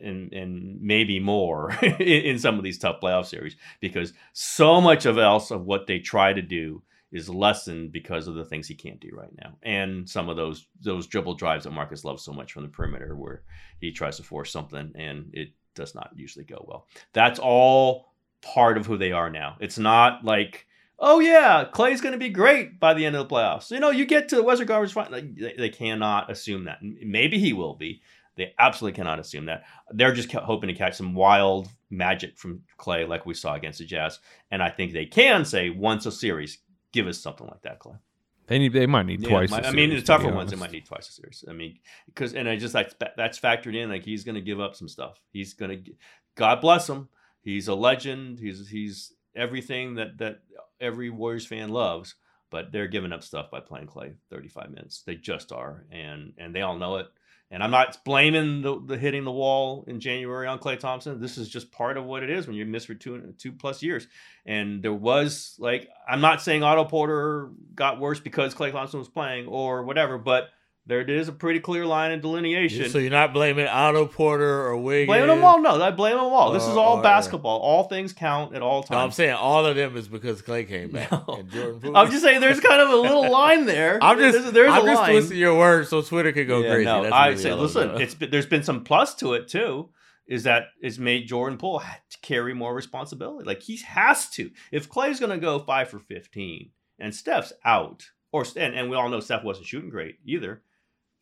and 0.03 0.33
and 0.33 0.81
maybe 0.81 1.21
more 1.21 1.73
in, 1.83 1.95
in 2.01 2.39
some 2.39 2.59
of 2.59 2.65
these 2.65 2.79
tough 2.79 3.01
playoff 3.01 3.27
series 3.27 3.57
because 3.81 4.13
so 4.33 4.81
much 4.81 5.07
of 5.07 5.19
else 5.19 5.51
of 5.51 5.65
what 5.65 5.87
they 5.87 5.99
try 5.99 6.33
to 6.33 6.43
do 6.43 6.83
is 7.13 7.29
lessened 7.29 7.93
because 7.93 8.27
of 8.27 8.35
the 8.35 8.45
things 8.45 8.67
he 8.67 8.75
can't 8.75 8.99
do 8.99 9.11
right 9.13 9.33
now, 9.41 9.57
and 9.63 10.09
some 10.09 10.29
of 10.29 10.37
those 10.37 10.67
those 10.83 11.07
dribble 11.07 11.35
drives 11.35 11.65
that 11.65 11.71
Marcus 11.71 12.05
loves 12.05 12.25
so 12.25 12.33
much 12.33 12.53
from 12.53 12.65
the 12.65 12.69
perimeter, 12.69 13.15
where 13.15 13.43
he 13.81 13.93
tries 13.93 14.17
to 14.17 14.23
force 14.23 14.51
something 14.51 14.93
and 14.97 15.31
it 15.33 15.51
does 15.75 15.95
not 15.95 16.11
usually 16.15 16.45
go 16.45 16.65
well. 16.67 16.87
That's 17.13 17.39
all 17.39 18.13
part 18.43 18.77
of 18.77 18.87
who 18.87 18.97
they 18.97 19.13
are 19.13 19.31
now. 19.31 19.57
It's 19.61 19.79
not 19.79 20.25
like, 20.25 20.67
oh 20.99 21.21
yeah, 21.21 21.65
Klay's 21.73 22.01
going 22.01 22.13
to 22.13 22.19
be 22.19 22.29
great 22.29 22.79
by 22.79 22.95
the 22.95 23.05
end 23.05 23.17
of 23.17 23.29
the 23.29 23.35
playoffs. 23.35 23.71
You 23.71 23.81
know, 23.81 23.91
you 23.91 24.07
get 24.07 24.29
to 24.29 24.37
the 24.37 24.43
Western 24.43 24.69
Conference 24.69 24.93
final. 24.93 25.21
They, 25.21 25.55
they 25.57 25.71
cannot 25.71 26.31
assume 26.31 26.65
that. 26.65 26.79
Maybe 26.83 27.39
he 27.39 27.53
will 27.53 27.75
be. 27.75 28.03
They 28.37 28.53
absolutely 28.59 28.97
cannot 28.97 29.20
assume 29.20 29.47
that. 29.47 29.64
They're 29.90 30.12
just 30.12 30.31
hoping 30.33 30.68
to 30.68 30.75
catch 30.75 30.97
some 30.97 31.14
wild 31.14 31.68
magic 31.90 32.37
from 32.38 32.62
Klay, 32.79 33.07
like 33.09 33.27
we 33.27 33.35
saw 33.35 33.55
against 33.55 33.79
the 33.79 33.85
Jazz. 33.85 34.18
And 34.51 34.62
I 34.62 34.70
think 34.70 34.92
they 34.92 35.07
can 35.07 35.44
say 35.44 35.70
once 35.70 36.05
a 36.07 36.12
series, 36.12 36.59
give 36.92 37.07
us 37.07 37.18
something 37.20 37.47
like 37.47 37.62
that, 37.62 37.79
Klay. 37.81 37.99
They 38.47 38.59
need. 38.59 38.73
They 38.75 38.87
might 38.87 39.07
need 39.07 39.23
Yeah, 39.23 39.29
twice. 39.31 39.51
might- 39.51 39.64
a 39.64 39.68
I 39.68 39.70
mean, 39.70 39.88
series, 39.90 40.03
the 40.03 40.07
tougher 40.07 40.33
ones, 40.33 40.51
they 40.51 40.57
might 40.57 40.73
need 40.73 40.85
twice 40.85 41.09
a 41.09 41.12
series. 41.12 41.44
I 41.49 41.53
mean, 41.53 41.79
because 42.07 42.35
and 42.35 42.47
I 42.49 42.57
just 42.57 42.75
like 42.75 42.92
that's 43.16 43.38
factored 43.40 43.75
in. 43.75 43.88
Like 43.88 44.05
he's 44.05 44.23
going 44.25 44.35
to 44.35 44.42
give 44.42 44.61
up 44.61 44.75
some 44.75 44.88
stuff. 44.88 45.18
He's 45.33 45.55
going 45.55 45.85
to, 45.85 45.92
God 46.35 46.61
bless 46.61 46.88
him. 46.88 47.09
He's 47.40 47.68
a 47.68 47.75
legend. 47.75 48.38
He's 48.40 48.68
he's 48.68 49.14
everything 49.35 49.94
that 49.94 50.18
that 50.18 50.40
every 50.81 51.09
Warriors 51.09 51.47
fan 51.47 51.70
loves. 51.70 52.16
But 52.51 52.70
they're 52.70 52.87
giving 52.87 53.12
up 53.12 53.25
stuff 53.25 53.51
by 53.51 53.61
playing 53.61 53.87
Klay 53.88 54.14
35 54.31 54.70
minutes. 54.70 55.03
They 55.03 55.14
just 55.16 55.51
are, 55.51 55.87
and 55.90 56.35
and 56.37 56.55
they 56.55 56.61
all 56.61 56.77
know 56.77 56.97
it. 56.97 57.07
And 57.55 57.62
I'm 57.62 57.71
not 57.71 58.03
blaming 58.05 58.62
the, 58.62 58.83
the 58.85 58.99
hitting 58.99 59.23
the 59.23 59.31
wall 59.31 59.85
in 59.87 60.01
January 60.01 60.49
on 60.49 60.59
Klay 60.59 60.77
Thompson. 60.77 61.21
This 61.21 61.38
is 61.38 61.49
just 61.49 61.71
part 61.71 61.97
of 61.97 62.05
what 62.05 62.25
it 62.25 62.29
is 62.29 62.49
when 62.49 62.57
you 62.57 62.67
miss 62.67 62.87
for 62.87 62.95
two 62.95 63.33
two 63.38 63.53
plus 63.53 63.81
years. 63.81 64.09
And 64.45 64.83
there 64.83 64.93
was 64.93 65.55
like 65.61 65.88
I'm 66.09 66.21
not 66.21 66.43
saying 66.43 66.64
Otto 66.64 66.85
Porter 66.85 67.53
got 67.77 68.01
worse 68.01 68.19
because 68.19 68.57
Klay 68.57 68.73
Thompson 68.73 68.99
was 68.99 69.09
playing 69.09 69.47
or 69.47 69.85
whatever, 69.85 70.19
but 70.19 70.49
there 70.87 71.01
is 71.01 71.29
a 71.29 71.33
pretty 71.33 71.61
clear 71.61 71.87
line 71.87 72.12
of 72.12 72.20
delineation. 72.20 72.90
So 72.90 72.99
you're 72.99 73.11
not 73.11 73.33
blaming 73.33 73.66
Otto 73.66 74.07
Porter 74.07 74.66
or 74.66 74.77
Wiggins? 74.77 75.07
Blame 75.07 75.29
them 75.29 75.42
all. 75.42 75.59
No, 75.61 75.83
I 75.83 75.90
blame 75.90 76.16
them 76.16 76.20
all. 76.27 76.53
This 76.53 76.62
is 76.62 76.77
all 76.77 76.97
oh, 76.97 76.99
or- 76.99 77.03
basketball. 77.03 77.59
All 77.61 77.85
things 77.85 78.12
count 78.12 78.55
at 78.55 78.61
all 78.61 78.85
No, 78.90 78.99
I'm 78.99 79.11
saying 79.11 79.33
all 79.35 79.64
of 79.64 79.77
them 79.77 79.97
is 79.97 80.09
because 80.09 80.42
Klay 80.42 80.68
came 80.68 80.90
back. 80.90 81.11
And 81.11 81.51
Jordan 81.51 81.81
Poole. 81.83 81.97
I'm 81.97 82.11
just 82.11 82.23
saying 82.23 82.40
there's 82.40 82.61
kind 82.61 82.83
of 82.83 82.90
a 82.90 82.97
little 82.97 83.31
line 83.33 83.64
there. 83.64 83.99
I'm 84.03 84.18
just, 84.18 84.38
there's, 84.38 84.53
there's 84.53 84.73
I'm 84.73 84.83
a 84.83 84.87
just 84.87 85.01
line. 85.01 85.11
twisting 85.12 85.38
your 85.38 85.57
words 85.59 85.88
so 85.88 86.03
Twitter 86.03 86.33
can 86.33 86.47
go 86.47 86.61
Yeah, 86.61 86.70
crazy. 86.70 86.85
No, 86.85 87.03
That's 87.03 87.14
I 87.14 87.29
really 87.29 87.42
say, 87.42 87.53
listen, 87.55 88.01
it's 88.03 88.14
there's 88.14 88.47
been 88.47 88.62
some 88.62 88.85
plus 88.85 89.14
to 89.16 89.33
it 89.33 89.49
too. 89.49 89.88
Is 90.27 90.44
that 90.44 90.64
it's 90.81 90.99
made 90.99 91.29
Jordan 91.29 91.59
Poole 91.59 91.83
carry 92.23 92.55
more 92.55 92.75
responsibility? 92.75 93.47
Like 93.47 93.62
he 93.62 93.77
has 93.79 94.29
to. 94.31 94.51
If 94.73 94.88
Klay's 94.90 95.20
going 95.20 95.31
to 95.31 95.38
go 95.38 95.59
five 95.59 95.88
for 95.88 95.99
fifteen 95.99 96.70
and 96.99 97.14
Steph's 97.14 97.53
out, 97.64 98.05
or 98.33 98.44
and, 98.57 98.75
and 98.75 98.90
we 98.90 98.97
all 98.97 99.09
know 99.09 99.20
Steph 99.20 99.44
wasn't 99.44 99.66
shooting 99.66 99.90
great 99.90 100.16
either. 100.25 100.62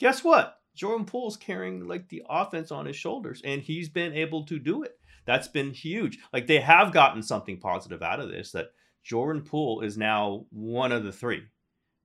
Guess 0.03 0.25
what? 0.25 0.59
Jordan 0.75 1.07
Poole's 1.07 1.37
carrying 1.37 1.87
like 1.87 2.09
the 2.09 2.25
offense 2.29 2.73
on 2.73 2.87
his 2.87 2.97
shoulders, 2.97 3.41
and 3.45 3.63
he's 3.63 3.89
been 3.89 4.13
able 4.15 4.45
to 4.47 4.59
do 4.59 4.83
it. 4.83 4.99
That's 5.27 5.47
been 5.47 5.71
huge. 5.71 6.19
Like 6.33 6.49
they 6.49 6.59
have 6.59 6.93
gotten 6.93 7.23
something 7.23 7.61
positive 7.61 8.03
out 8.03 8.19
of 8.19 8.29
this. 8.29 8.51
That 8.51 8.73
Jordan 9.05 9.43
Poole 9.43 9.83
is 9.83 9.97
now 9.97 10.47
one 10.51 10.91
of 10.91 11.05
the 11.05 11.13
three. 11.13 11.45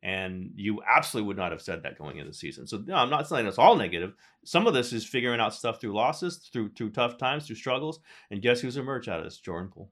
And 0.04 0.52
you 0.54 0.84
absolutely 0.88 1.30
would 1.30 1.38
not 1.38 1.52
have 1.52 1.62
said 1.64 1.82
that 1.82 1.98
going 1.98 2.18
into 2.18 2.30
the 2.30 2.38
season. 2.38 2.68
So 2.68 2.84
no, 2.86 2.98
I'm 2.98 3.10
not 3.10 3.28
saying 3.28 3.48
it's 3.48 3.58
all 3.58 3.76
negative. 3.76 4.14
Some 4.46 4.68
of 4.68 4.76
this 4.76 4.94
is 4.94 5.04
figuring 5.04 5.40
out 5.40 5.56
stuff 5.56 5.82
through 5.82 5.96
losses, 5.96 6.38
through 6.54 6.74
through 6.78 6.92
tough 6.92 7.18
times, 7.18 7.48
through 7.48 7.56
struggles. 7.56 8.00
And 8.30 8.44
guess 8.44 8.62
who's 8.62 8.78
emerged 8.78 9.10
out 9.10 9.18
of 9.18 9.26
this? 9.26 9.40
Jordan 9.40 9.72
Poole. 9.74 9.92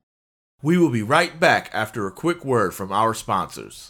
We 0.62 0.78
will 0.78 0.92
be 0.92 1.02
right 1.02 1.40
back 1.40 1.72
after 1.74 2.06
a 2.06 2.12
quick 2.12 2.46
word 2.46 2.76
from 2.76 2.92
our 2.92 3.16
sponsors. 3.16 3.90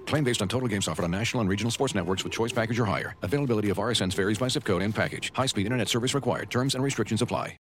Claim 0.11 0.25
based 0.25 0.41
on 0.41 0.49
total 0.49 0.67
games 0.67 0.89
offered 0.89 1.05
on 1.05 1.11
national 1.11 1.39
and 1.39 1.49
regional 1.49 1.71
sports 1.71 1.95
networks 1.95 2.25
with 2.25 2.33
choice 2.33 2.51
package 2.51 2.77
or 2.77 2.85
higher. 2.85 3.15
Availability 3.21 3.69
of 3.69 3.77
RSNs 3.77 4.13
varies 4.13 4.37
by 4.37 4.49
zip 4.49 4.65
code 4.65 4.81
and 4.81 4.93
package. 4.93 5.31
High 5.33 5.45
speed 5.45 5.65
internet 5.65 5.87
service 5.87 6.13
required. 6.13 6.51
Terms 6.51 6.75
and 6.75 6.83
restrictions 6.83 7.21
apply. 7.21 7.55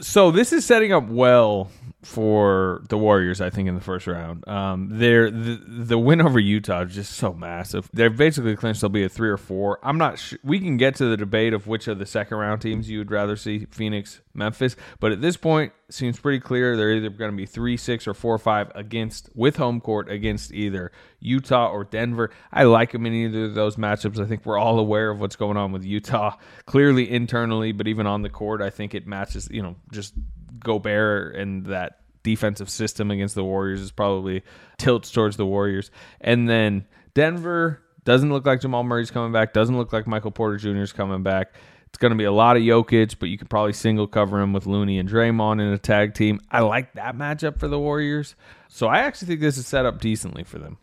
So 0.00 0.30
this 0.30 0.52
is 0.52 0.66
setting 0.66 0.92
up 0.92 1.08
well 1.08 1.70
for 2.02 2.82
the 2.88 2.98
Warriors, 2.98 3.40
I 3.40 3.50
think, 3.50 3.68
in 3.68 3.76
the 3.76 3.80
first 3.80 4.06
round. 4.06 4.46
Um, 4.48 4.88
they're 4.90 5.30
the, 5.30 5.60
the 5.64 5.98
win 5.98 6.20
over 6.20 6.40
Utah 6.40 6.82
is 6.82 6.94
just 6.94 7.12
so 7.12 7.32
massive. 7.32 7.88
They're 7.92 8.10
basically 8.10 8.56
clinched 8.56 8.80
they'll 8.80 8.90
be 8.90 9.04
a 9.04 9.08
three 9.08 9.28
or 9.28 9.36
four. 9.36 9.78
I'm 9.84 9.98
not 9.98 10.18
sure. 10.18 10.38
We 10.42 10.58
can 10.58 10.76
get 10.76 10.96
to 10.96 11.06
the 11.06 11.16
debate 11.16 11.52
of 11.54 11.68
which 11.68 11.86
of 11.86 11.98
the 11.98 12.06
second 12.06 12.38
round 12.38 12.60
teams 12.60 12.90
you 12.90 12.98
would 12.98 13.10
rather 13.10 13.36
see, 13.36 13.66
Phoenix, 13.70 14.20
Memphis. 14.34 14.74
But 14.98 15.12
at 15.12 15.20
this 15.20 15.36
point, 15.36 15.72
seems 15.90 16.18
pretty 16.18 16.40
clear 16.40 16.76
they're 16.76 16.92
either 16.92 17.10
going 17.10 17.30
to 17.30 17.36
be 17.36 17.46
three, 17.46 17.76
six, 17.76 18.08
or 18.08 18.14
four, 18.14 18.36
five 18.38 18.72
against 18.74 19.28
with 19.34 19.56
home 19.56 19.80
court 19.80 20.10
against 20.10 20.52
either 20.52 20.90
Utah 21.20 21.70
or 21.70 21.84
Denver. 21.84 22.30
I 22.52 22.64
like 22.64 22.92
them 22.92 23.06
in 23.06 23.12
either 23.12 23.44
of 23.44 23.54
those 23.54 23.76
matchups. 23.76 24.18
I 24.18 24.26
think 24.26 24.44
we're 24.44 24.58
all 24.58 24.80
aware 24.80 25.10
of 25.10 25.20
what's 25.20 25.36
going 25.36 25.56
on 25.56 25.70
with 25.70 25.84
Utah, 25.84 26.36
clearly 26.66 27.08
internally, 27.08 27.70
but 27.70 27.86
even 27.86 28.06
on 28.06 28.22
the 28.22 28.30
court, 28.30 28.60
I 28.60 28.70
think 28.70 28.94
it 28.94 29.06
matches. 29.06 29.48
You 29.52 29.62
know, 29.62 29.76
just 29.92 30.14
Gobert 30.62 31.36
and 31.36 31.66
that 31.66 31.98
defensive 32.22 32.70
system 32.70 33.10
against 33.10 33.34
the 33.34 33.44
Warriors 33.44 33.80
is 33.80 33.90
probably 33.90 34.42
tilts 34.78 35.10
towards 35.10 35.36
the 35.36 35.46
Warriors. 35.46 35.90
And 36.20 36.48
then 36.48 36.86
Denver 37.14 37.82
doesn't 38.04 38.32
look 38.32 38.46
like 38.46 38.60
Jamal 38.60 38.84
Murray's 38.84 39.10
coming 39.10 39.32
back, 39.32 39.52
doesn't 39.52 39.76
look 39.76 39.92
like 39.92 40.06
Michael 40.06 40.30
Porter 40.30 40.56
Jr. 40.56 40.82
is 40.82 40.92
coming 40.92 41.22
back. 41.22 41.54
It's 41.88 41.98
going 41.98 42.12
to 42.12 42.16
be 42.16 42.24
a 42.24 42.32
lot 42.32 42.56
of 42.56 42.62
Jokic, 42.62 43.16
but 43.18 43.28
you 43.28 43.36
could 43.36 43.50
probably 43.50 43.74
single 43.74 44.06
cover 44.06 44.40
him 44.40 44.54
with 44.54 44.66
Looney 44.66 44.98
and 44.98 45.08
Draymond 45.08 45.60
in 45.60 45.68
a 45.72 45.78
tag 45.78 46.14
team. 46.14 46.40
I 46.50 46.60
like 46.60 46.94
that 46.94 47.16
matchup 47.16 47.60
for 47.60 47.68
the 47.68 47.78
Warriors. 47.78 48.34
So 48.68 48.86
I 48.86 49.00
actually 49.00 49.28
think 49.28 49.40
this 49.40 49.58
is 49.58 49.66
set 49.66 49.84
up 49.84 50.00
decently 50.00 50.42
for 50.42 50.58
them. 50.58 50.78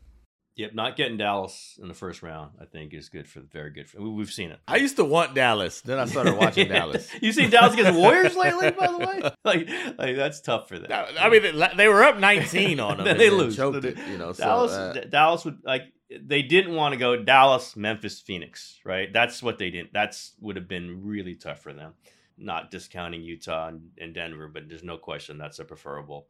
Yep, 0.60 0.74
not 0.74 0.98
getting 0.98 1.16
Dallas 1.16 1.80
in 1.82 1.88
the 1.88 1.94
first 1.94 2.22
round, 2.22 2.52
I 2.60 2.66
think, 2.66 2.94
is 2.94 3.08
good 3.08 3.30
for 3.30 3.40
very 3.40 3.70
good. 3.70 3.88
For, 3.88 4.02
we've 4.02 4.30
seen 4.30 4.52
it. 4.52 4.60
I 4.68 4.76
used 4.76 4.98
to 4.98 5.06
want 5.06 5.34
Dallas, 5.34 5.80
then 5.80 5.98
I 5.98 6.04
started 6.04 6.36
watching 6.36 6.68
Dallas. 6.68 7.10
you 7.22 7.32
seen 7.32 7.50
Dallas 7.50 7.76
against 7.76 7.98
Warriors 7.98 8.36
lately, 8.36 8.70
by 8.72 8.88
the 8.88 8.98
way? 8.98 9.32
Like, 9.46 9.70
like 9.98 10.16
that's 10.18 10.42
tough 10.42 10.68
for 10.68 10.78
them. 10.78 10.92
I 10.92 11.30
mean, 11.30 11.44
they 11.78 11.88
were 11.88 12.04
up 12.04 12.20
19 12.20 12.80
on 12.82 12.98
them. 12.98 13.18
they 13.18 13.30
lose. 13.30 13.56
choked 13.56 13.86
it, 13.86 13.98
you 14.10 14.18
know. 14.18 14.34
So, 14.34 14.44
Dallas, 14.44 14.72
uh, 14.74 15.06
Dallas 15.10 15.46
would 15.46 15.60
like 15.64 15.94
they 16.10 16.42
didn't 16.42 16.76
want 16.76 16.92
to 16.92 16.98
go 16.98 17.16
Dallas, 17.16 17.78
Memphis, 17.78 18.20
Phoenix, 18.20 18.80
right? 18.84 19.12
That's 19.14 19.42
what 19.42 19.60
they 19.60 19.70
didn't. 19.70 19.94
That's 19.94 20.34
would 20.42 20.58
have 20.58 20.68
been 20.68 21.06
really 21.06 21.36
tough 21.36 21.62
for 21.62 21.74
them. 21.74 21.94
Not 22.38 22.70
discounting 22.70 23.24
Utah 23.24 23.70
and, 23.70 23.92
and 23.98 24.14
Denver, 24.14 24.50
but 24.50 24.68
there's 24.68 24.84
no 24.84 24.98
question 24.98 25.38
that's 25.38 25.60
a 25.60 25.66
preferable 25.66 26.28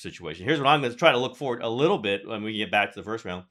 situation. 0.00 0.44
Here's 0.44 0.58
what 0.58 0.68
I'm 0.68 0.80
going 0.80 0.92
to 0.92 0.98
try 0.98 1.12
to 1.12 1.18
look 1.18 1.36
forward 1.36 1.62
a 1.62 1.68
little 1.68 1.98
bit 1.98 2.26
when 2.26 2.42
we 2.42 2.56
get 2.56 2.70
back 2.70 2.92
to 2.92 2.98
the 2.98 3.04
first 3.04 3.24
round. 3.24 3.44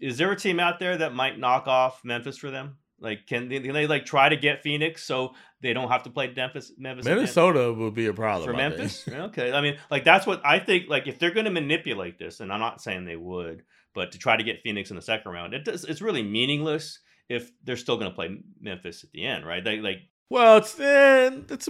Is 0.00 0.18
there 0.18 0.30
a 0.30 0.36
team 0.36 0.60
out 0.60 0.78
there 0.78 0.96
that 0.98 1.14
might 1.14 1.38
knock 1.38 1.66
off 1.66 2.04
Memphis 2.04 2.36
for 2.36 2.50
them? 2.50 2.76
Like, 3.00 3.26
can 3.26 3.48
they, 3.48 3.60
can 3.60 3.72
they 3.72 3.86
like 3.86 4.04
try 4.04 4.28
to 4.28 4.36
get 4.36 4.62
Phoenix 4.62 5.04
so 5.04 5.34
they 5.60 5.72
don't 5.72 5.88
have 5.88 6.02
to 6.04 6.10
play 6.10 6.32
Memphis? 6.34 6.72
Memphis? 6.76 7.04
Minnesota 7.04 7.72
would 7.72 7.94
be 7.94 8.06
a 8.06 8.12
problem 8.12 8.48
for 8.48 8.54
I 8.54 8.68
think. 8.68 8.78
Memphis. 8.78 9.08
okay, 9.08 9.52
I 9.52 9.60
mean, 9.60 9.78
like 9.90 10.04
that's 10.04 10.26
what 10.26 10.44
I 10.44 10.58
think. 10.58 10.88
Like, 10.88 11.06
if 11.06 11.18
they're 11.18 11.30
going 11.30 11.44
to 11.44 11.50
manipulate 11.50 12.18
this, 12.18 12.40
and 12.40 12.52
I'm 12.52 12.60
not 12.60 12.82
saying 12.82 13.04
they 13.04 13.16
would, 13.16 13.62
but 13.94 14.12
to 14.12 14.18
try 14.18 14.36
to 14.36 14.42
get 14.42 14.62
Phoenix 14.62 14.90
in 14.90 14.96
the 14.96 15.02
second 15.02 15.30
round, 15.30 15.54
it 15.54 15.64
does, 15.64 15.84
it's 15.84 16.02
really 16.02 16.22
meaningless 16.22 16.98
if 17.28 17.52
they're 17.62 17.76
still 17.76 17.96
going 17.96 18.10
to 18.10 18.14
play 18.14 18.36
Memphis 18.60 19.04
at 19.04 19.12
the 19.12 19.24
end, 19.24 19.46
right? 19.46 19.62
They 19.62 19.78
like 19.78 19.98
Well, 20.30 20.58
it's 20.58 20.78
eh, 20.78 21.30
it's 21.48 21.68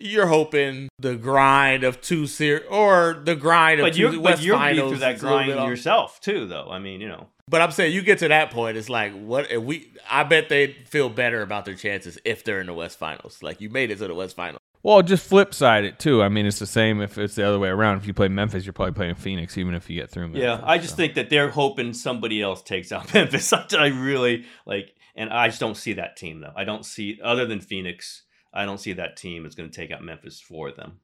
you're 0.00 0.28
hoping 0.28 0.88
the 0.98 1.16
grind 1.16 1.84
of 1.84 2.00
two 2.00 2.26
series 2.26 2.66
or 2.70 3.20
the 3.22 3.36
grind 3.36 3.80
of 3.80 3.84
but 3.84 3.94
two 3.94 4.00
you're, 4.00 4.20
West 4.20 4.38
but 4.38 4.44
you're 4.44 4.56
finals 4.56 4.90
through 4.92 4.98
that 5.00 5.16
is 5.16 5.22
a 5.22 5.26
little 5.26 5.54
grind 5.54 5.70
yourself 5.70 6.20
too, 6.20 6.46
though. 6.46 6.68
I 6.70 6.78
mean, 6.78 7.00
you 7.02 7.08
know, 7.08 7.26
But 7.48 7.60
I'm 7.60 7.70
saying 7.70 7.92
you 7.92 8.02
get 8.02 8.18
to 8.20 8.28
that 8.28 8.50
point, 8.50 8.76
it's 8.78 8.88
like 8.88 9.12
what 9.12 9.50
if 9.50 9.62
we. 9.62 9.92
I 10.10 10.24
bet 10.24 10.48
they 10.48 10.72
feel 10.86 11.10
better 11.10 11.42
about 11.42 11.66
their 11.66 11.74
chances 11.74 12.18
if 12.24 12.44
they're 12.44 12.60
in 12.60 12.66
the 12.66 12.74
West 12.74 12.98
Finals. 12.98 13.42
Like 13.42 13.60
you 13.60 13.68
made 13.68 13.90
it 13.90 13.98
to 13.98 14.08
the 14.08 14.14
West 14.14 14.36
Finals. 14.36 14.60
Well, 14.82 15.02
just 15.02 15.26
flip 15.26 15.52
side 15.52 15.84
it 15.84 15.98
too. 15.98 16.22
I 16.22 16.28
mean, 16.28 16.46
it's 16.46 16.60
the 16.60 16.66
same 16.66 17.02
if 17.02 17.18
it's 17.18 17.34
the 17.34 17.46
other 17.46 17.58
way 17.58 17.68
around. 17.68 17.98
If 17.98 18.06
you 18.06 18.14
play 18.14 18.28
Memphis, 18.28 18.64
you're 18.64 18.72
probably 18.72 18.94
playing 18.94 19.16
Phoenix, 19.16 19.58
even 19.58 19.74
if 19.74 19.90
you 19.90 20.00
get 20.00 20.08
through 20.08 20.28
Memphis. 20.28 20.42
yeah. 20.42 20.60
I 20.62 20.78
just 20.78 20.96
think 20.96 21.14
that 21.14 21.30
they're 21.30 21.50
hoping 21.50 21.92
somebody 21.92 22.40
else 22.40 22.62
takes 22.62 22.92
out 22.92 23.12
Memphis. 23.14 23.52
I 23.52 23.88
really 23.88 24.46
like, 24.66 24.94
and 25.18 25.30
I 25.30 25.48
just 25.48 25.60
don't 25.60 25.76
see 25.76 25.92
that 25.94 26.16
team 26.16 26.40
though. 26.40 26.52
I 26.56 26.64
don't 26.64 26.84
see 26.86 27.18
other 27.22 27.44
than 27.44 27.60
Phoenix. 27.60 28.22
I 28.54 28.64
don't 28.64 28.78
see 28.78 28.94
that 28.94 29.16
team 29.16 29.44
is 29.44 29.54
going 29.54 29.68
to 29.68 29.76
take 29.76 29.90
out 29.90 30.02
Memphis 30.02 30.40
for 30.40 30.72
them. 30.72 31.00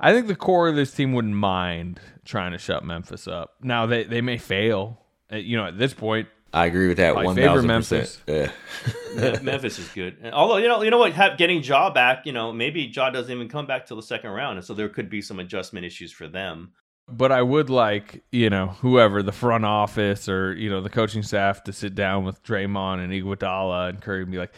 I 0.00 0.12
think 0.12 0.26
the 0.26 0.34
core 0.34 0.68
of 0.68 0.74
this 0.74 0.92
team 0.92 1.12
wouldn't 1.12 1.34
mind 1.34 2.00
trying 2.24 2.52
to 2.52 2.58
shut 2.58 2.84
Memphis 2.84 3.28
up. 3.28 3.54
Now 3.62 3.86
they 3.86 4.04
they 4.04 4.20
may 4.20 4.38
fail. 4.38 4.98
Uh, 5.32 5.36
You 5.36 5.56
know, 5.58 5.66
at 5.66 5.78
this 5.78 5.94
point, 5.94 6.28
I 6.52 6.66
agree 6.66 6.88
with 6.88 6.96
that 6.96 7.16
I 7.16 7.22
one 7.24 7.36
favor 7.36 7.48
thousand 7.48 7.66
Memphis. 7.68 8.16
percent. 8.26 8.52
Yeah. 9.16 9.38
Memphis 9.42 9.78
is 9.78 9.88
good. 9.88 10.16
And 10.22 10.34
although 10.34 10.56
you 10.56 10.66
know, 10.68 10.82
you 10.82 10.90
know 10.90 10.98
what, 10.98 11.12
have, 11.12 11.38
getting 11.38 11.62
Ja 11.62 11.90
back, 11.92 12.26
you 12.26 12.32
know, 12.32 12.52
maybe 12.52 12.82
Ja 12.92 13.10
doesn't 13.10 13.32
even 13.32 13.48
come 13.48 13.66
back 13.66 13.86
till 13.86 13.96
the 13.96 14.02
second 14.02 14.30
round, 14.30 14.58
and 14.58 14.66
so 14.66 14.74
there 14.74 14.88
could 14.88 15.08
be 15.10 15.22
some 15.22 15.38
adjustment 15.38 15.86
issues 15.86 16.10
for 16.12 16.26
them. 16.26 16.72
But 17.16 17.32
I 17.32 17.42
would 17.42 17.70
like 17.70 18.22
you 18.30 18.50
know 18.50 18.68
whoever 18.80 19.22
the 19.22 19.32
front 19.32 19.64
office 19.64 20.28
or 20.28 20.54
you 20.54 20.70
know 20.70 20.80
the 20.80 20.90
coaching 20.90 21.22
staff 21.22 21.64
to 21.64 21.72
sit 21.72 21.94
down 21.94 22.24
with 22.24 22.42
Draymond 22.42 23.04
and 23.04 23.12
Iguodala 23.12 23.90
and 23.90 24.00
Curry 24.00 24.22
and 24.22 24.30
be 24.30 24.38
like. 24.38 24.52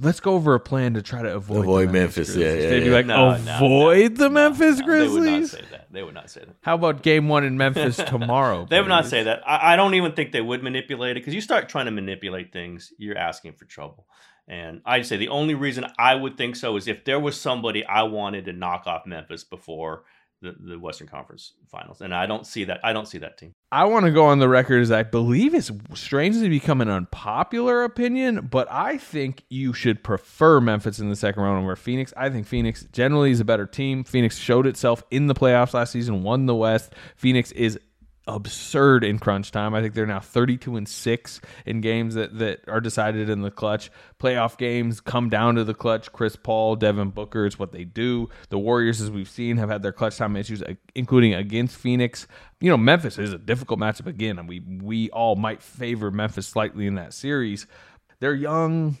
Let's 0.00 0.20
go 0.20 0.34
over 0.34 0.54
a 0.54 0.60
plan 0.60 0.94
to 0.94 1.02
try 1.02 1.22
to 1.22 1.34
avoid, 1.34 1.64
Avoid 1.64 1.88
the 1.88 1.92
Memphis, 1.92 2.36
yeah, 2.36 2.52
yeah, 2.54 2.70
They'd 2.70 2.80
be 2.82 2.86
yeah. 2.86 2.92
like, 2.92 3.06
No, 3.06 3.36
no, 3.36 3.56
avoid 3.56 4.16
the 4.16 4.30
Memphis 4.30 4.80
Grizzlies. 4.80 5.24
They 5.24 5.32
would 5.32 5.40
not 5.40 5.48
say 5.50 5.64
that. 5.72 5.86
They 5.90 6.02
would 6.04 6.14
not 6.14 6.30
say 6.30 6.40
that. 6.46 6.54
How 6.60 6.76
about 6.76 7.02
game 7.02 7.26
one 7.28 7.42
in 7.42 7.58
Memphis 7.58 7.96
tomorrow? 8.06 8.64
They 8.70 8.78
would 8.80 8.88
not 8.88 9.06
say 9.06 9.24
that. 9.24 9.42
I, 9.44 9.72
I 9.72 9.76
don't 9.76 9.94
even 9.94 10.12
think 10.12 10.30
they 10.30 10.40
would 10.40 10.62
manipulate 10.62 11.16
it 11.16 11.20
because 11.22 11.34
you 11.34 11.40
start 11.40 11.68
trying 11.68 11.86
to 11.86 11.90
manipulate 11.90 12.52
things, 12.52 12.92
you're 12.96 13.18
asking 13.18 13.54
for 13.54 13.64
trouble. 13.64 14.06
And 14.46 14.82
I'd 14.86 15.04
say 15.04 15.16
the 15.16 15.30
only 15.30 15.54
reason 15.54 15.84
I 15.98 16.14
would 16.14 16.36
think 16.36 16.54
so 16.54 16.76
is 16.76 16.86
if 16.86 17.04
there 17.04 17.18
was 17.18 17.38
somebody 17.38 17.84
I 17.84 18.04
wanted 18.04 18.44
to 18.44 18.52
knock 18.52 18.86
off 18.86 19.04
Memphis 19.04 19.42
before 19.42 20.04
the, 20.40 20.54
the 20.58 20.78
Western 20.78 21.08
Conference 21.08 21.54
Finals, 21.68 22.00
and 22.00 22.14
I 22.14 22.26
don't 22.26 22.46
see 22.46 22.64
that. 22.64 22.80
I 22.84 22.92
don't 22.92 23.06
see 23.06 23.18
that 23.18 23.38
team. 23.38 23.54
I 23.72 23.84
want 23.84 24.06
to 24.06 24.12
go 24.12 24.26
on 24.26 24.38
the 24.38 24.48
record 24.48 24.82
as 24.82 24.90
I 24.90 25.02
believe 25.02 25.54
it's 25.54 25.70
strangely 25.94 26.48
become 26.48 26.80
an 26.80 26.88
unpopular 26.88 27.84
opinion, 27.84 28.48
but 28.50 28.70
I 28.70 28.98
think 28.98 29.44
you 29.50 29.72
should 29.72 30.02
prefer 30.02 30.60
Memphis 30.60 31.00
in 31.00 31.10
the 31.10 31.16
second 31.16 31.42
round 31.42 31.62
over 31.62 31.76
Phoenix. 31.76 32.12
I 32.16 32.30
think 32.30 32.46
Phoenix 32.46 32.86
generally 32.92 33.30
is 33.30 33.40
a 33.40 33.44
better 33.44 33.66
team. 33.66 34.04
Phoenix 34.04 34.38
showed 34.38 34.66
itself 34.66 35.02
in 35.10 35.26
the 35.26 35.34
playoffs 35.34 35.74
last 35.74 35.92
season, 35.92 36.22
won 36.22 36.46
the 36.46 36.54
West. 36.54 36.92
Phoenix 37.16 37.52
is 37.52 37.78
absurd 38.28 39.02
in 39.02 39.18
crunch 39.18 39.50
time. 39.50 39.74
I 39.74 39.80
think 39.80 39.94
they're 39.94 40.06
now 40.06 40.20
32 40.20 40.76
and 40.76 40.88
6 40.88 41.40
in 41.66 41.80
games 41.80 42.14
that, 42.14 42.38
that 42.38 42.60
are 42.68 42.80
decided 42.80 43.30
in 43.30 43.40
the 43.42 43.50
clutch. 43.50 43.90
Playoff 44.20 44.58
games 44.58 45.00
come 45.00 45.30
down 45.30 45.54
to 45.56 45.64
the 45.64 45.74
clutch. 45.74 46.12
Chris 46.12 46.36
Paul, 46.36 46.76
Devin 46.76 47.10
Booker 47.10 47.46
is 47.46 47.58
what 47.58 47.72
they 47.72 47.84
do. 47.84 48.28
The 48.50 48.58
Warriors, 48.58 49.00
as 49.00 49.10
we've 49.10 49.28
seen, 49.28 49.56
have 49.56 49.70
had 49.70 49.82
their 49.82 49.92
clutch 49.92 50.18
time 50.18 50.36
issues, 50.36 50.62
uh, 50.62 50.74
including 50.94 51.34
against 51.34 51.76
Phoenix. 51.76 52.28
You 52.60 52.70
know, 52.70 52.76
Memphis 52.76 53.18
is 53.18 53.32
a 53.32 53.38
difficult 53.38 53.80
matchup 53.80 54.06
again, 54.06 54.38
and 54.38 54.48
we 54.48 54.60
we 54.60 55.10
all 55.10 55.36
might 55.36 55.62
favor 55.62 56.10
Memphis 56.10 56.46
slightly 56.46 56.86
in 56.86 56.96
that 56.96 57.14
series. 57.14 57.66
They're 58.20 58.34
young. 58.34 58.98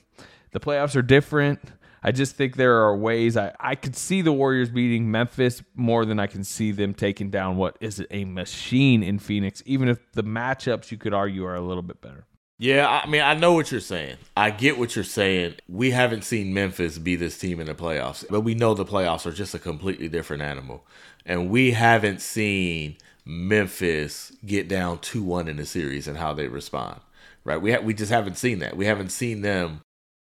The 0.52 0.60
playoffs 0.60 0.96
are 0.96 1.02
different. 1.02 1.60
I 2.02 2.12
just 2.12 2.36
think 2.36 2.56
there 2.56 2.82
are 2.82 2.96
ways 2.96 3.36
I, 3.36 3.52
I 3.58 3.74
could 3.74 3.96
see 3.96 4.22
the 4.22 4.32
Warriors 4.32 4.70
beating 4.70 5.10
Memphis 5.10 5.62
more 5.74 6.04
than 6.04 6.18
I 6.20 6.26
can 6.26 6.44
see 6.44 6.72
them 6.72 6.94
taking 6.94 7.30
down 7.30 7.56
what 7.56 7.76
is 7.80 8.04
a 8.10 8.24
machine 8.24 9.02
in 9.02 9.18
Phoenix, 9.18 9.62
even 9.66 9.88
if 9.88 10.12
the 10.12 10.24
matchups 10.24 10.90
you 10.90 10.98
could 10.98 11.14
argue 11.14 11.44
are 11.44 11.54
a 11.54 11.60
little 11.60 11.82
bit 11.82 12.00
better. 12.00 12.24
Yeah, 12.60 12.88
I 12.88 13.06
mean, 13.08 13.20
I 13.22 13.34
know 13.34 13.52
what 13.52 13.70
you're 13.70 13.80
saying. 13.80 14.16
I 14.36 14.50
get 14.50 14.78
what 14.78 14.96
you're 14.96 15.04
saying. 15.04 15.54
We 15.68 15.92
haven't 15.92 16.24
seen 16.24 16.52
Memphis 16.52 16.98
be 16.98 17.14
this 17.14 17.38
team 17.38 17.60
in 17.60 17.66
the 17.66 17.74
playoffs, 17.74 18.24
but 18.28 18.40
we 18.40 18.54
know 18.54 18.74
the 18.74 18.84
playoffs 18.84 19.26
are 19.26 19.32
just 19.32 19.54
a 19.54 19.60
completely 19.60 20.08
different 20.08 20.42
animal. 20.42 20.84
And 21.24 21.50
we 21.50 21.70
haven't 21.70 22.20
seen 22.20 22.96
Memphis 23.24 24.32
get 24.44 24.66
down 24.66 24.98
2 24.98 25.22
1 25.22 25.46
in 25.46 25.56
the 25.56 25.66
series 25.66 26.08
and 26.08 26.18
how 26.18 26.32
they 26.32 26.48
respond, 26.48 27.00
right? 27.44 27.62
We, 27.62 27.72
ha- 27.72 27.80
we 27.80 27.94
just 27.94 28.10
haven't 28.10 28.38
seen 28.38 28.58
that. 28.58 28.76
We 28.76 28.86
haven't 28.86 29.10
seen 29.10 29.42
them 29.42 29.82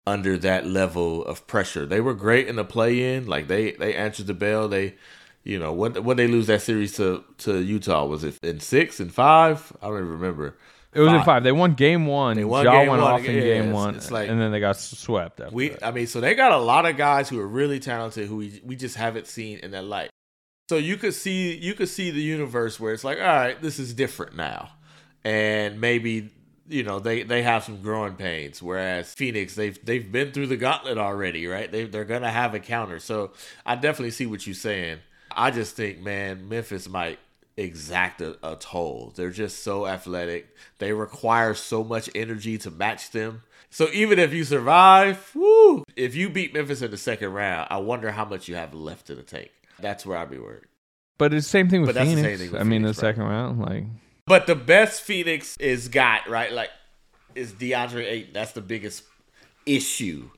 under 0.08 0.38
that 0.38 0.66
level 0.68 1.26
of 1.26 1.48
pressure. 1.48 1.86
They 1.86 2.02
were 2.02 2.14
great 2.14 2.48
in 2.48 2.56
the 2.58 2.66
play 2.66 3.16
in, 3.16 3.26
like 3.28 3.48
they 3.48 3.72
they 3.72 3.96
answered 3.96 4.28
the 4.28 4.34
bell. 4.34 4.68
They 4.68 4.96
you 5.44 5.60
know, 5.60 5.72
when 5.74 6.04
when 6.04 6.18
they 6.18 6.28
lose 6.28 6.48
that 6.48 6.62
series 6.62 6.94
to 6.98 7.24
to 7.40 7.60
Utah 7.60 8.06
was 8.06 8.24
it 8.24 8.38
in 8.44 8.60
6 8.60 9.00
and 9.00 9.14
5? 9.14 9.78
I 9.82 9.88
don't 9.88 9.98
even 9.98 10.10
remember. 10.10 10.58
It 10.94 11.02
was 11.02 11.12
in 11.12 11.24
five. 11.24 11.44
They 11.44 11.52
won 11.52 11.74
game 11.74 12.06
one. 12.06 12.38
They 12.38 12.46
won 12.46 12.64
Ja 12.64 12.72
game 12.72 12.90
went 12.90 13.02
one. 13.02 13.12
off 13.12 13.26
in 13.26 13.36
Yeah, 13.36 13.42
game 13.42 13.62
it's- 13.64 13.74
one, 13.74 13.96
it's 13.96 14.12
like- 14.12 14.30
and 14.30 14.40
then 14.40 14.54
they 14.54 14.62
got 14.62 14.78
swept. 14.78 15.42
After 15.42 15.54
We, 15.54 15.70
that. 15.70 15.86
I 15.86 15.92
mean, 15.92 16.08
so 16.08 16.22
they 16.22 16.36
got 16.36 16.54
a 16.54 16.58
lot 16.58 16.86
of 16.86 16.96
guys 16.96 17.28
who 17.28 17.38
are 17.42 17.48
really 17.48 17.82
talented 17.82 18.30
who 18.30 18.38
we, 18.38 18.62
we 18.64 18.78
just 18.78 18.96
haven't 18.96 19.28
seen 19.28 19.60
in 19.60 19.72
that 19.72 19.84
light. 19.84 20.10
So 20.70 20.78
you 20.78 20.96
could 20.96 21.14
see 21.14 21.54
you 21.58 21.74
could 21.74 21.90
see 21.90 22.12
the 22.12 22.22
universe 22.22 22.80
where 22.80 22.94
it's 22.94 23.04
like, 23.04 23.18
all 23.18 23.26
right, 23.26 23.62
this 23.62 23.78
is 23.78 23.94
different 23.94 24.38
now, 24.38 24.70
and 25.26 25.82
maybe 25.82 26.30
you 26.68 26.84
know 26.84 27.00
they 27.00 27.24
they 27.24 27.44
have 27.44 27.64
some 27.64 27.82
growing 27.82 28.16
pains. 28.16 28.62
Whereas 28.62 29.14
Phoenix, 29.14 29.56
they've 29.56 29.78
they've 29.86 30.12
been 30.12 30.32
through 30.32 30.48
the 30.48 30.58
gauntlet 30.58 30.98
already, 30.98 31.48
right? 31.48 31.72
They 31.72 31.86
they're 31.86 32.06
gonna 32.06 32.32
have 32.32 32.54
a 32.54 32.60
counter. 32.60 33.00
So 33.00 33.32
I 33.66 33.76
definitely 33.76 34.12
see 34.12 34.26
what 34.26 34.46
you're 34.48 34.54
saying. 34.56 35.00
I 35.32 35.52
just 35.52 35.76
think, 35.76 36.00
man, 36.00 36.48
Memphis 36.48 36.88
might 36.88 37.20
exact 37.58 38.22
a, 38.22 38.38
a 38.44 38.56
toll. 38.58 39.14
They're 39.16 39.30
just 39.32 39.64
so 39.64 39.86
athletic. 39.88 40.56
They 40.80 40.92
require 40.94 41.54
so 41.54 41.84
much 41.84 42.10
energy 42.16 42.58
to 42.60 42.72
match 42.72 43.12
them. 43.12 43.44
So 43.70 43.88
even 43.94 44.20
if 44.20 44.34
you 44.34 44.44
survive, 44.46 45.32
woo, 45.36 45.84
if 45.96 46.16
you 46.16 46.30
beat 46.30 46.54
Memphis 46.54 46.82
in 46.82 46.92
the 46.92 46.98
second 46.98 47.34
round, 47.34 47.68
I 47.70 47.78
wonder 47.78 48.12
how 48.12 48.24
much 48.26 48.48
you 48.48 48.56
have 48.56 48.74
left 48.74 49.10
in 49.10 49.18
the 49.18 49.24
tank. 49.24 49.52
That's 49.80 50.06
where 50.06 50.18
I'd 50.18 50.30
be 50.30 50.38
worried. 50.38 50.64
but 51.18 51.34
it's 51.34 51.46
the 51.46 51.50
same 51.50 51.70
thing 51.70 51.82
with 51.82 51.94
But 51.96 52.02
Phoenix. 52.02 52.22
same 52.22 52.38
thing 52.38 52.52
with 52.52 52.62
I 52.62 52.64
mean, 52.64 52.82
Phoenix, 52.84 52.98
the 52.98 53.02
second 53.02 53.24
round, 53.24 53.60
like 53.60 53.84
But 54.28 54.48
the 54.48 54.56
best 54.56 55.02
Phoenix 55.02 55.56
is 55.58 55.88
got, 55.88 56.28
right? 56.28 56.52
Like 56.52 56.70
is 57.36 57.54
DeAndre 57.54 58.06
Ayton. 58.06 58.34
That's 58.34 58.54
the 58.54 58.62
biggest 58.62 59.04
issue. 59.66 60.30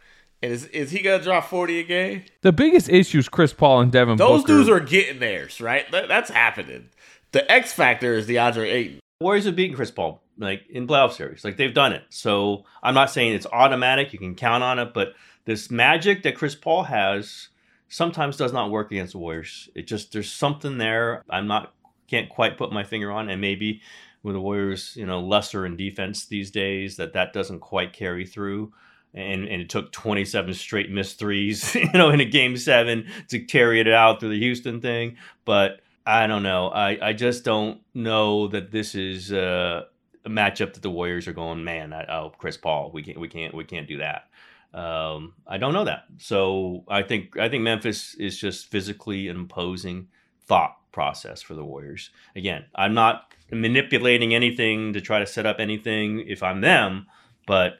And 0.43 0.51
is 0.51 0.65
is 0.65 0.91
he 0.91 0.99
gonna 0.99 1.23
drop 1.23 1.45
40 1.49 1.79
a 1.79 1.83
game? 1.83 2.23
the 2.41 2.51
biggest 2.51 2.89
issue 2.89 3.19
is 3.19 3.29
Chris 3.29 3.53
Paul 3.53 3.81
and 3.81 3.91
Devin 3.91 4.17
Those 4.17 4.41
Booker. 4.41 4.53
dudes 4.53 4.69
are 4.69 4.79
getting 4.79 5.19
theirs, 5.19 5.61
right? 5.61 5.89
That, 5.91 6.07
that's 6.07 6.29
happening. 6.29 6.89
The 7.31 7.49
X 7.51 7.73
factor 7.73 8.13
is 8.13 8.27
DeAndre 8.27 8.71
Ayton. 8.71 8.99
Warriors 9.19 9.45
have 9.45 9.55
beaten 9.55 9.75
Chris 9.75 9.91
Paul 9.91 10.21
like 10.37 10.67
in 10.69 10.85
playoff 10.85 11.13
series. 11.13 11.43
Like 11.43 11.57
they've 11.57 11.73
done 11.73 11.93
it. 11.93 12.03
So 12.09 12.65
I'm 12.83 12.93
not 12.93 13.09
saying 13.09 13.33
it's 13.33 13.47
automatic. 13.51 14.13
You 14.13 14.19
can 14.19 14.35
count 14.35 14.63
on 14.63 14.79
it, 14.79 14.93
but 14.93 15.13
this 15.45 15.71
magic 15.71 16.23
that 16.23 16.35
Chris 16.35 16.55
Paul 16.55 16.83
has 16.83 17.47
sometimes 17.89 18.37
does 18.37 18.53
not 18.53 18.69
work 18.69 18.91
against 18.91 19.13
the 19.13 19.19
Warriors. 19.19 19.69
It 19.75 19.87
just 19.87 20.11
there's 20.11 20.31
something 20.31 20.77
there. 20.77 21.23
I'm 21.29 21.47
not 21.47 21.73
can't 22.07 22.29
quite 22.29 22.57
put 22.57 22.71
my 22.71 22.83
finger 22.83 23.11
on, 23.11 23.29
and 23.29 23.41
maybe 23.41 23.81
with 24.23 24.35
the 24.35 24.41
Warriors, 24.41 24.95
you 24.95 25.05
know, 25.05 25.19
lesser 25.19 25.65
in 25.65 25.75
defense 25.75 26.25
these 26.25 26.51
days, 26.51 26.97
that 26.97 27.13
that 27.13 27.33
doesn't 27.33 27.59
quite 27.59 27.93
carry 27.93 28.25
through. 28.25 28.73
And, 29.13 29.47
and 29.47 29.61
it 29.61 29.69
took 29.69 29.91
27 29.91 30.53
straight 30.53 30.91
missed 30.91 31.17
threes, 31.17 31.73
you 31.75 31.91
know, 31.93 32.09
in 32.09 32.19
a 32.19 32.25
game 32.25 32.57
seven 32.57 33.07
to 33.29 33.39
carry 33.39 33.79
it 33.79 33.87
out 33.87 34.19
through 34.19 34.29
the 34.29 34.39
Houston 34.39 34.81
thing. 34.81 35.17
But 35.45 35.81
I 36.05 36.27
don't 36.27 36.43
know. 36.43 36.67
I, 36.67 37.09
I 37.09 37.13
just 37.13 37.43
don't 37.43 37.81
know 37.93 38.47
that 38.49 38.71
this 38.71 38.95
is 38.95 39.31
uh, 39.31 39.83
a 40.25 40.29
matchup 40.29 40.73
that 40.73 40.83
the 40.83 40.91
Warriors 40.91 41.27
are 41.27 41.33
going. 41.33 41.63
Man, 41.63 41.93
I, 41.93 42.05
oh 42.05 42.31
Chris 42.37 42.57
Paul, 42.57 42.91
we 42.93 43.03
can't 43.03 43.19
we 43.19 43.27
can't 43.27 43.53
we 43.53 43.63
can't 43.63 43.87
do 43.87 43.97
that. 43.97 44.27
Um, 44.73 45.33
I 45.47 45.57
don't 45.57 45.73
know 45.73 45.85
that. 45.85 46.03
So 46.17 46.83
I 46.87 47.01
think 47.01 47.37
I 47.37 47.49
think 47.49 47.63
Memphis 47.63 48.13
is 48.15 48.37
just 48.37 48.67
physically 48.67 49.27
an 49.29 49.37
imposing 49.37 50.09
thought 50.45 50.77
process 50.97 51.43
for 51.43 51.53
the 51.53 51.63
Warriors. 51.63 52.09
Again, 52.35 52.65
I'm 52.73 52.95
not 52.95 53.31
manipulating 53.51 54.33
anything 54.33 54.93
to 54.93 54.99
try 54.99 55.19
to 55.19 55.27
set 55.27 55.45
up 55.45 55.57
anything 55.59 56.23
if 56.27 56.41
I'm 56.41 56.59
them, 56.59 57.05
but 57.45 57.73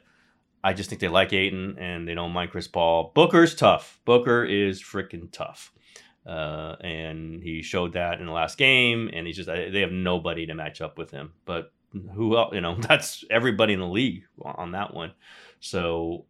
I 0.62 0.72
just 0.72 0.88
think 0.88 1.00
they 1.00 1.08
like 1.08 1.32
Ayton 1.32 1.76
and 1.80 2.06
they 2.06 2.14
don't 2.14 2.30
mind 2.30 2.52
Chris 2.52 2.68
Paul. 2.68 3.10
Booker's 3.16 3.56
tough. 3.56 3.98
Booker 4.04 4.44
is 4.44 4.80
freaking 4.80 5.32
tough. 5.32 5.72
Uh, 6.24 6.76
and 6.80 7.42
he 7.42 7.60
showed 7.60 7.94
that 7.94 8.20
in 8.20 8.26
the 8.26 8.32
last 8.32 8.56
game, 8.56 9.10
and 9.12 9.26
he's 9.26 9.34
just 9.34 9.48
they 9.48 9.80
have 9.80 9.90
nobody 9.90 10.46
to 10.46 10.54
match 10.54 10.80
up 10.80 10.96
with 10.96 11.10
him. 11.10 11.32
But 11.44 11.72
who 12.14 12.36
else? 12.36 12.54
You 12.54 12.60
know, 12.60 12.76
that's 12.88 13.24
everybody 13.30 13.72
in 13.72 13.80
the 13.80 13.86
league 13.88 14.26
on 14.40 14.70
that 14.72 14.94
one. 14.94 15.10
So 15.58 16.24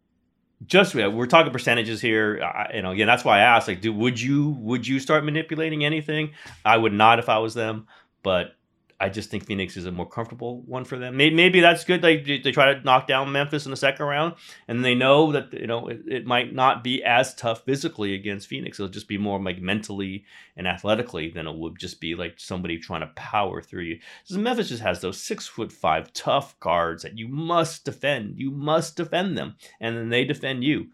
just 0.67 0.95
we're 0.95 1.27
talking 1.27 1.53
percentages 1.53 2.01
here. 2.01 2.43
I, 2.43 2.73
you 2.75 2.83
know, 2.83 2.91
again, 2.91 3.07
that's 3.07 3.25
why 3.25 3.39
I 3.39 3.43
asked, 3.43 3.69
like, 3.69 3.81
do 3.81 3.93
would 3.93 4.21
you 4.21 4.51
would 4.61 4.87
you 4.87 5.01
start 5.01 5.25
manipulating 5.25 5.85
anything? 5.85 6.33
I 6.65 6.77
would 6.77 6.93
not 6.93 7.19
if 7.19 7.29
I 7.29 7.39
was 7.39 7.55
them, 7.55 7.87
but 8.23 8.57
I 9.01 9.09
just 9.09 9.31
think 9.31 9.47
Phoenix 9.47 9.77
is 9.77 9.87
a 9.87 9.93
more 9.93 10.09
comfortable 10.09 10.63
one 10.63 10.85
for 10.85 10.99
them. 10.99 11.17
Maybe, 11.17 11.35
maybe 11.35 11.61
that's 11.61 11.85
good. 11.85 12.03
They 12.03 12.17
they 12.17 12.51
try 12.51 12.75
to 12.75 12.81
knock 12.83 13.07
down 13.07 13.31
Memphis 13.31 13.65
in 13.65 13.71
the 13.71 13.77
second 13.77 14.05
round, 14.07 14.35
and 14.67 14.85
they 14.85 14.97
know 14.97 15.31
that 15.33 15.53
you 15.53 15.69
know 15.69 15.87
it, 15.87 16.01
it 16.09 16.27
might 16.27 16.53
not 16.53 16.83
be 16.83 17.05
as 17.05 17.33
tough 17.35 17.65
physically 17.65 18.15
against 18.15 18.49
Phoenix. 18.49 18.81
It'll 18.81 18.91
just 18.91 19.07
be 19.07 19.17
more 19.17 19.41
like 19.41 19.61
mentally 19.61 20.25
and 20.57 20.67
athletically 20.67 21.31
than 21.31 21.47
it 21.47 21.57
would 21.57 21.79
just 21.79 22.01
be 22.01 22.17
like 22.17 22.41
somebody 22.41 22.77
trying 22.77 23.03
to 23.03 23.13
power 23.15 23.63
through 23.63 23.83
you. 23.83 24.01
Because 24.25 24.37
Memphis 24.37 24.71
just 24.71 24.83
has 24.83 25.01
those 25.01 25.21
six 25.21 25.47
foot 25.47 25.71
five 25.71 26.13
tough 26.13 26.59
guards 26.59 27.05
that 27.05 27.17
you 27.17 27.29
must 27.29 27.85
defend. 27.85 28.39
You 28.39 28.51
must 28.51 28.97
defend 28.97 29.39
them, 29.39 29.55
and 29.81 29.97
then 29.97 30.09
they 30.09 30.25
defend 30.25 30.65
you. 30.65 30.89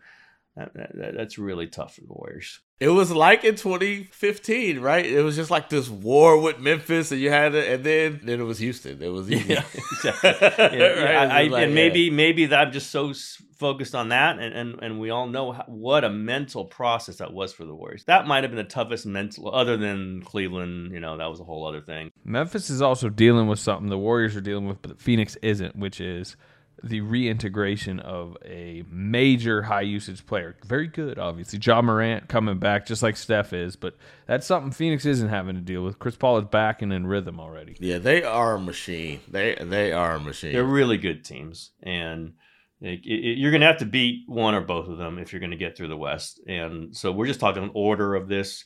That, 0.56 0.72
that, 0.74 1.14
that's 1.16 1.36
really 1.36 1.66
tough 1.66 1.96
for 1.96 2.02
the 2.02 2.12
Warriors. 2.12 2.60
It 2.78 2.88
was 2.88 3.10
like 3.10 3.42
in 3.42 3.56
2015, 3.56 4.78
right? 4.78 5.04
It 5.04 5.22
was 5.22 5.34
just 5.34 5.50
like 5.50 5.68
this 5.68 5.88
war 5.88 6.40
with 6.40 6.60
Memphis, 6.60 7.10
and 7.10 7.20
you 7.20 7.30
had 7.30 7.56
it, 7.56 7.72
and 7.72 7.84
then 7.84 8.20
then 8.22 8.40
it 8.40 8.44
was 8.44 8.58
Houston. 8.58 9.02
It 9.02 9.08
was 9.08 9.30
easy. 9.32 9.54
Yeah, 9.54 9.64
exactly. 9.74 10.30
Yeah, 10.78 11.00
yeah, 11.00 11.34
I, 11.34 11.48
I, 11.48 11.60
and 11.62 11.74
maybe 11.74 12.10
maybe 12.10 12.46
that 12.46 12.68
I'm 12.68 12.72
just 12.72 12.90
so 12.90 13.12
focused 13.58 13.96
on 13.96 14.10
that, 14.10 14.38
and 14.38 14.54
and, 14.54 14.82
and 14.82 15.00
we 15.00 15.10
all 15.10 15.26
know 15.26 15.52
how, 15.52 15.64
what 15.66 16.04
a 16.04 16.10
mental 16.10 16.64
process 16.64 17.16
that 17.16 17.32
was 17.32 17.52
for 17.52 17.64
the 17.64 17.74
Warriors. 17.74 18.04
That 18.04 18.26
might 18.26 18.44
have 18.44 18.50
been 18.50 18.58
the 18.58 18.64
toughest 18.64 19.06
mental, 19.06 19.52
other 19.52 19.76
than 19.76 20.22
Cleveland. 20.22 20.92
You 20.92 21.00
know, 21.00 21.16
that 21.16 21.26
was 21.26 21.40
a 21.40 21.44
whole 21.44 21.66
other 21.66 21.80
thing. 21.80 22.10
Memphis 22.24 22.70
is 22.70 22.82
also 22.82 23.08
dealing 23.08 23.48
with 23.48 23.58
something 23.58 23.88
the 23.88 23.98
Warriors 23.98 24.36
are 24.36 24.40
dealing 24.40 24.68
with, 24.68 24.82
but 24.82 25.00
Phoenix 25.00 25.36
isn't, 25.42 25.74
which 25.74 26.00
is 26.00 26.36
the 26.84 27.00
reintegration 27.00 27.98
of 28.00 28.36
a 28.44 28.84
major 28.90 29.62
high 29.62 29.80
usage 29.80 30.26
player. 30.26 30.56
Very 30.66 30.86
good, 30.86 31.18
obviously. 31.18 31.58
Ja 31.62 31.80
Morant 31.80 32.28
coming 32.28 32.58
back 32.58 32.86
just 32.86 33.02
like 33.02 33.16
Steph 33.16 33.52
is, 33.52 33.76
but 33.76 33.96
that's 34.26 34.46
something 34.46 34.70
Phoenix 34.70 35.06
isn't 35.06 35.28
having 35.28 35.54
to 35.54 35.60
deal 35.60 35.82
with. 35.82 35.98
Chris 35.98 36.16
Paul 36.16 36.38
is 36.38 36.44
back 36.44 36.82
and 36.82 36.92
in 36.92 37.06
rhythm 37.06 37.40
already. 37.40 37.76
Yeah, 37.80 37.98
they 37.98 38.22
are 38.22 38.54
a 38.54 38.60
machine. 38.60 39.20
They 39.28 39.56
they 39.60 39.92
are 39.92 40.16
a 40.16 40.20
machine. 40.20 40.52
They're 40.52 40.64
really 40.64 40.98
good 40.98 41.24
teams, 41.24 41.70
and 41.82 42.34
it, 42.80 43.00
it, 43.04 43.38
you're 43.38 43.50
going 43.50 43.62
to 43.62 43.66
have 43.66 43.78
to 43.78 43.86
beat 43.86 44.24
one 44.26 44.54
or 44.54 44.60
both 44.60 44.88
of 44.88 44.98
them 44.98 45.18
if 45.18 45.32
you're 45.32 45.40
going 45.40 45.50
to 45.50 45.56
get 45.56 45.76
through 45.76 45.88
the 45.88 45.96
West. 45.96 46.40
And 46.46 46.94
so 46.94 47.12
we're 47.12 47.26
just 47.26 47.40
talking 47.40 47.70
order 47.74 48.14
of 48.14 48.28
this. 48.28 48.64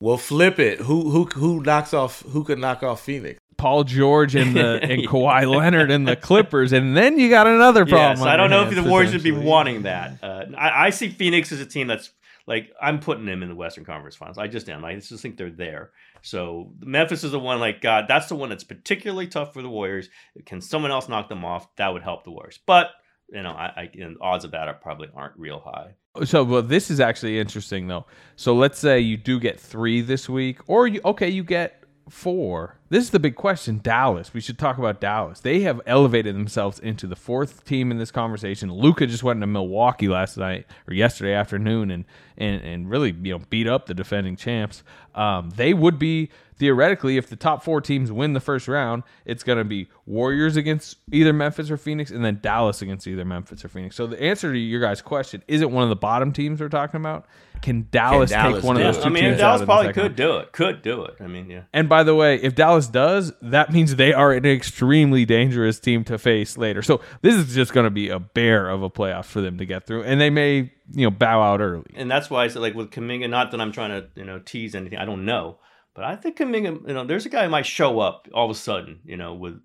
Well, 0.00 0.18
flip 0.18 0.58
it. 0.58 0.80
Who 0.80 1.10
who 1.10 1.24
who 1.24 1.62
knocks 1.62 1.94
off? 1.94 2.20
Who 2.22 2.44
could 2.44 2.58
knock 2.58 2.82
off 2.82 3.02
Phoenix? 3.02 3.38
Paul 3.56 3.84
George 3.84 4.34
and 4.34 4.54
the 4.54 4.80
and 4.82 5.02
Kawhi 5.08 5.48
Leonard 5.48 5.90
and 5.90 6.06
the 6.06 6.16
Clippers, 6.16 6.72
and 6.72 6.96
then 6.96 7.18
you 7.18 7.30
got 7.30 7.46
another 7.46 7.86
problem. 7.86 8.18
Yes, 8.18 8.26
I 8.26 8.36
don't 8.36 8.50
know 8.50 8.68
if 8.68 8.74
the 8.74 8.82
Warriors 8.82 9.12
would 9.12 9.22
be 9.22 9.32
wanting 9.32 9.82
that. 9.82 10.22
Uh, 10.22 10.46
I, 10.56 10.86
I 10.86 10.90
see 10.90 11.08
Phoenix 11.08 11.52
as 11.52 11.60
a 11.60 11.66
team 11.66 11.86
that's 11.86 12.10
like 12.46 12.72
I'm 12.80 13.00
putting 13.00 13.24
them 13.24 13.42
in 13.42 13.48
the 13.48 13.54
Western 13.54 13.84
Conference 13.84 14.16
Finals. 14.16 14.38
I 14.38 14.48
just 14.48 14.68
am. 14.68 14.84
I 14.84 14.94
just 14.94 15.22
think 15.22 15.36
they're 15.36 15.50
there. 15.50 15.90
So 16.22 16.72
Memphis 16.80 17.24
is 17.24 17.32
the 17.32 17.38
one. 17.38 17.60
Like 17.60 17.80
God, 17.80 18.06
that's 18.08 18.28
the 18.28 18.34
one 18.34 18.48
that's 18.48 18.64
particularly 18.64 19.26
tough 19.26 19.54
for 19.54 19.62
the 19.62 19.68
Warriors. 19.68 20.08
Can 20.44 20.60
someone 20.60 20.90
else 20.90 21.08
knock 21.08 21.28
them 21.28 21.44
off? 21.44 21.74
That 21.76 21.92
would 21.92 22.02
help 22.02 22.24
the 22.24 22.30
Warriors. 22.30 22.58
But 22.66 22.90
you 23.30 23.42
know, 23.42 23.52
I, 23.52 23.66
I 23.76 23.90
and 24.00 24.16
odds 24.20 24.44
of 24.44 24.50
that 24.52 24.68
are 24.68 24.74
probably 24.74 25.08
aren't 25.14 25.38
real 25.38 25.60
high. 25.60 25.94
So, 26.24 26.44
well, 26.44 26.62
this 26.62 26.90
is 26.90 27.00
actually 27.00 27.38
interesting 27.38 27.88
though. 27.88 28.06
So, 28.36 28.54
let's 28.54 28.78
say 28.78 29.00
you 29.00 29.16
do 29.16 29.40
get 29.40 29.58
three 29.58 30.00
this 30.00 30.28
week, 30.28 30.58
or 30.66 30.86
you 30.86 31.00
okay, 31.04 31.28
you 31.28 31.42
get 31.42 31.83
four. 32.08 32.76
This 32.90 33.04
is 33.04 33.10
the 33.10 33.18
big 33.18 33.34
question. 33.34 33.80
Dallas. 33.82 34.34
We 34.34 34.40
should 34.40 34.58
talk 34.58 34.78
about 34.78 35.00
Dallas. 35.00 35.40
They 35.40 35.60
have 35.60 35.80
elevated 35.86 36.34
themselves 36.34 36.78
into 36.78 37.06
the 37.06 37.16
fourth 37.16 37.64
team 37.64 37.90
in 37.90 37.98
this 37.98 38.10
conversation. 38.10 38.72
Luka 38.72 39.06
just 39.06 39.22
went 39.22 39.40
to 39.40 39.46
Milwaukee 39.46 40.08
last 40.08 40.36
night 40.36 40.66
or 40.88 40.94
yesterday 40.94 41.32
afternoon 41.32 41.90
and 41.90 42.04
and 42.36 42.62
and 42.62 42.90
really 42.90 43.14
you 43.22 43.32
know 43.32 43.44
beat 43.50 43.66
up 43.66 43.86
the 43.86 43.94
defending 43.94 44.36
champs. 44.36 44.82
Um, 45.14 45.50
they 45.56 45.74
would 45.74 45.98
be 45.98 46.30
theoretically 46.56 47.16
if 47.16 47.28
the 47.28 47.36
top 47.36 47.64
four 47.64 47.80
teams 47.80 48.12
win 48.12 48.32
the 48.32 48.40
first 48.40 48.68
round, 48.68 49.02
it's 49.24 49.42
going 49.42 49.58
to 49.58 49.64
be 49.64 49.88
Warriors 50.06 50.56
against 50.56 50.98
either 51.10 51.32
Memphis 51.32 51.70
or 51.70 51.76
Phoenix, 51.76 52.10
and 52.10 52.24
then 52.24 52.38
Dallas 52.42 52.82
against 52.82 53.06
either 53.06 53.24
Memphis 53.24 53.64
or 53.64 53.68
Phoenix. 53.68 53.96
So 53.96 54.06
the 54.06 54.22
answer 54.22 54.52
to 54.52 54.58
your 54.58 54.80
guys' 54.80 55.02
question 55.02 55.42
isn't 55.48 55.70
one 55.70 55.82
of 55.82 55.88
the 55.88 55.96
bottom 55.96 56.32
teams 56.32 56.60
we're 56.60 56.68
talking 56.68 57.00
about. 57.00 57.26
Can 57.64 57.88
Dallas, 57.90 58.28
Dallas 58.30 58.56
take 58.56 58.62
one 58.64 58.76
of 58.76 58.82
those 58.82 58.98
it? 58.98 59.00
two 59.00 59.06
I 59.06 59.08
mean, 59.08 59.24
teams 59.24 59.38
Dallas 59.38 59.62
of 59.62 59.66
probably 59.66 59.94
could 59.94 60.02
round? 60.02 60.16
do 60.16 60.36
it. 60.36 60.52
Could 60.52 60.82
do 60.82 61.04
it. 61.06 61.16
I 61.18 61.26
mean, 61.26 61.48
yeah. 61.48 61.62
And 61.72 61.88
by 61.88 62.02
the 62.02 62.14
way, 62.14 62.36
if 62.36 62.54
Dallas 62.54 62.88
does, 62.88 63.32
that 63.40 63.72
means 63.72 63.96
they 63.96 64.12
are 64.12 64.32
an 64.32 64.44
extremely 64.44 65.24
dangerous 65.24 65.80
team 65.80 66.04
to 66.04 66.18
face 66.18 66.58
later. 66.58 66.82
So 66.82 67.00
this 67.22 67.34
is 67.34 67.54
just 67.54 67.72
going 67.72 67.84
to 67.84 67.90
be 67.90 68.10
a 68.10 68.18
bear 68.18 68.68
of 68.68 68.82
a 68.82 68.90
playoff 68.90 69.24
for 69.24 69.40
them 69.40 69.56
to 69.56 69.64
get 69.64 69.86
through, 69.86 70.02
and 70.02 70.20
they 70.20 70.28
may 70.28 70.72
you 70.92 71.06
know 71.06 71.10
bow 71.10 71.40
out 71.40 71.62
early. 71.62 71.86
and 71.96 72.10
that's 72.10 72.28
why 72.28 72.44
I 72.44 72.48
said 72.48 72.60
like 72.60 72.74
with 72.74 72.90
Kuminga. 72.90 73.30
Not 73.30 73.50
that 73.52 73.62
I'm 73.62 73.72
trying 73.72 73.98
to 73.98 74.08
you 74.14 74.26
know 74.26 74.40
tease 74.40 74.74
anything. 74.74 74.98
I 74.98 75.06
don't 75.06 75.24
know, 75.24 75.56
but 75.94 76.04
I 76.04 76.16
think 76.16 76.36
Kuminga. 76.36 76.86
You 76.86 76.92
know, 76.92 77.04
there's 77.06 77.24
a 77.24 77.30
guy 77.30 77.44
who 77.44 77.50
might 77.50 77.64
show 77.64 77.98
up 77.98 78.28
all 78.34 78.44
of 78.44 78.50
a 78.54 78.58
sudden. 78.60 79.00
You 79.06 79.16
know, 79.16 79.32
with 79.32 79.58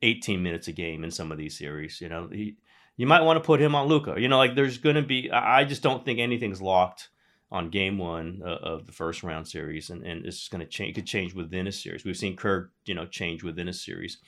18 0.00 0.42
minutes 0.42 0.68
a 0.68 0.72
game 0.72 1.04
in 1.04 1.10
some 1.10 1.30
of 1.30 1.36
these 1.36 1.58
series. 1.58 2.00
You 2.00 2.08
know, 2.08 2.28
he 2.32 2.56
you 2.96 3.06
might 3.06 3.20
want 3.22 3.36
to 3.36 3.46
put 3.46 3.60
him 3.60 3.74
on 3.74 3.88
Luka. 3.88 4.14
You 4.16 4.28
know, 4.28 4.38
like 4.38 4.54
there's 4.54 4.78
going 4.78 4.96
to 4.96 5.02
be. 5.02 5.30
I 5.30 5.60
I 5.60 5.64
just 5.64 5.82
don't 5.82 6.02
think 6.02 6.18
anything's 6.18 6.62
locked 6.62 7.10
on 7.52 7.68
game 7.68 7.98
one 7.98 8.40
uh, 8.44 8.48
of 8.48 8.86
the 8.86 8.92
first 8.92 9.22
round 9.22 9.46
series, 9.46 9.90
and, 9.90 10.02
and 10.04 10.24
it's 10.24 10.48
going 10.48 10.60
to 10.60 10.66
change. 10.66 10.96
Could 10.96 11.06
change 11.06 11.34
within 11.34 11.66
a 11.66 11.72
series. 11.72 12.04
We've 12.04 12.16
seen 12.16 12.34
Kerr, 12.34 12.70
you 12.86 12.94
know, 12.94 13.06
change 13.06 13.44
within 13.44 13.68
a 13.68 13.72
series. 13.72 14.18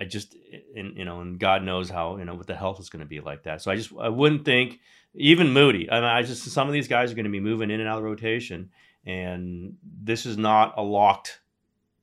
I 0.00 0.04
just, 0.04 0.36
and 0.74 0.96
you 0.96 1.04
know, 1.04 1.20
and 1.20 1.38
God 1.38 1.64
knows 1.64 1.90
how 1.90 2.16
you 2.16 2.24
know 2.24 2.34
what 2.34 2.46
the 2.46 2.54
health 2.54 2.80
is 2.80 2.88
going 2.88 3.00
to 3.00 3.06
be 3.06 3.20
like 3.20 3.42
that. 3.42 3.60
So 3.60 3.70
I 3.70 3.76
just, 3.76 3.92
I 4.00 4.08
wouldn't 4.08 4.44
think 4.44 4.78
even 5.14 5.52
Moody. 5.52 5.90
I 5.90 5.96
mean, 5.96 6.04
I 6.04 6.22
just 6.22 6.44
some 6.44 6.68
of 6.68 6.72
these 6.72 6.88
guys 6.88 7.10
are 7.10 7.16
going 7.16 7.24
to 7.24 7.30
be 7.30 7.40
moving 7.40 7.70
in 7.70 7.80
and 7.80 7.88
out 7.88 7.98
of 7.98 8.04
rotation, 8.04 8.70
and 9.04 9.76
this 9.84 10.24
is 10.24 10.38
not 10.38 10.74
a 10.76 10.82
locked 10.82 11.40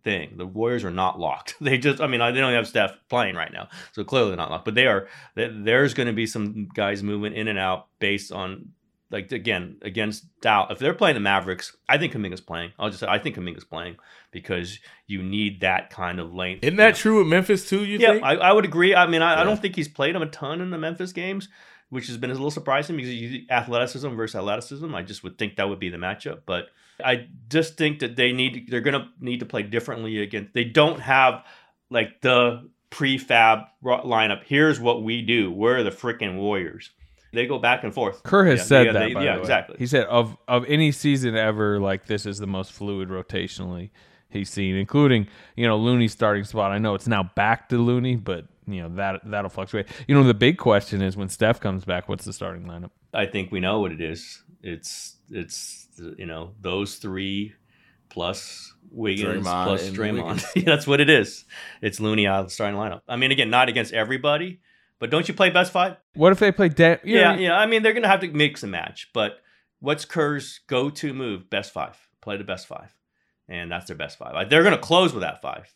thing. 0.04 0.34
The 0.36 0.46
Warriors 0.46 0.84
are 0.84 0.92
not 0.92 1.20
locked. 1.20 1.56
They 1.62 1.78
just, 1.78 2.02
I 2.02 2.08
mean, 2.08 2.20
they 2.20 2.40
don't 2.40 2.54
have 2.54 2.68
Steph 2.68 2.98
playing 3.10 3.36
right 3.36 3.52
now, 3.52 3.70
so 3.94 4.04
clearly 4.04 4.36
not 4.36 4.52
locked. 4.52 4.66
But 4.66 4.76
they 4.76 4.88
are. 4.88 5.08
There's 5.36 5.94
going 5.94 6.08
to 6.08 6.14
be 6.14 6.26
some 6.26 6.68
guys 6.74 7.02
moving 7.02 7.34
in 7.34 7.48
and 7.48 7.60
out 7.60 7.88
based 8.00 8.32
on 8.32 8.70
like 9.12 9.32
again 9.32 9.78
against 9.82 10.26
Dallas. 10.42 10.74
If 10.74 10.80
they're 10.80 10.94
playing 10.94 11.16
the 11.16 11.22
Mavericks, 11.22 11.76
I 11.88 11.98
think 11.98 12.14
Kuminga's 12.14 12.42
playing. 12.42 12.74
I'll 12.78 12.90
just 12.90 13.00
say 13.00 13.08
I 13.08 13.20
think 13.20 13.36
Kuminga's 13.36 13.64
playing 13.64 13.98
because 14.32 14.80
you 15.08 15.24
need 15.24 15.62
that 15.62 15.90
kind 15.90 16.20
of 16.20 16.34
length. 16.34 16.64
Isn't 16.64 16.78
that 16.78 16.96
true 16.96 17.20
with 17.20 17.28
Memphis 17.28 17.68
too? 17.68 17.84
You 17.86 17.98
yeah, 17.98 18.12
think? 18.12 18.24
I, 18.24 18.36
I 18.36 18.54
would 18.54 18.66
agree. 18.66 18.94
I 18.96 19.08
mean, 19.08 19.22
I, 19.22 19.34
Yeah. 19.34 19.42
I 19.42 19.44
don't 19.44 19.60
think 19.60 19.76
he's 19.76 19.88
played 19.88 20.16
him 20.16 20.22
a 20.22 20.28
ton 20.28 20.62
in 20.62 20.70
the 20.70 20.78
Memphis 20.78 21.12
games, 21.12 21.50
which 21.90 22.08
has 22.08 22.18
been 22.18 22.30
a 22.30 22.34
little 22.34 22.52
surprising 22.52 22.96
because 22.96 23.14
you 23.14 23.46
athleticism 23.50 24.10
versus 24.10 24.36
athleticism. 24.36 24.94
I 24.94 25.02
just 25.02 25.24
would 25.24 25.38
think 25.38 25.56
that 25.56 25.70
would 25.70 25.80
be 25.80 25.90
the 25.90 25.98
matchup, 25.98 26.42
but 26.46 26.68
I 27.04 27.28
just 27.50 27.78
think 27.78 28.00
that 28.00 28.16
they 28.16 28.32
need 28.32 28.68
they're 28.70 28.82
going 28.82 29.02
to 29.02 29.08
need 29.20 29.40
to 29.40 29.46
play 29.46 29.64
differently 29.64 30.22
against. 30.22 30.54
They 30.54 30.66
don't 30.66 31.00
have 31.00 31.46
like 31.90 32.22
the 32.22 32.70
prefab 32.92 33.68
lineup. 33.84 34.44
Here's 34.46 34.80
what 34.80 35.04
we 35.04 35.22
do. 35.22 35.52
We're 35.52 35.84
the 35.84 35.92
freaking 35.92 36.38
Warriors. 36.38 36.92
They 37.32 37.46
go 37.46 37.60
back 37.60 37.84
and 37.84 37.94
forth. 37.94 38.24
Kerr 38.24 38.46
has 38.46 38.60
Yeah, 38.60 38.64
said 38.66 38.86
yeah, 38.88 38.92
that. 38.94 39.00
they- 39.08 39.14
by 39.14 39.24
yeah, 39.24 39.32
the 39.34 39.38
way. 39.40 39.42
exactly. 39.42 39.76
He 39.80 39.88
said 39.88 40.06
of 40.08 40.36
of 40.48 40.66
any 40.68 40.92
season 40.92 41.36
ever, 41.36 41.80
like 41.80 42.06
this 42.08 42.26
is 42.26 42.40
the 42.40 42.48
most 42.48 42.72
fluid 42.72 43.10
rotationally 43.10 43.92
he's 44.30 44.50
seen, 44.50 44.76
including 44.76 45.28
you 45.56 45.68
know 45.68 45.78
Looney's 45.78 46.12
starting 46.12 46.44
spot. 46.44 46.72
I 46.72 46.78
know 46.78 46.96
it's 46.96 47.08
now 47.08 47.24
back 47.36 47.70
to 47.70 47.78
Looney, 47.78 48.16
but 48.16 48.46
you 48.68 48.82
know 48.82 48.90
that 48.96 49.22
that'll 49.26 49.50
fluctuate. 49.50 49.88
You 50.08 50.16
know 50.16 50.24
the 50.24 50.34
big 50.34 50.58
question 50.58 51.02
is 51.02 51.16
when 51.18 51.30
Steph 51.30 51.60
comes 51.60 51.86
back, 51.86 52.08
what's 52.10 52.26
the 52.26 52.34
starting 52.34 52.66
lineup? 52.66 52.92
I 53.14 53.26
think 53.26 53.52
we 53.52 53.60
know 53.60 53.80
what 53.80 53.92
it 53.92 54.02
is. 54.02 54.44
It's 54.64 55.16
it's 55.32 55.88
you 56.18 56.26
know 56.26 56.54
those 56.62 56.96
three 56.96 57.54
plus 58.10 58.74
Wiggins 58.92 59.46
Draymond 59.46 59.64
plus 59.66 59.88
and 59.88 59.98
Draymond. 59.98 60.24
Wiggins. 60.24 60.46
Yeah, 60.56 60.64
That's 60.66 60.88
what 60.88 61.00
it 61.00 61.10
is. 61.10 61.46
It's 61.82 62.00
Looney 62.00 62.26
out 62.28 62.40
of 62.42 62.46
the 62.48 62.52
starting 62.52 62.80
lineup. 62.80 63.02
I 63.08 63.16
mean, 63.18 63.32
again, 63.32 63.50
not 63.52 63.70
against 63.70 63.94
everybody, 63.94 64.60
but 65.00 65.10
don't 65.10 65.28
you 65.28 65.34
play 65.34 65.50
best 65.50 65.72
five? 65.72 65.98
What 66.14 66.32
if 66.32 66.40
they 66.40 66.52
play 66.52 66.70
Dan? 66.70 67.00
you 67.04 67.18
Yeah, 67.18 67.38
yeah. 67.38 67.58
I 67.58 67.66
mean, 67.66 67.84
they're 67.84 67.94
gonna 67.94 68.08
have 68.08 68.22
to 68.22 68.28
mix 68.28 68.64
and 68.64 68.72
match. 68.72 69.10
But 69.14 69.40
what's 69.80 70.06
Kerr's 70.06 70.60
go-to 70.68 71.14
move? 71.14 71.50
Best 71.50 71.74
five. 71.74 71.98
Play 72.22 72.38
the 72.38 72.44
best 72.44 72.68
five, 72.68 72.94
and 73.48 73.72
that's 73.72 73.88
their 73.88 73.96
best 73.96 74.18
five. 74.18 74.34
Like, 74.34 74.50
They're 74.50 74.64
gonna 74.64 74.78
close 74.78 75.14
with 75.14 75.22
that 75.22 75.42
five, 75.42 75.74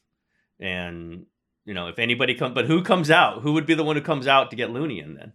and 0.60 1.26
you 1.66 1.74
know 1.74 1.88
if 1.88 2.00
anybody 2.00 2.36
comes, 2.36 2.54
but 2.54 2.66
who 2.66 2.84
comes 2.84 3.10
out? 3.10 3.42
Who 3.42 3.54
would 3.54 3.66
be 3.66 3.74
the 3.74 3.84
one 3.84 3.96
who 3.96 4.02
comes 4.02 4.28
out 4.28 4.50
to 4.52 4.56
get 4.56 4.72
Looney 4.72 5.00
in 5.00 5.16
then? 5.16 5.34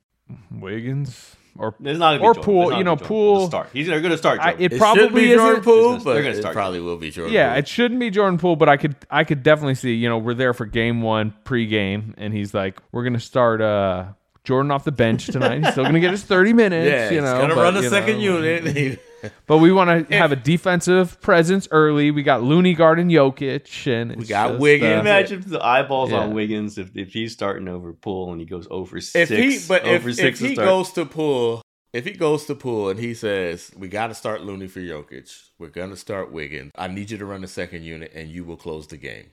Wiggins 0.51 1.37
or 1.59 1.75
It's 1.83 1.99
not 1.99 2.19
gonna 2.19 2.25
or 2.25 2.35
Jordan. 2.35 2.55
It's 2.63 2.71
not 2.71 2.79
You 2.79 2.85
know, 2.85 2.95
be 2.97 3.01
Jordan. 3.01 3.07
Poole. 3.09 3.41
To 3.41 3.47
start. 3.49 3.69
He's 3.73 3.87
they're 3.89 4.01
going 4.01 4.13
to 4.13 4.19
start. 4.19 4.41
I- 4.41 4.53
it 4.59 4.73
It 4.73 4.79
probably 4.79 5.25
isn't. 5.31 5.39
Jordan 5.39 5.63
Poole, 5.65 5.99
They're 5.99 6.23
gonna 6.23 6.35
it 6.35 6.41
start 6.41 6.55
probably 6.55 6.81
will 6.81 6.97
be 6.97 7.11
Jordan. 7.11 7.35
Yeah, 7.35 7.51
Poole. 7.51 7.59
it 7.59 7.69
shouldn't 7.69 8.01
be 8.01 8.11
Jordan 8.11 8.39
Poole, 8.39 8.57
but 8.57 8.69
I 8.69 8.77
could 8.77 8.97
I 9.11 9.25
could 9.25 9.43
definitely 9.43 9.75
see. 9.75 9.95
You 9.95 10.09
know, 10.09 10.19
we're 10.19 10.35
there 10.35 10.55
for 10.55 10.65
game 10.67 11.03
one 11.03 11.35
pregame, 11.45 12.15
and 12.17 12.33
he's 12.33 12.55
like, 12.55 12.79
we're 12.93 13.05
gonna 13.05 13.21
start 13.21 13.61
uh 13.61 14.05
Jordan 14.45 14.71
off 14.71 14.85
the 14.85 14.93
bench 14.93 15.27
tonight. 15.27 15.59
He's 15.65 15.73
still 15.73 15.85
gonna 15.85 16.01
get 16.01 16.13
his 16.13 16.23
thirty 16.25 16.53
minutes. 16.53 16.89
Yeah, 16.91 17.05
you 17.11 17.15
he's 17.17 17.23
know, 17.25 17.39
gonna 17.41 17.55
but, 17.55 17.63
run 17.63 17.75
the 17.75 17.91
second 17.91 18.17
know, 18.19 18.39
unit. 18.39 19.01
But 19.47 19.59
we 19.59 19.73
want 19.73 20.09
to 20.09 20.17
have 20.19 20.33
a 20.33 20.37
defensive 20.37 21.21
presence 21.21 21.67
early. 21.71 22.11
We 22.11 22.23
got 22.23 22.43
Looney 22.43 22.75
guarding 22.75 23.09
Jokic, 23.09 23.87
and 23.87 24.17
We 24.17 24.25
got 24.27 24.49
just, 24.51 24.61
Wiggins. 24.61 24.97
uh, 24.97 25.01
Imagine 25.01 25.45
the 25.47 25.65
eyeballs 25.65 26.11
Yeah. 26.11 26.19
on 26.21 26.35
Wiggins 26.35 26.79
if, 26.79 26.97
if 26.97 27.13
he's 27.13 27.33
starting 27.33 27.69
over 27.69 27.93
Poole 27.93 28.31
and 28.33 28.41
he 28.41 28.47
goes 28.47 28.67
over 28.71 29.01
six. 29.01 29.31
if 29.31 29.39
six. 29.39 29.63
he 29.65 29.69
but 29.69 29.83
if, 29.87 30.01
over 30.01 30.09
if 30.11 30.17
six 30.17 30.39
to 30.39 30.49
he 30.49 30.55
start. 30.55 30.69
goes 30.69 30.93
to 30.93 31.05
Poole 31.05 31.63
if 31.95 32.05
he 32.05 32.11
goes 32.13 32.45
to 32.45 32.55
Poole 32.55 32.91
and 32.91 33.01
he 33.01 33.15
says 33.15 33.71
we 33.77 33.89
got 33.89 34.09
to 34.09 34.15
start 34.15 34.43
Looney 34.43 34.69
for 34.69 34.81
Jokic, 34.81 35.49
we're 35.59 35.69
gonna 35.69 35.97
start 35.97 36.31
Wiggins. 36.31 36.71
I 36.77 36.87
need 36.89 37.11
you 37.11 37.17
to 37.17 37.25
run 37.25 37.41
the 37.41 37.49
second 37.49 37.83
unit 37.83 38.13
and 38.15 38.29
you 38.29 38.45
will 38.45 38.59
close 38.59 38.87
the 38.87 38.99
game. 38.99 39.29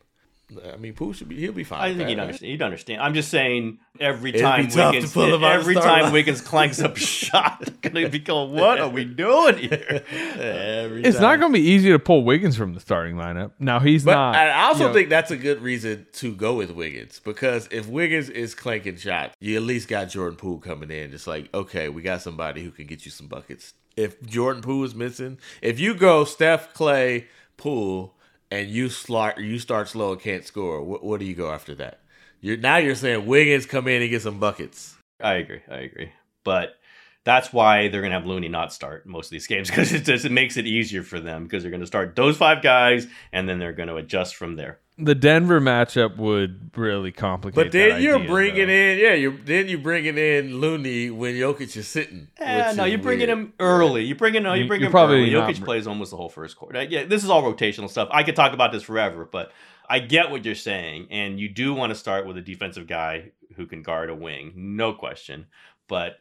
I 0.74 0.78
mean, 0.78 0.94
Poole 0.94 1.14
should 1.14 1.28
be 1.28 1.38
he'll 1.38 1.52
be 1.54 1.64
fine. 1.64 1.80
I 1.82 1.88
think 1.88 2.00
that, 2.00 2.10
he'd 2.10 2.18
right? 2.18 2.24
understand. 2.24 2.52
He'd 2.52 2.62
understand. 2.62 3.02
I'm 3.02 3.14
just 3.16 3.30
saying 3.30 3.80
every 4.00 4.30
It'd 4.30 4.42
time 4.42 4.68
Wiggins, 4.68 5.12
pull 5.12 5.34
him 5.34 5.44
every 5.44 5.74
time 5.74 5.84
starting 5.84 6.12
Wiggins 6.12 6.42
clanks 6.42 6.80
up 6.82 6.96
a 6.96 7.00
shot, 7.02 7.62
they're 7.82 7.92
gonna 7.92 8.10
be 8.10 8.20
going, 8.20 8.52
"What 8.54 8.80
are 8.80 8.90
we 8.90 9.06
doing 9.06 9.58
here?" 9.58 10.04
Every 10.38 11.04
It's 11.04 11.18
time. 11.18 11.22
not 11.24 11.40
going 11.40 11.52
to 11.54 11.60
be 11.60 11.66
easy 11.66 11.92
to 11.92 12.00
pull 12.00 12.24
Wiggins 12.24 12.56
from 12.56 12.74
the 12.74 12.80
starting 12.80 13.16
lineup. 13.16 13.52
Now 13.60 13.80
he's 13.80 14.04
But 14.06 14.14
not. 14.14 14.36
I 14.36 14.64
also 14.66 14.84
you 14.84 14.88
know, 14.90 14.94
think 14.94 15.10
that's 15.10 15.32
a 15.32 15.38
good 15.38 15.62
reason 15.62 16.06
to 16.14 16.34
go 16.36 16.56
with 16.56 16.72
Wiggins 16.72 17.20
because 17.24 17.68
if 17.72 17.88
Wiggins 17.88 18.30
is 18.30 18.54
clanking 18.56 18.98
shots, 18.98 19.36
you 19.40 19.56
at 19.56 19.64
least 19.64 19.88
got 19.88 20.10
Jordan 20.10 20.38
Poole 20.38 20.60
coming 20.60 20.92
in. 20.92 21.14
It's 21.14 21.28
like, 21.28 21.54
okay, 21.54 21.90
we 21.90 22.02
got 22.02 22.22
somebody 22.22 22.64
who 22.64 22.72
can 22.72 22.86
get 22.86 23.06
you 23.06 23.12
some 23.12 23.28
buckets. 23.28 23.74
If 23.98 24.22
Jordan 24.24 24.62
Poole 24.62 24.84
is 24.84 24.94
missing, 24.94 25.38
if 25.62 25.80
you 25.80 25.94
go 25.96 26.26
Steph, 26.26 26.74
Klay, 26.74 27.26
Poole, 27.58 28.14
and 28.56 28.70
you 28.70 28.90
start 28.90 29.38
you 29.40 29.60
start 29.60 29.88
slow 29.88 30.14
and 30.14 30.22
can't 30.22 30.46
score, 30.46 30.82
what, 30.84 31.04
what 31.04 31.20
do 31.20 31.26
you 31.26 31.36
go 31.36 31.52
after 31.52 31.76
that? 31.76 32.00
You're 32.42 32.58
now 32.58 32.78
you're 32.78 32.96
saying 32.96 33.26
Wiggins 33.26 33.66
come 33.66 33.88
in 33.88 34.02
and 34.02 34.10
get 34.10 34.22
some 34.22 34.40
buckets. 34.40 34.96
I 35.20 35.36
agree. 35.36 35.62
I 35.70 35.78
agree. 35.78 36.12
But 36.44 36.76
that's 37.24 37.52
why 37.52 37.88
they're 37.88 38.02
going 38.02 38.12
to 38.12 38.18
have 38.18 38.28
Looney 38.28 38.50
not 38.50 38.72
start 38.72 39.06
most 39.06 39.28
of 39.28 39.32
these 39.32 39.48
games 39.48 39.70
because 39.72 39.92
it 39.94 40.06
just 40.06 40.26
it 40.26 40.32
makes 40.32 40.58
it 40.58 40.66
easier 40.66 41.04
for 41.04 41.20
them 41.20 41.44
because 41.44 41.64
they're 41.64 41.72
going 41.72 41.82
to 41.82 41.88
start 41.88 42.16
those 42.16 42.38
five 42.38 42.62
guys 42.62 43.08
and 43.32 43.50
then 43.50 43.60
they're 43.60 43.74
going 43.74 43.90
to 43.90 43.96
adjust 43.96 44.36
from 44.36 44.56
there. 44.56 44.80
The 44.98 45.14
Denver 45.16 45.60
matchup 45.60 46.16
would 46.18 46.72
really 46.78 47.12
complicate. 47.12 47.56
But 47.56 47.72
then 47.74 47.90
that 47.90 48.02
you're 48.02 48.16
idea, 48.16 48.28
bringing 48.30 48.68
though. 48.68 48.74
in, 48.74 49.00
yeah, 49.00 49.14
you're 49.14 49.38
then 49.38 49.68
you're 49.68 49.80
bringing 49.80 50.18
in 50.18 50.60
Looney 50.62 51.10
when 51.10 51.36
Jokic 51.36 51.76
is 51.76 51.88
sitting. 51.88 52.30
Yeah, 52.40 52.72
no, 52.76 52.86
is 52.86 52.92
you're 52.92 53.00
bringing 53.02 53.28
weird. 53.28 53.40
him 53.40 53.54
early. 53.60 54.04
You 54.06 54.16
bring 54.16 54.36
in, 54.36 54.44
no, 54.44 54.54
you 54.54 54.64
You- 54.64 54.68
bring 54.68 54.80
you're 54.82 54.88
him 54.88 54.92
probably 54.92 55.22
early. 55.24 55.32
not- 55.34 55.50
Jokic 55.54 55.64
plays 55.66 55.86
almost 55.88 56.12
the 56.12 56.18
whole 56.18 56.30
first 56.30 56.56
quarter. 56.56 56.82
Yeah, 56.84 57.04
this 57.04 57.24
is 57.24 57.30
all 57.30 57.44
rotational 57.44 57.90
stuff. 57.90 58.08
I 58.12 58.24
could 58.24 58.36
talk 58.36 58.54
about 58.54 58.72
this 58.72 58.84
forever, 58.84 59.28
but 59.30 59.52
I 59.90 60.00
get 60.00 60.32
what 60.32 60.46
you're 60.46 60.56
saying, 60.56 61.08
and 61.12 61.40
you 61.40 61.50
do 61.50 61.74
want 61.74 61.92
to 61.92 61.96
start 61.96 62.26
with 62.26 62.38
a 62.38 62.42
defensive 62.42 62.88
guy 62.88 63.32
who 63.56 63.66
can 63.68 63.82
guard 63.84 64.10
a 64.10 64.16
wing, 64.16 64.54
no 64.56 64.94
question. 64.94 65.48
But 65.88 66.18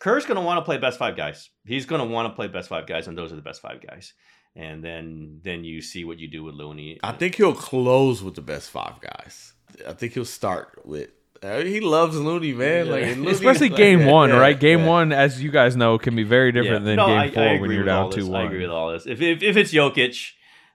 Kerr's 0.00 0.26
going 0.26 0.36
to 0.36 0.42
want 0.44 0.58
to 0.58 0.64
play 0.64 0.78
best 0.78 0.98
five 0.98 1.16
guys. 1.16 1.50
He's 1.64 1.86
going 1.86 2.00
to 2.00 2.06
want 2.06 2.28
to 2.30 2.34
play 2.36 2.46
best 2.48 2.68
five 2.68 2.86
guys, 2.86 3.08
and 3.08 3.16
those 3.16 3.32
are 3.32 3.36
the 3.36 3.42
best 3.42 3.62
five 3.62 3.80
guys. 3.80 4.12
And 4.56 4.82
then 4.82 5.40
then 5.44 5.62
you 5.64 5.80
see 5.80 6.04
what 6.04 6.18
you 6.18 6.28
do 6.28 6.42
with 6.42 6.54
Looney. 6.54 6.98
I 7.02 7.12
think 7.12 7.36
he'll 7.36 7.54
close 7.54 8.22
with 8.22 8.34
the 8.34 8.42
best 8.42 8.70
five 8.70 9.00
guys. 9.00 9.52
I 9.86 9.92
think 9.92 10.14
he'll 10.14 10.24
start 10.24 10.80
with. 10.84 11.10
Uh, 11.40 11.60
he 11.60 11.78
loves 11.78 12.18
Looney, 12.18 12.52
man. 12.52 12.88
Like 12.90 13.04
Looney- 13.16 13.30
Especially 13.30 13.68
like, 13.68 13.76
game 13.78 14.00
yeah, 14.00 14.10
one, 14.10 14.30
yeah, 14.30 14.38
right? 14.38 14.58
Game 14.58 14.80
yeah. 14.80 14.86
one, 14.88 15.12
as 15.12 15.40
you 15.40 15.52
guys 15.52 15.76
know, 15.76 15.96
can 15.96 16.16
be 16.16 16.24
very 16.24 16.50
different 16.50 16.82
Yeah. 16.82 16.86
than 16.86 16.96
No, 16.96 17.06
game 17.06 17.18
I- 17.18 17.24
I 17.26 17.30
four 17.30 17.60
when 17.60 17.70
you're 17.70 17.84
down 17.84 18.10
this. 18.10 18.24
one. 18.24 18.40
I 18.42 18.46
agree 18.46 18.62
with 18.62 18.70
all 18.72 18.90
this. 18.92 19.06
If, 19.06 19.20
if 19.22 19.42
if 19.44 19.56
it's 19.56 19.72
Jokic, 19.72 20.32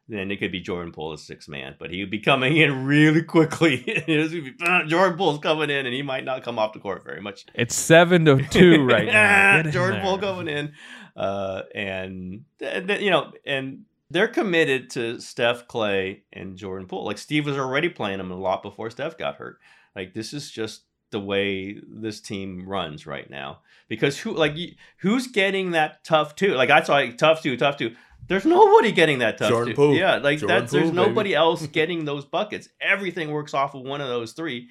then 0.08 0.32
it 0.32 0.38
could 0.38 0.52
be 0.54 0.62
Jordan 0.62 0.94
Poole 0.94 1.12
as 1.14 1.22
six 1.24 1.50
man, 1.50 1.76
but 1.80 1.90
he 1.90 2.00
would 2.02 2.10
be 2.12 2.20
coming 2.20 2.56
in 2.56 2.86
really 2.86 3.24
quickly. 3.24 3.84
It's 3.88 4.34
gonna 4.34 4.52
"Ah, 4.62 4.84
Jordan 4.88 5.18
Poole's 5.18 5.40
coming 5.40 5.70
in, 5.70 5.86
and 5.86 5.94
he 5.94 6.02
might 6.02 6.24
not 6.24 6.44
come 6.44 6.58
off 6.58 6.72
the 6.72 6.80
court 6.80 7.04
very 7.04 7.20
much. 7.22 7.46
It's 7.56 7.76
seven 7.76 8.24
to 8.26 8.42
two 8.48 8.86
right 8.86 9.08
now. 9.08 9.64
Get 9.64 9.74
Jordan 9.74 9.96
there. 10.02 10.04
Poole 10.04 10.18
coming 10.20 10.48
in, 10.48 10.74
uh, 11.16 11.64
and 11.74 12.46
th- 12.60 13.02
you 13.02 13.12
know, 13.12 13.32
and 13.46 13.86
they're 14.10 14.28
committed 14.28 14.90
to 14.92 15.20
Steph, 15.20 15.68
Klay, 15.68 16.22
and 16.32 16.58
Jordan 16.58 16.88
Poole. 16.88 17.06
Like 17.06 17.18
Steve 17.18 17.46
was 17.46 17.58
already 17.58 17.90
playing 17.90 18.20
them 18.20 18.32
a 18.32 18.36
lot 18.36 18.64
before 18.64 18.90
Steph 18.90 19.18
got 19.18 19.36
hurt. 19.36 19.60
Like 19.96 20.14
this 20.14 20.34
is 20.34 20.50
just 20.52 20.84
the 21.12 21.20
way 21.20 21.80
this 21.88 22.20
team 22.20 22.68
runs 22.68 23.06
right 23.08 23.30
now. 23.30 23.60
Because 23.88 24.20
who, 24.20 24.34
like, 24.34 24.56
who's 24.98 25.28
getting 25.28 25.72
that 25.72 26.04
tough 26.04 26.36
two? 26.36 26.54
Like 26.56 26.70
I 26.70 26.84
saw 26.84 26.94
like, 26.94 27.18
tough 27.18 27.42
two, 27.42 27.56
tough 27.58 27.78
two. 27.78 27.96
There's 28.28 28.46
nobody 28.46 28.92
getting 28.92 29.20
that 29.20 29.38
tough 29.38 29.50
Jordan 29.50 29.74
two. 29.74 29.76
Poole. 29.76 29.96
Yeah, 29.96 30.18
like 30.18 30.40
Jordan 30.40 30.48
that's 30.60 30.72
there's 30.72 30.86
Poole, 30.86 30.92
baby. 30.94 31.08
nobody 31.08 31.36
else 31.36 31.68
getting 31.72 32.06
those 32.06 32.26
buckets. 32.26 32.70
Everything 32.82 33.32
works 33.32 33.54
off 33.54 33.76
of 33.76 33.82
one 33.84 34.02
of 34.02 34.08
those 34.08 34.34
three 34.34 34.70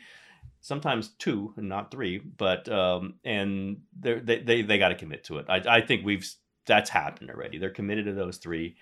sometimes 0.62 1.10
two 1.18 1.52
and 1.56 1.68
not 1.68 1.90
three 1.90 2.18
but 2.18 2.68
um 2.70 3.14
and 3.24 3.82
they're, 4.00 4.20
they 4.20 4.40
they, 4.40 4.62
they 4.62 4.78
got 4.78 4.88
to 4.88 4.94
commit 4.94 5.24
to 5.24 5.36
it 5.38 5.46
I, 5.48 5.62
I 5.68 5.80
think 5.82 6.06
we've 6.06 6.26
that's 6.64 6.88
happened 6.88 7.30
already 7.30 7.58
they're 7.58 7.68
committed 7.70 8.06
to 8.06 8.14
those 8.14 8.38
three 8.38 8.76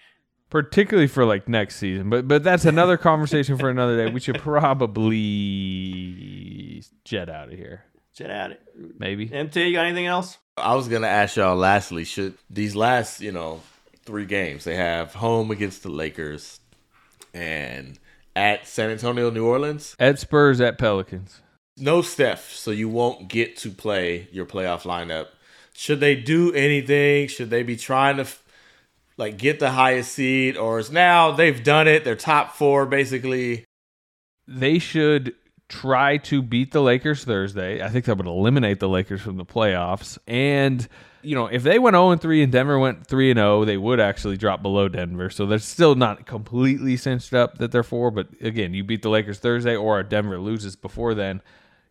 particularly 0.50 1.06
for 1.06 1.24
like 1.24 1.48
next 1.48 1.76
season. 1.76 2.10
But 2.10 2.28
but 2.28 2.42
that's 2.42 2.64
another 2.66 2.98
conversation 2.98 3.56
for 3.56 3.70
another 3.70 3.96
day. 3.96 4.12
We 4.12 4.20
should 4.20 4.38
probably 4.38 5.22
jet 7.04 7.30
out 7.30 7.52
of 7.52 7.58
here. 7.58 7.84
Jet 8.14 8.30
at 8.30 8.50
it. 8.50 8.60
Maybe. 8.98 9.32
MT, 9.32 9.68
you 9.68 9.74
got 9.74 9.86
anything 9.86 10.06
else? 10.06 10.36
I 10.56 10.74
was 10.74 10.88
gonna 10.88 11.06
ask 11.06 11.36
y'all. 11.36 11.56
Lastly, 11.56 12.04
should 12.04 12.34
these 12.50 12.76
last 12.76 13.22
you 13.22 13.32
know 13.32 13.62
three 14.04 14.26
games 14.26 14.64
they 14.64 14.76
have 14.76 15.14
home 15.14 15.50
against 15.50 15.82
the 15.82 15.88
Lakers 15.88 16.60
and 17.32 17.98
at 18.36 18.66
San 18.66 18.90
Antonio, 18.90 19.30
New 19.30 19.46
Orleans? 19.46 19.96
At 19.98 20.18
Spurs, 20.18 20.60
at 20.60 20.76
Pelicans. 20.76 21.40
No 21.76 22.02
Steph, 22.02 22.52
so 22.52 22.70
you 22.70 22.88
won't 22.88 23.28
get 23.28 23.56
to 23.58 23.70
play 23.70 24.28
your 24.32 24.46
playoff 24.46 24.82
lineup. 24.82 25.28
Should 25.72 26.00
they 26.00 26.14
do 26.14 26.52
anything? 26.52 27.28
Should 27.28 27.50
they 27.50 27.62
be 27.62 27.76
trying 27.76 28.18
to 28.18 28.26
like 29.16 29.38
get 29.38 29.60
the 29.60 29.70
highest 29.70 30.12
seed, 30.12 30.56
or 30.56 30.78
is 30.78 30.90
now 30.90 31.30
they've 31.30 31.62
done 31.62 31.88
it? 31.88 32.04
They're 32.04 32.16
top 32.16 32.54
four 32.54 32.86
basically. 32.86 33.64
They 34.46 34.78
should 34.78 35.34
try 35.70 36.18
to 36.18 36.42
beat 36.42 36.72
the 36.72 36.82
Lakers 36.82 37.24
Thursday. 37.24 37.82
I 37.82 37.88
think 37.88 38.04
that 38.04 38.18
would 38.18 38.26
eliminate 38.26 38.80
the 38.80 38.88
Lakers 38.88 39.22
from 39.22 39.36
the 39.36 39.46
playoffs. 39.46 40.18
And 40.26 40.86
you 41.22 41.34
know, 41.34 41.46
if 41.46 41.62
they 41.62 41.78
went 41.78 41.94
0 41.94 42.16
3 42.16 42.42
and 42.42 42.52
Denver 42.52 42.78
went 42.78 43.06
3 43.06 43.34
0, 43.34 43.64
they 43.64 43.76
would 43.76 44.00
actually 44.00 44.36
drop 44.36 44.62
below 44.62 44.88
Denver. 44.88 45.30
So 45.30 45.46
they're 45.46 45.58
still 45.58 45.94
not 45.94 46.26
completely 46.26 46.96
cinched 46.96 47.34
up 47.34 47.58
that 47.58 47.72
they're 47.72 47.82
four. 47.82 48.10
But 48.10 48.28
again, 48.40 48.74
you 48.74 48.84
beat 48.84 49.02
the 49.02 49.10
Lakers 49.10 49.38
Thursday, 49.38 49.76
or 49.76 50.02
Denver 50.02 50.38
loses 50.38 50.76
before 50.76 51.14
then, 51.14 51.42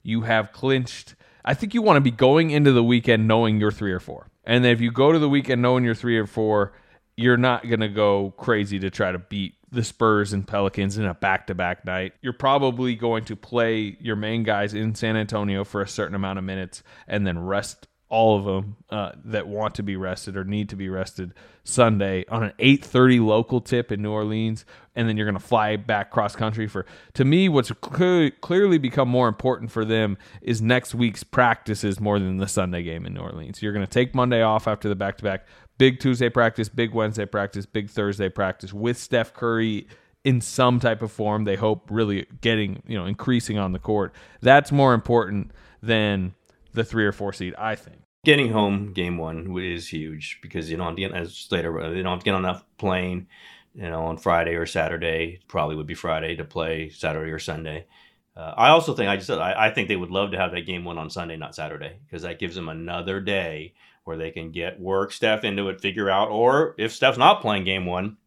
you 0.04 0.22
have 0.22 0.52
clinched. 0.52 1.16
I 1.46 1.54
think 1.54 1.74
you 1.74 1.82
want 1.82 1.98
to 1.98 2.02
be 2.02 2.12
going 2.12 2.52
into 2.52 2.72
the 2.72 2.84
weekend 2.84 3.28
knowing 3.28 3.60
you're 3.60 3.72
three 3.72 3.94
or 3.94 4.00
four. 4.00 4.30
And 4.44 4.64
then 4.64 4.72
if 4.72 4.82
you 4.82 4.92
go 4.92 5.12
to 5.12 5.20
the 5.20 5.30
weekend 5.30 5.62
knowing 5.62 5.84
you're 5.84 5.96
three 5.96 6.18
or 6.18 6.28
four, 6.28 6.74
you're 7.16 7.38
not 7.38 7.68
going 7.68 7.82
to 7.82 7.88
go 7.88 8.34
crazy 8.38 8.80
to 8.80 8.90
try 8.90 9.12
to 9.12 9.20
beat 9.20 9.56
the 9.72 9.84
Spurs 9.84 10.34
and 10.34 10.48
Pelicans 10.48 10.98
in 10.98 11.06
a 11.06 11.14
back 11.14 11.48
to 11.48 11.56
back 11.56 11.86
night. 11.86 12.14
You're 12.22 12.34
probably 12.34 12.96
going 12.96 13.26
to 13.26 13.36
play 13.36 13.98
your 14.00 14.16
main 14.16 14.44
guys 14.44 14.74
in 14.74 14.96
San 14.96 15.16
Antonio 15.16 15.64
for 15.64 15.82
a 15.82 15.88
certain 15.88 16.16
amount 16.16 16.40
of 16.40 16.46
minutes 16.46 16.84
and 17.08 17.26
then 17.26 17.40
rest 17.40 17.88
all 18.10 18.38
of 18.38 18.46
them 18.46 18.76
uh, 18.90 19.12
that 19.24 19.48
want 19.48 19.76
to 19.76 19.84
be 19.84 19.96
rested 19.96 20.36
or 20.36 20.44
need 20.44 20.70
to 20.70 20.76
be 20.76 20.90
rested 20.90 21.34
Sunday 21.64 22.26
on 22.28 22.44
an 22.44 22.54
8:30 22.58 23.24
local 23.24 23.62
tip 23.62 23.92
in 23.92 24.02
New 24.02 24.12
Orleans, 24.12 24.66
and 24.96 25.08
then 25.08 25.16
you're 25.16 25.28
going 25.28 25.40
to 25.40 25.48
fly 25.48 25.76
back 25.78 26.10
cross 26.10 26.36
country 26.36 26.68
for. 26.68 26.88
To 27.14 27.24
me, 27.24 27.48
what's 27.48 27.72
clearly, 27.72 28.32
clearly 28.32 28.80
become 28.80 29.08
more 29.08 29.28
important 29.28 29.72
for 29.72 29.86
them 29.86 30.18
is 30.42 30.60
next 30.60 30.96
week's 30.96 31.24
practices 31.24 32.00
more 32.00 32.18
than 32.18 32.38
the 32.38 32.48
Sunday 32.48 32.82
game 32.82 33.06
in 33.06 33.14
New 33.14 33.22
Orleans. 33.22 33.62
You're 33.62 33.74
going 33.74 33.86
to 33.86 33.92
take 33.92 34.16
Monday 34.16 34.42
off 34.42 34.68
after 34.68 34.90
the 34.90 34.96
back 34.96 35.18
to 35.18 35.24
back, 35.24 35.46
big 35.80 36.00
Tuesday 36.00 36.30
practice, 36.30 36.70
big 36.70 36.94
Wednesday 36.94 37.26
practice, 37.26 37.66
big 37.66 37.90
Thursday 37.90 38.30
practice 38.30 38.72
with 38.72 38.98
Steph 38.98 39.34
Curry 39.34 39.88
in 40.24 40.42
some 40.42 40.80
type 40.80 41.02
of 41.02 41.12
form. 41.12 41.46
They 41.46 41.56
hope 41.56 41.88
really 41.90 42.28
getting 42.42 42.84
you 42.86 42.96
know 42.96 43.08
increasing 43.08 43.58
on 43.58 43.72
the 43.72 43.80
court. 43.80 44.14
That's 44.42 44.72
more 44.72 44.94
important 44.94 45.52
than 45.82 46.36
the 46.74 46.84
three 46.84 47.06
or 47.06 47.12
four 47.12 47.34
seed, 47.34 47.56
I 47.58 47.74
think. 47.74 47.98
Getting 48.26 48.52
home 48.52 48.94
game 48.94 49.18
one 49.18 49.58
is 49.58 49.88
huge 49.88 50.40
because 50.42 50.70
you 50.70 50.78
don't 50.78 50.96
get 50.96 51.14
as 51.14 51.48
later 51.50 51.96
you 51.96 52.04
don't 52.04 52.24
get 52.24 52.36
enough 52.36 52.64
plane, 52.78 53.28
you 53.74 53.90
know, 53.90 54.04
on 54.04 54.18
Friday 54.18 54.56
or 54.56 54.68
Saturday. 54.68 55.40
Probably 55.48 55.76
would 55.76 55.88
be 55.88 55.96
Friday 55.96 56.36
to 56.36 56.44
play 56.44 56.90
Saturday 56.90 57.32
or 57.32 57.40
Sunday. 57.40 57.88
Uh, 58.36 58.54
I 58.56 58.70
also 58.70 58.94
think 58.94 59.10
I 59.10 59.16
just 59.18 59.30
I, 59.30 59.68
I, 59.68 59.74
think 59.74 59.88
they 59.88 59.98
would 59.98 60.12
love 60.12 60.32
to 60.32 60.38
have 60.38 60.52
that 60.52 60.66
game 60.66 60.86
one 60.86 60.98
on 60.98 61.10
Sunday, 61.10 61.36
not 61.36 61.56
Saturday, 61.56 61.98
because 62.06 62.22
that 62.22 62.40
gives 62.40 62.56
them 62.56 62.70
another 62.70 63.20
day 63.20 63.74
where 64.10 64.18
they 64.18 64.32
can 64.32 64.50
get 64.50 64.80
work 64.80 65.12
Steph 65.12 65.44
into 65.44 65.70
it, 65.70 65.80
figure 65.80 66.10
out, 66.10 66.30
or 66.30 66.74
if 66.80 66.92
Steph's 66.92 67.20
not 67.20 67.42
playing 67.42 67.64
game 67.64 67.86
one, 67.86 68.18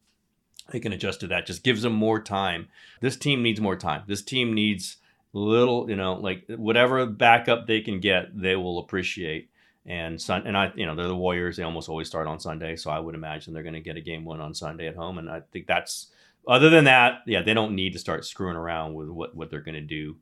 they 0.70 0.78
can 0.78 0.92
adjust 0.92 1.18
to 1.20 1.26
that. 1.26 1.44
Just 1.44 1.64
gives 1.64 1.82
them 1.82 1.92
more 1.92 2.20
time. 2.20 2.68
This 3.00 3.16
team 3.16 3.42
needs 3.42 3.60
more 3.60 3.74
time. 3.74 4.04
This 4.06 4.22
team 4.22 4.54
needs 4.54 4.98
little, 5.32 5.90
you 5.90 5.96
know, 5.96 6.14
like 6.14 6.44
whatever 6.46 7.04
backup 7.04 7.66
they 7.66 7.80
can 7.80 7.98
get, 7.98 8.26
they 8.40 8.54
will 8.54 8.78
appreciate. 8.78 9.50
And 9.84 10.22
Sun 10.22 10.46
and 10.46 10.56
I, 10.56 10.70
you 10.76 10.86
know, 10.86 10.94
they're 10.94 11.08
the 11.08 11.16
Warriors. 11.16 11.56
They 11.56 11.64
almost 11.64 11.88
always 11.88 12.06
start 12.06 12.28
on 12.28 12.38
Sunday, 12.38 12.76
so 12.76 12.88
I 12.92 13.00
would 13.00 13.16
imagine 13.16 13.52
they're 13.52 13.64
going 13.64 13.72
to 13.74 13.80
get 13.80 13.96
a 13.96 14.00
game 14.00 14.24
one 14.24 14.40
on 14.40 14.54
Sunday 14.54 14.86
at 14.86 14.94
home. 14.94 15.18
And 15.18 15.28
I 15.28 15.40
think 15.50 15.66
that's 15.66 16.12
other 16.46 16.70
than 16.70 16.84
that, 16.84 17.22
yeah, 17.26 17.42
they 17.42 17.54
don't 17.54 17.74
need 17.74 17.92
to 17.94 17.98
start 17.98 18.24
screwing 18.24 18.54
around 18.54 18.94
with 18.94 19.08
what 19.08 19.34
what 19.34 19.50
they're 19.50 19.60
going 19.60 19.74
to 19.74 19.80
do 19.80 20.14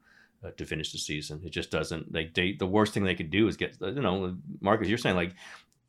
uh, 0.45 0.51
to 0.57 0.64
finish 0.64 0.93
the 0.93 0.99
season. 0.99 1.41
It 1.45 1.51
just 1.51 1.70
doesn't. 1.70 2.12
Like 2.12 2.34
they, 2.34 2.53
the 2.53 2.66
worst 2.66 2.95
thing 2.95 3.05
they 3.05 3.14
could 3.14 3.30
do 3.30 3.49
is 3.49 3.57
get, 3.57 3.76
you 3.80 3.93
know, 3.93 4.36
Marcus, 4.61 4.88
you're 4.88 4.99
saying 4.99 5.16
like 5.16 5.34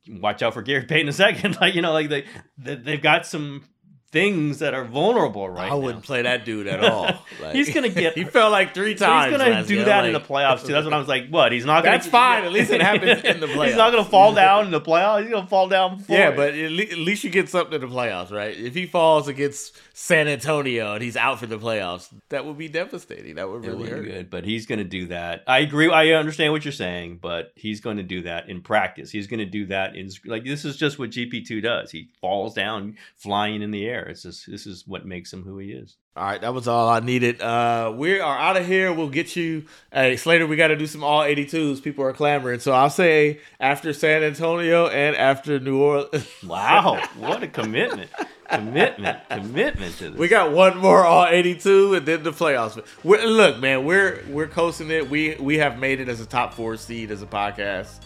watch 0.10 0.42
out 0.42 0.54
for 0.54 0.62
Gary 0.62 0.86
Payton 0.86 1.10
a 1.10 1.14
second. 1.14 1.58
Like, 1.62 1.76
you 1.76 1.82
know, 1.82 1.94
like 1.94 2.10
they, 2.10 2.26
they 2.58 2.76
they've 2.76 3.02
got 3.02 3.26
some 3.26 3.64
things 4.12 4.60
that 4.60 4.74
are 4.74 4.84
vulnerable 4.84 5.50
right 5.50 5.72
I 5.72 5.76
wouldn't 5.76 6.04
play 6.04 6.24
that 6.24 6.44
dude 6.44 6.68
at 6.68 6.84
all. 6.84 7.02
Like, 7.42 7.56
he's 7.56 7.74
gonna 7.74 7.90
get. 7.90 8.14
he 8.18 8.24
fell 8.24 8.52
like 8.52 8.74
three 8.74 8.94
times. 8.94 9.32
He's 9.32 9.42
gonna 9.42 9.66
do 9.66 9.86
that 9.86 10.02
like, 10.02 10.08
in 10.08 10.14
the 10.14 10.20
playoffs 10.20 10.66
too. 10.66 10.74
That's 10.74 10.84
what 10.86 10.94
I 10.94 10.98
was 10.98 11.08
like. 11.08 11.30
What? 11.30 11.52
He's 11.52 11.66
not 11.66 11.84
gonna. 11.84 11.98
That's 11.98 12.08
fine. 12.08 12.44
At 12.44 12.52
least 12.52 12.72
it 12.72 12.82
happens 12.82 13.24
in 13.24 13.40
the 13.40 13.48
playoffs. 13.48 13.66
He's 13.68 13.76
not 13.76 13.92
gonna 13.92 14.06
fall 14.06 14.34
down 14.34 14.66
in 14.66 14.72
the 14.72 14.82
playoffs. 14.82 15.24
He's 15.24 15.32
gonna 15.32 15.48
fall 15.48 15.68
down. 15.68 16.04
Yeah, 16.08 16.30
it. 16.30 16.36
but 16.36 16.54
at 16.54 16.72
least 16.72 17.24
you 17.24 17.32
get 17.32 17.50
something 17.50 17.74
in 17.74 17.82
the 17.82 17.88
playoffs, 17.88 18.32
right? 18.32 18.56
If 18.56 18.76
he 18.76 18.86
falls 18.86 19.28
against 19.28 19.80
San 19.94 20.28
Antonio 20.28 20.94
and 20.94 21.02
he's 21.02 21.18
out 21.18 21.40
for 21.40 21.48
the 21.48 21.58
playoffs, 21.58 22.10
that 22.30 22.46
would 22.46 22.58
be 22.58 22.68
devastating. 22.68 23.36
That 23.36 23.50
would 23.50 23.66
really 23.66 23.90
hurt. 23.90 24.06
Good, 24.06 24.30
but 24.30 24.44
he's 24.44 24.68
gonna 24.68 24.84
do 24.84 25.08
that. 25.08 25.44
I 25.48 25.60
agree. 25.60 25.90
I 25.90 26.10
understand 26.10 26.54
what 26.54 26.64
you're 26.64 26.72
saying, 26.72 27.20
but 27.22 27.54
he's 27.56 27.82
going 27.82 27.98
to 27.98 28.04
do 28.04 28.22
that 28.24 28.50
in 28.50 28.62
practice. 28.62 29.12
He's 29.12 29.28
going 29.28 29.40
to 29.40 29.46
do 29.46 29.66
that 29.68 29.96
in 29.96 30.10
like 30.26 30.44
this 30.44 30.66
is 30.66 30.78
just 30.78 31.00
what 31.00 31.12
GP 31.12 31.46
two 31.46 31.62
does. 31.62 31.92
He 31.92 32.10
falls 32.20 32.54
down 32.54 32.98
flying 33.18 33.62
in 33.62 33.72
the 33.72 33.88
air. 33.88 34.01
It's 34.04 34.24
just 34.24 34.50
this 34.50 34.66
is 34.66 34.88
what 34.88 35.06
makes 35.06 35.32
him 35.32 35.44
who 35.44 35.58
he 35.58 35.72
is. 35.72 35.98
All 36.16 36.26
right, 36.26 36.42
that 36.42 36.54
was 36.54 36.68
all 36.68 36.90
I 36.90 37.00
needed. 37.00 37.42
Uh, 37.42 37.94
we 37.96 38.20
are 38.20 38.38
out 38.38 38.58
of 38.58 38.68
here. 38.68 38.92
We'll 38.92 39.10
get 39.10 39.36
you. 39.36 39.66
Hey, 39.94 40.18
Slater, 40.18 40.46
we 40.46 40.58
got 40.58 40.68
to 40.68 40.76
do 40.76 40.86
some 40.86 41.04
all 41.04 41.22
82s. 41.22 41.82
People 41.82 42.04
are 42.04 42.12
clamoring. 42.12 42.60
So 42.60 42.74
I'll 42.74 42.90
say 42.90 43.40
after 43.60 43.94
San 43.94 44.22
Antonio 44.22 44.88
and 44.88 45.16
after 45.16 45.60
New 45.60 45.82
Orleans. 45.82 46.28
wow, 46.46 47.02
what 47.18 47.44
a 47.44 47.48
commitment. 47.48 48.10
commitment, 48.50 49.20
commitment 49.30 49.98
to 49.98 50.10
this. 50.10 50.20
We 50.20 50.28
got 50.28 50.52
one 50.52 50.78
more 50.78 51.06
all 51.06 51.26
82 51.26 51.96
and 51.96 52.06
then 52.06 52.24
the 52.24 52.32
playoffs. 52.32 52.84
We're, 53.04 53.26
look, 53.26 53.60
man, 53.60 53.86
we're 53.86 54.22
we're 54.28 54.48
coasting 54.48 54.92
it. 54.92 55.10
We 55.10 55.36
we 55.36 55.58
have 55.60 55.80
made 55.80 56.02
it 56.02 56.10
as 56.10 56.20
a 56.20 56.26
top 56.26 56.54
4 56.54 56.76
seed 56.78 57.12
as 57.12 57.22
a 57.22 57.28
podcast. 57.28 58.02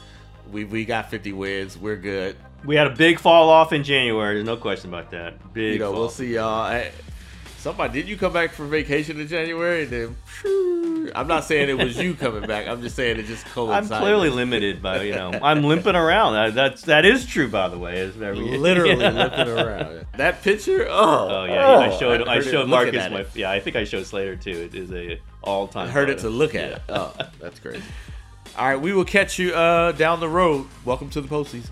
We 0.51 0.65
we 0.65 0.85
got 0.85 1.09
50 1.09 1.33
wins. 1.33 1.77
We're 1.77 1.97
good. 1.97 2.35
We 2.65 2.75
had 2.75 2.87
a 2.87 2.95
big 2.95 3.19
fall 3.19 3.49
off 3.49 3.73
in 3.73 3.83
January. 3.83 4.35
There's 4.35 4.45
no 4.45 4.57
question 4.57 4.89
about 4.89 5.11
that. 5.11 5.53
Big. 5.53 5.73
You 5.73 5.79
know, 5.79 5.91
fall. 5.91 5.99
we'll 6.01 6.09
see 6.09 6.33
y'all. 6.33 6.69
Hey, 6.69 6.91
somebody, 7.57 8.01
did 8.01 8.09
you 8.09 8.17
come 8.17 8.33
back 8.33 8.51
for 8.51 8.65
vacation 8.65 9.19
in 9.19 9.27
January? 9.27 9.83
And 9.83 9.91
then, 9.91 11.11
I'm 11.15 11.27
not 11.27 11.43
saying 11.43 11.69
it 11.69 11.77
was 11.77 11.97
you 11.97 12.13
coming 12.25 12.47
back. 12.47 12.67
I'm 12.67 12.81
just 12.81 12.95
saying 12.95 13.19
it 13.19 13.27
just 13.27 13.45
coincided. 13.45 13.91
I'm 13.91 14.01
clearly 14.01 14.29
limited 14.29 14.81
by 14.81 15.03
you 15.03 15.13
know. 15.13 15.31
I'm 15.31 15.63
limping 15.63 15.95
around. 15.95 16.55
That's 16.55 16.81
that 16.83 17.05
is 17.05 17.25
true, 17.25 17.49
by 17.49 17.69
the 17.69 17.77
way. 17.77 17.99
Is 17.99 18.15
literally 18.17 18.95
limping 18.95 19.47
around. 19.47 20.05
That 20.17 20.41
picture. 20.41 20.87
Oh, 20.89 21.27
oh 21.29 21.45
yeah. 21.45 21.67
Oh, 21.67 21.79
I 21.79 21.97
showed. 21.97 22.27
I, 22.27 22.35
I 22.35 22.39
showed 22.41 22.67
Marcus. 22.67 23.11
My, 23.11 23.25
yeah, 23.35 23.51
I 23.51 23.59
think 23.59 23.75
I 23.75 23.83
showed 23.83 24.05
Slater 24.07 24.35
too. 24.35 24.69
It 24.71 24.75
is 24.75 24.91
a 24.91 25.19
all 25.43 25.67
time. 25.67 25.87
I 25.87 25.91
heard 25.91 26.07
photo. 26.07 26.19
it 26.19 26.21
to 26.21 26.29
look 26.29 26.55
at. 26.55 26.71
Yeah. 26.71 26.79
Oh, 26.89 27.13
that's 27.39 27.59
crazy. 27.59 27.83
All 28.57 28.67
right, 28.67 28.79
we 28.79 28.93
will 28.93 29.05
catch 29.05 29.37
you 29.37 29.53
uh, 29.53 29.91
down 29.91 30.19
the 30.19 30.29
road. 30.29 30.67
Welcome 30.85 31.09
to 31.11 31.21
the 31.21 31.27
postseason. 31.27 31.71